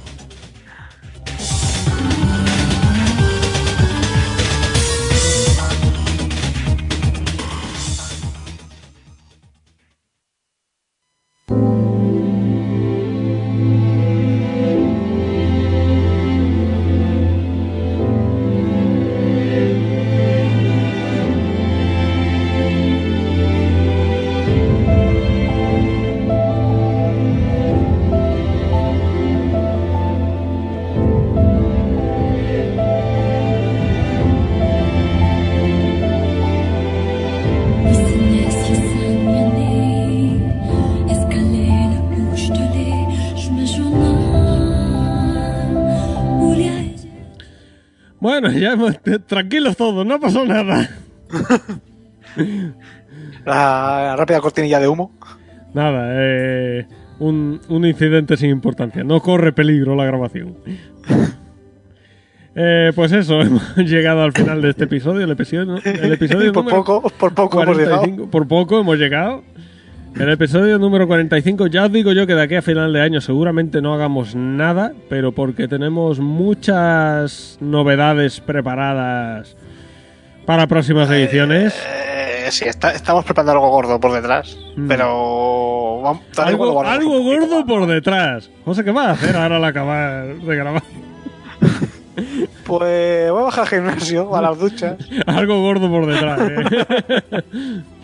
[49.28, 50.90] Tranquilos todos, no pasó nada.
[53.46, 55.12] La rápida cortinilla de humo.
[55.74, 56.88] Nada, eh,
[57.20, 59.04] un, un incidente sin importancia.
[59.04, 60.58] No corre peligro la grabación.
[62.58, 65.26] Eh, pues eso, hemos llegado al final de este episodio.
[65.26, 67.98] El episodio, el episodio por número poco, por poco hemos llegado.
[68.00, 68.32] 45.
[68.32, 69.44] Por poco hemos llegado.
[70.20, 71.68] El episodio número 45.
[71.68, 74.94] Ya os digo yo que de aquí a final de año seguramente no hagamos nada,
[75.10, 79.58] pero porque tenemos muchas novedades preparadas
[80.46, 81.76] para próximas ediciones.
[81.86, 84.58] Eh, sí, está- estamos preparando algo gordo por detrás.
[84.78, 84.88] Mm.
[84.88, 86.02] Pero.
[86.02, 88.50] Vamos, Algo, guardamos algo gordo por detrás.
[88.64, 90.84] José, ¿qué vas a hacer ahora al acabar de grabar?
[92.64, 94.98] Pues voy a bajar al gimnasio, a las duchas.
[95.28, 96.40] Algo gordo por detrás.
[96.50, 97.44] ¿eh?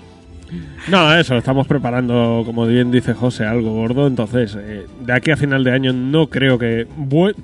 [0.89, 4.07] no, eso, estamos preparando, como bien dice José, algo gordo.
[4.07, 6.87] Entonces, eh, de aquí a final de año no creo que...
[6.87, 7.35] bu-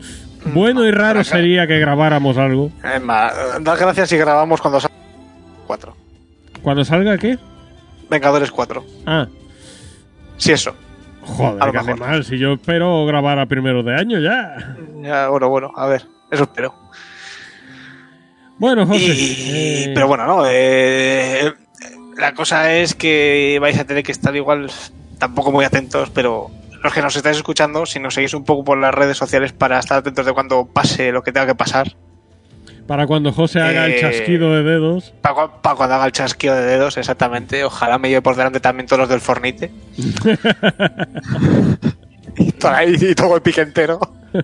[0.54, 2.72] bueno y raro sería que grabáramos algo.
[2.84, 4.96] Es más, das gracias si grabamos cuando salga
[5.68, 5.96] 4.
[6.62, 7.38] Cuando salga, ¿qué?
[8.10, 8.84] Vengadores 4.
[9.06, 9.28] Ah,
[10.38, 10.74] Si eso.
[11.22, 11.92] joder, A lo qué mejor.
[11.92, 12.24] animal.
[12.24, 14.76] Si yo espero grabar a primero de año ya.
[15.02, 16.74] Ya, bueno, bueno, a ver, eso espero.
[18.58, 19.00] Bueno, José.
[19.00, 20.44] Y- eh, Pero bueno, no.
[20.48, 21.54] eh,
[22.18, 24.72] la cosa es que vais a tener que estar igual,
[25.20, 26.50] tampoco muy atentos, pero
[26.84, 29.80] los que nos estáis escuchando, si nos seguís un poco por las redes sociales para
[29.80, 31.96] estar atentos de cuando pase lo que tenga que pasar,
[32.88, 35.14] Para cuando José haga el eh, chasquido de dedos.
[35.22, 37.64] para, cuando haga el chasquido de dedos, exactamente.
[37.66, 39.72] Ojalá me lleve por delante también todos los del Fornite.
[42.38, 44.00] y, todo ahí, y todo el pique entero.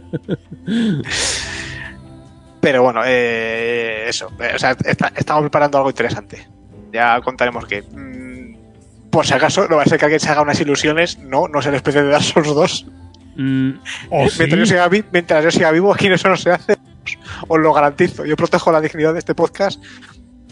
[2.60, 4.28] Pero bueno, eh, eso.
[4.28, 6.48] o sea, está- estamos preparando algo interesante.
[6.94, 7.82] Ya contaremos que.
[7.82, 11.18] mm, por si acaso, no va a ser que alguien se haga unas ilusiones.
[11.20, 12.86] No, no es el especie de Dark Souls 2.
[13.36, 13.72] Mm,
[14.12, 14.36] ¿o sí?
[14.40, 16.78] Mientras, yo siga, vi- mientras yo siga vivo, aquí eso no se hace.
[17.48, 18.26] Os lo garantizo.
[18.26, 19.84] Yo protejo la dignidad de este podcast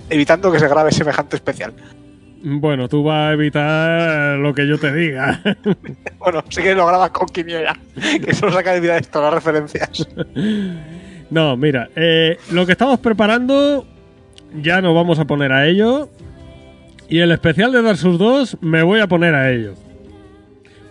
[0.09, 1.73] evitando que se grabe semejante especial.
[2.43, 5.39] Bueno, tú vas a evitar lo que yo te diga.
[6.19, 7.75] Bueno, sí que lo grabas con quiniela.
[7.95, 10.07] Que eso saca de vida esto, las referencias.
[11.31, 13.87] no, mira, eh, lo que estamos preparando
[14.61, 16.09] ya nos vamos a poner a ello.
[17.11, 19.73] Y el especial de Dark Souls 2 me voy a poner a ello.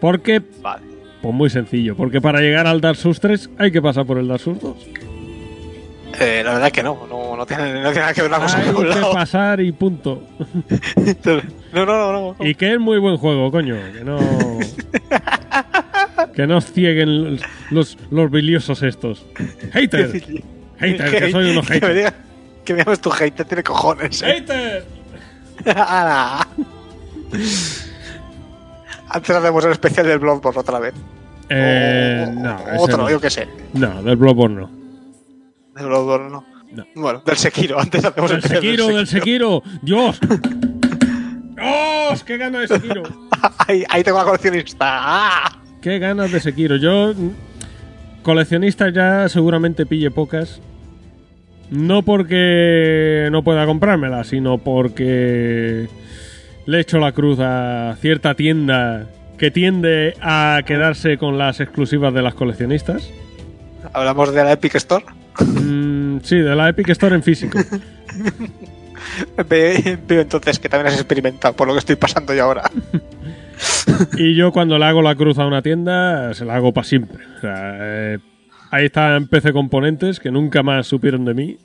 [0.00, 0.82] Porque, Vale.
[1.22, 4.28] pues muy sencillo, porque para llegar al Dark Souls 3 hay que pasar por el
[4.28, 4.76] Dark Souls 2.
[6.20, 8.40] Eh, la verdad es que no, no, no, tiene, no tiene nada que ver una
[8.40, 10.22] cosa Hay con que pasar y punto.
[11.72, 12.44] No, no, no, no.
[12.44, 13.76] Y que es muy buen juego, coño.
[13.96, 14.18] Que no.
[16.34, 17.38] que no os cieguen
[17.70, 19.24] los, los biliosos estos.
[19.72, 20.10] ¡Hater!
[20.78, 21.10] ¡Hater!
[21.10, 22.14] Que soy unos Que me diga-
[22.64, 24.20] que me llames tu hater, tiene cojones.
[24.22, 24.34] ¿eh?
[24.34, 24.99] ¡Hater!
[29.08, 30.94] Antes hacemos el especial del Bloodborne otra vez.
[31.48, 33.10] Eh, O- no, otro, no.
[33.10, 33.48] yo qué sé.
[33.72, 34.70] No, del Bloodborne no.
[35.74, 36.44] Del Bloodborne no.
[36.72, 36.86] No.
[36.94, 37.80] Bueno, del Sekiro.
[37.80, 39.62] Antes hacemos ¡Del el especial Sekiro, del Sekiro!
[39.82, 40.20] ¡Dios!
[41.56, 42.24] ¡Dios!
[42.24, 43.02] ¡Qué ganas de Sekiro!
[43.66, 44.86] ahí, ahí tengo la coleccionista.
[44.88, 45.58] ¡Ah!
[45.82, 46.76] ¡Qué ganas de Sekiro!
[46.76, 50.60] Yo, mm, coleccionistas ya seguramente pille pocas.
[51.70, 55.88] No porque no pueda comprármela, sino porque
[56.66, 59.06] le he hecho la cruz a cierta tienda
[59.38, 63.10] que tiende a quedarse con las exclusivas de las coleccionistas.
[63.92, 65.04] Hablamos de la Epic Store.
[65.40, 67.58] Mm, sí, de la Epic Store en físico.
[69.48, 72.62] Ve- Veo entonces que también has experimentado por lo que estoy pasando yo ahora.
[74.16, 77.18] Y yo cuando le hago la cruz a una tienda, se la hago para siempre.
[77.36, 78.18] O sea, eh,
[78.70, 81.58] ahí están PC Componentes que nunca más supieron de mí.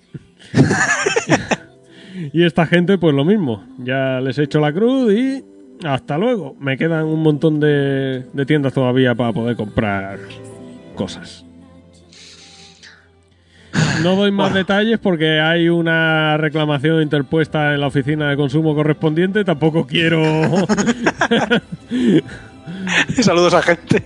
[2.34, 3.64] y esta gente, pues lo mismo.
[3.80, 5.44] Ya les he hecho la cruz y
[5.84, 6.56] hasta luego.
[6.60, 10.20] Me quedan un montón de, de tiendas todavía para poder comprar
[10.96, 11.46] cosas.
[14.04, 19.44] No doy más detalles porque hay una reclamación interpuesta en la oficina de consumo correspondiente.
[19.44, 20.22] Tampoco quiero
[23.22, 24.04] Saludos a gente.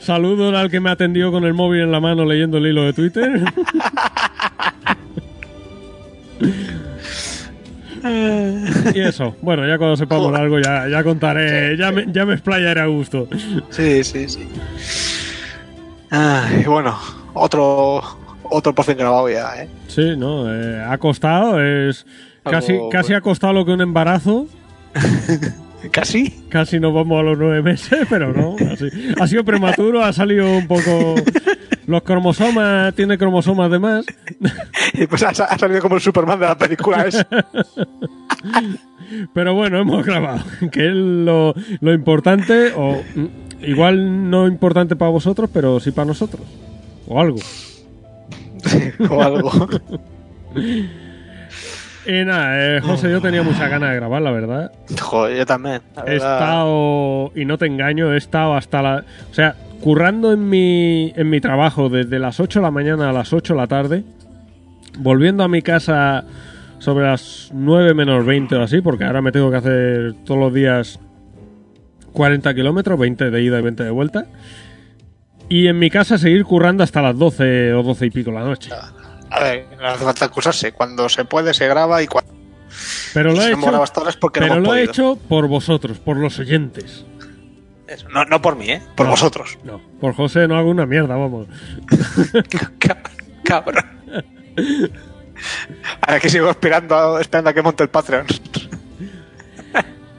[0.00, 2.92] Saludos al que me atendió con el móvil en la mano leyendo el hilo de
[2.92, 3.42] Twitter.
[8.94, 12.80] y eso, bueno, ya cuando sepamos algo ya, ya contaré, ya me, ya me explayaré
[12.80, 13.28] a gusto.
[13.70, 14.48] Sí, sí, sí.
[16.10, 16.96] Ay, bueno,
[17.34, 18.02] otro
[18.50, 19.68] otro por fin grabado ya, ¿eh?
[19.88, 22.06] Sí, no, eh, ha costado, es
[22.44, 24.46] casi, casi ha costado lo que un embarazo.
[25.90, 26.30] Casi.
[26.48, 28.56] Casi nos vamos a los nueve meses, pero no.
[29.20, 31.14] ha sido prematuro, ha salido un poco.
[31.86, 34.04] Los cromosomas, tiene cromosomas de más.
[34.94, 37.26] Y pues ha, ha salido como el Superman de la película esa.
[39.32, 40.40] Pero bueno, hemos grabado.
[40.72, 46.06] Que es lo, lo importante, o mm, igual no importante para vosotros, pero sí para
[46.06, 46.42] nosotros.
[47.06, 47.38] O algo.
[49.08, 49.68] o algo.
[52.08, 54.72] Y nada, eh, José, yo tenía mucha ganas de grabar, la verdad.
[55.00, 55.82] Joder, yo también.
[55.94, 56.32] la He verdad.
[56.38, 59.04] estado, y no te engaño, he estado hasta la...
[59.30, 63.12] O sea, currando en mi, en mi trabajo desde las 8 de la mañana a
[63.12, 64.04] las 8 de la tarde,
[64.98, 66.24] volviendo a mi casa
[66.78, 70.54] sobre las 9 menos 20 o así, porque ahora me tengo que hacer todos los
[70.54, 70.98] días
[72.14, 74.24] 40 kilómetros, 20 de ida y 20 de vuelta.
[75.50, 78.70] Y en mi casa seguir currando hasta las 12 o 12 y pico la noche.
[79.30, 80.72] A ver, no hace falta excusarse.
[80.72, 82.32] Cuando se puede, se graba y cuando
[83.14, 85.46] Pero lo he hecho, grabado hasta ahora es porque no pero lo he hecho por
[85.48, 87.04] vosotros, por los oyentes.
[87.86, 88.82] Eso, No, no por mí, ¿eh?
[88.94, 89.12] Por No.
[89.12, 89.58] vosotros.
[89.64, 91.46] No, por José no hago una mierda, vamos.
[93.44, 93.84] Cabrón.
[96.02, 98.26] Ahora que sigo esperando, esperando a que monte el Patreon.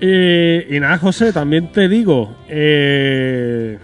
[0.02, 3.78] Y, y nada, José, también te digo, eh,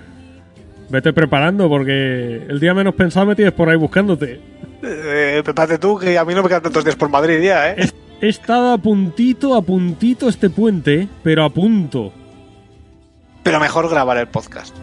[0.89, 4.39] vete preparando porque el día menos pensado me tienes por ahí buscándote.
[4.87, 7.89] Eh, prepárate tú, que a mí no me quedan tantos días por Madrid ya, ¿eh?
[8.21, 12.13] He estado a puntito, a puntito este puente, pero a punto.
[13.43, 14.75] Pero mejor grabar el podcast.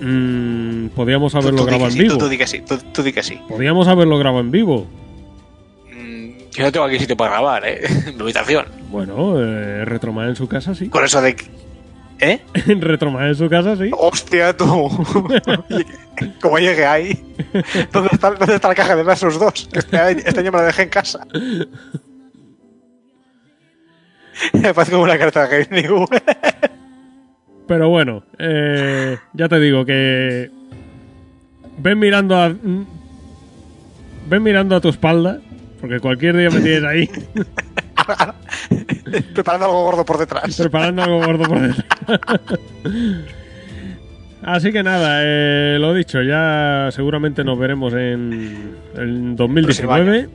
[0.00, 2.18] Mm, podíamos Tú- haberlo tú grabado que en sí, tú, vivo.
[2.18, 3.38] tú di que sí, tú, di que sí.
[3.48, 4.86] Podíamos haberlo grabado en vivo.
[5.92, 7.80] Mm, Yo no tengo aquí sitio para grabar, ¿eh?
[8.06, 8.66] En mi habitación.
[8.90, 10.88] Bueno, eh, Retromar en su casa sí.
[10.88, 11.36] Con eso de...
[12.20, 12.40] ¿Eh?
[12.80, 13.90] Retromar en su casa sí.
[13.96, 14.66] Hostia, tú.
[16.40, 17.18] Como llegué ahí.
[17.92, 19.70] ¿Dónde está, dónde está la caja de Versus 2?
[19.72, 21.26] Este año, este año me la dejé en casa.
[24.54, 26.06] Me parece como una carta de Gaming.
[27.68, 30.50] Pero bueno, eh, ya te digo que.
[31.76, 32.48] Ven mirando a.
[32.48, 35.40] Ven mirando a tu espalda,
[35.78, 37.10] porque cualquier día me tienes ahí
[39.34, 40.56] Preparando algo gordo por detrás.
[40.56, 41.86] preparando algo gordo por detrás.
[44.42, 50.28] Así que nada, eh, lo dicho, ya seguramente nos veremos en, en 2019.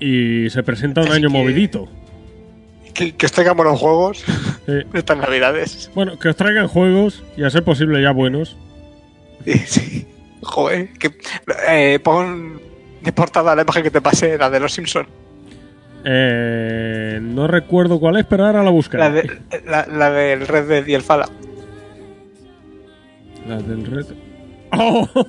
[0.00, 1.88] Y se presenta un Así año que- movidito.
[2.92, 4.24] Que, que os traigan buenos juegos
[4.68, 5.90] Eh, estas navidades.
[5.94, 8.56] bueno, que os traigan juegos y a ser posible ya buenos.
[9.44, 10.06] Sí, sí.
[10.42, 11.12] Joder, que,
[11.68, 12.60] eh, pon
[13.02, 15.08] de portada la imagen que te pasé, la de los Simpsons.
[16.04, 19.02] Eh, no recuerdo cuál es, pero ahora la buscaré.
[19.04, 21.30] La, de, la, la del Red Dead y el Fallout.
[23.48, 24.06] La del red.
[24.72, 25.08] ¡Oh!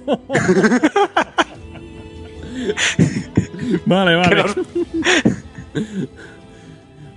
[3.85, 4.43] vale, vale.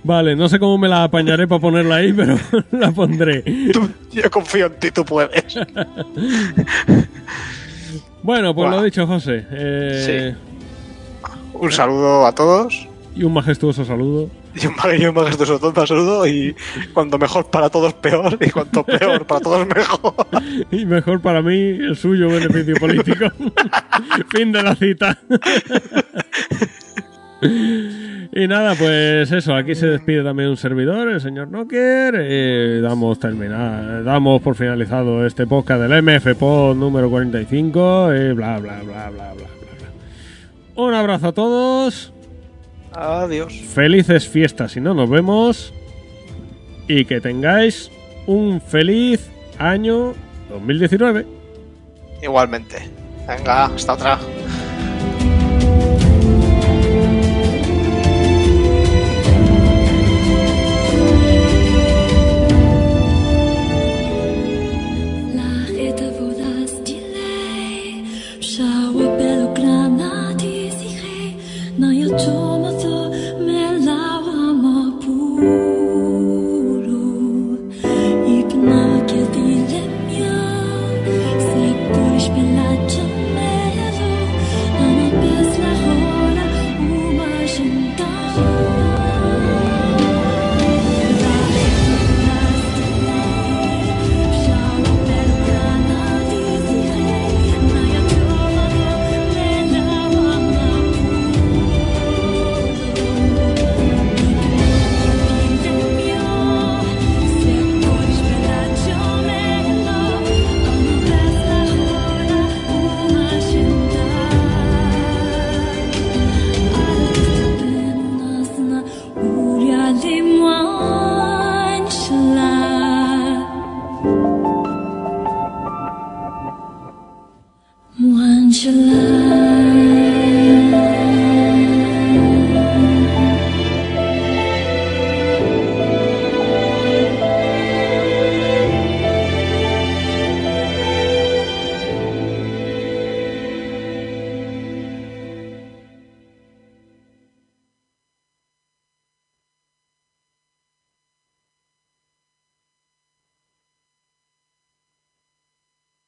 [0.03, 2.37] Vale, no sé cómo me la apañaré para ponerla ahí, pero
[2.71, 3.41] la pondré.
[3.71, 5.55] tú- yo confío en ti, tú puedes.
[8.23, 8.79] Bueno, pues Guau.
[8.79, 9.45] lo dicho, José.
[9.51, 10.35] Eh,
[11.53, 12.87] Un saludo a todos.
[13.19, 14.29] Y un majestuoso saludo.
[14.55, 16.25] Y un, y un majestuoso tonto saludo.
[16.25, 16.55] Y
[16.93, 18.37] cuanto mejor para todos, peor.
[18.39, 20.13] Y cuanto peor para todos, mejor.
[20.71, 23.25] Y mejor para mí, el suyo beneficio político.
[24.29, 25.19] fin de la cita.
[27.41, 32.15] y nada, pues eso, aquí se despide también un servidor, el señor Nocker.
[32.19, 38.13] Eh, damos, terminar, damos por finalizado este podcast del MF Pod número 45.
[38.13, 39.47] Y bla, bla, bla, bla, bla, bla.
[40.75, 42.13] Un abrazo a todos.
[42.99, 43.53] Adiós.
[43.73, 45.73] Felices fiestas si no nos vemos.
[46.87, 47.89] Y que tengáis
[48.27, 50.13] un feliz año
[50.49, 51.25] 2019.
[52.21, 52.89] Igualmente.
[53.25, 54.19] Venga, hasta otra.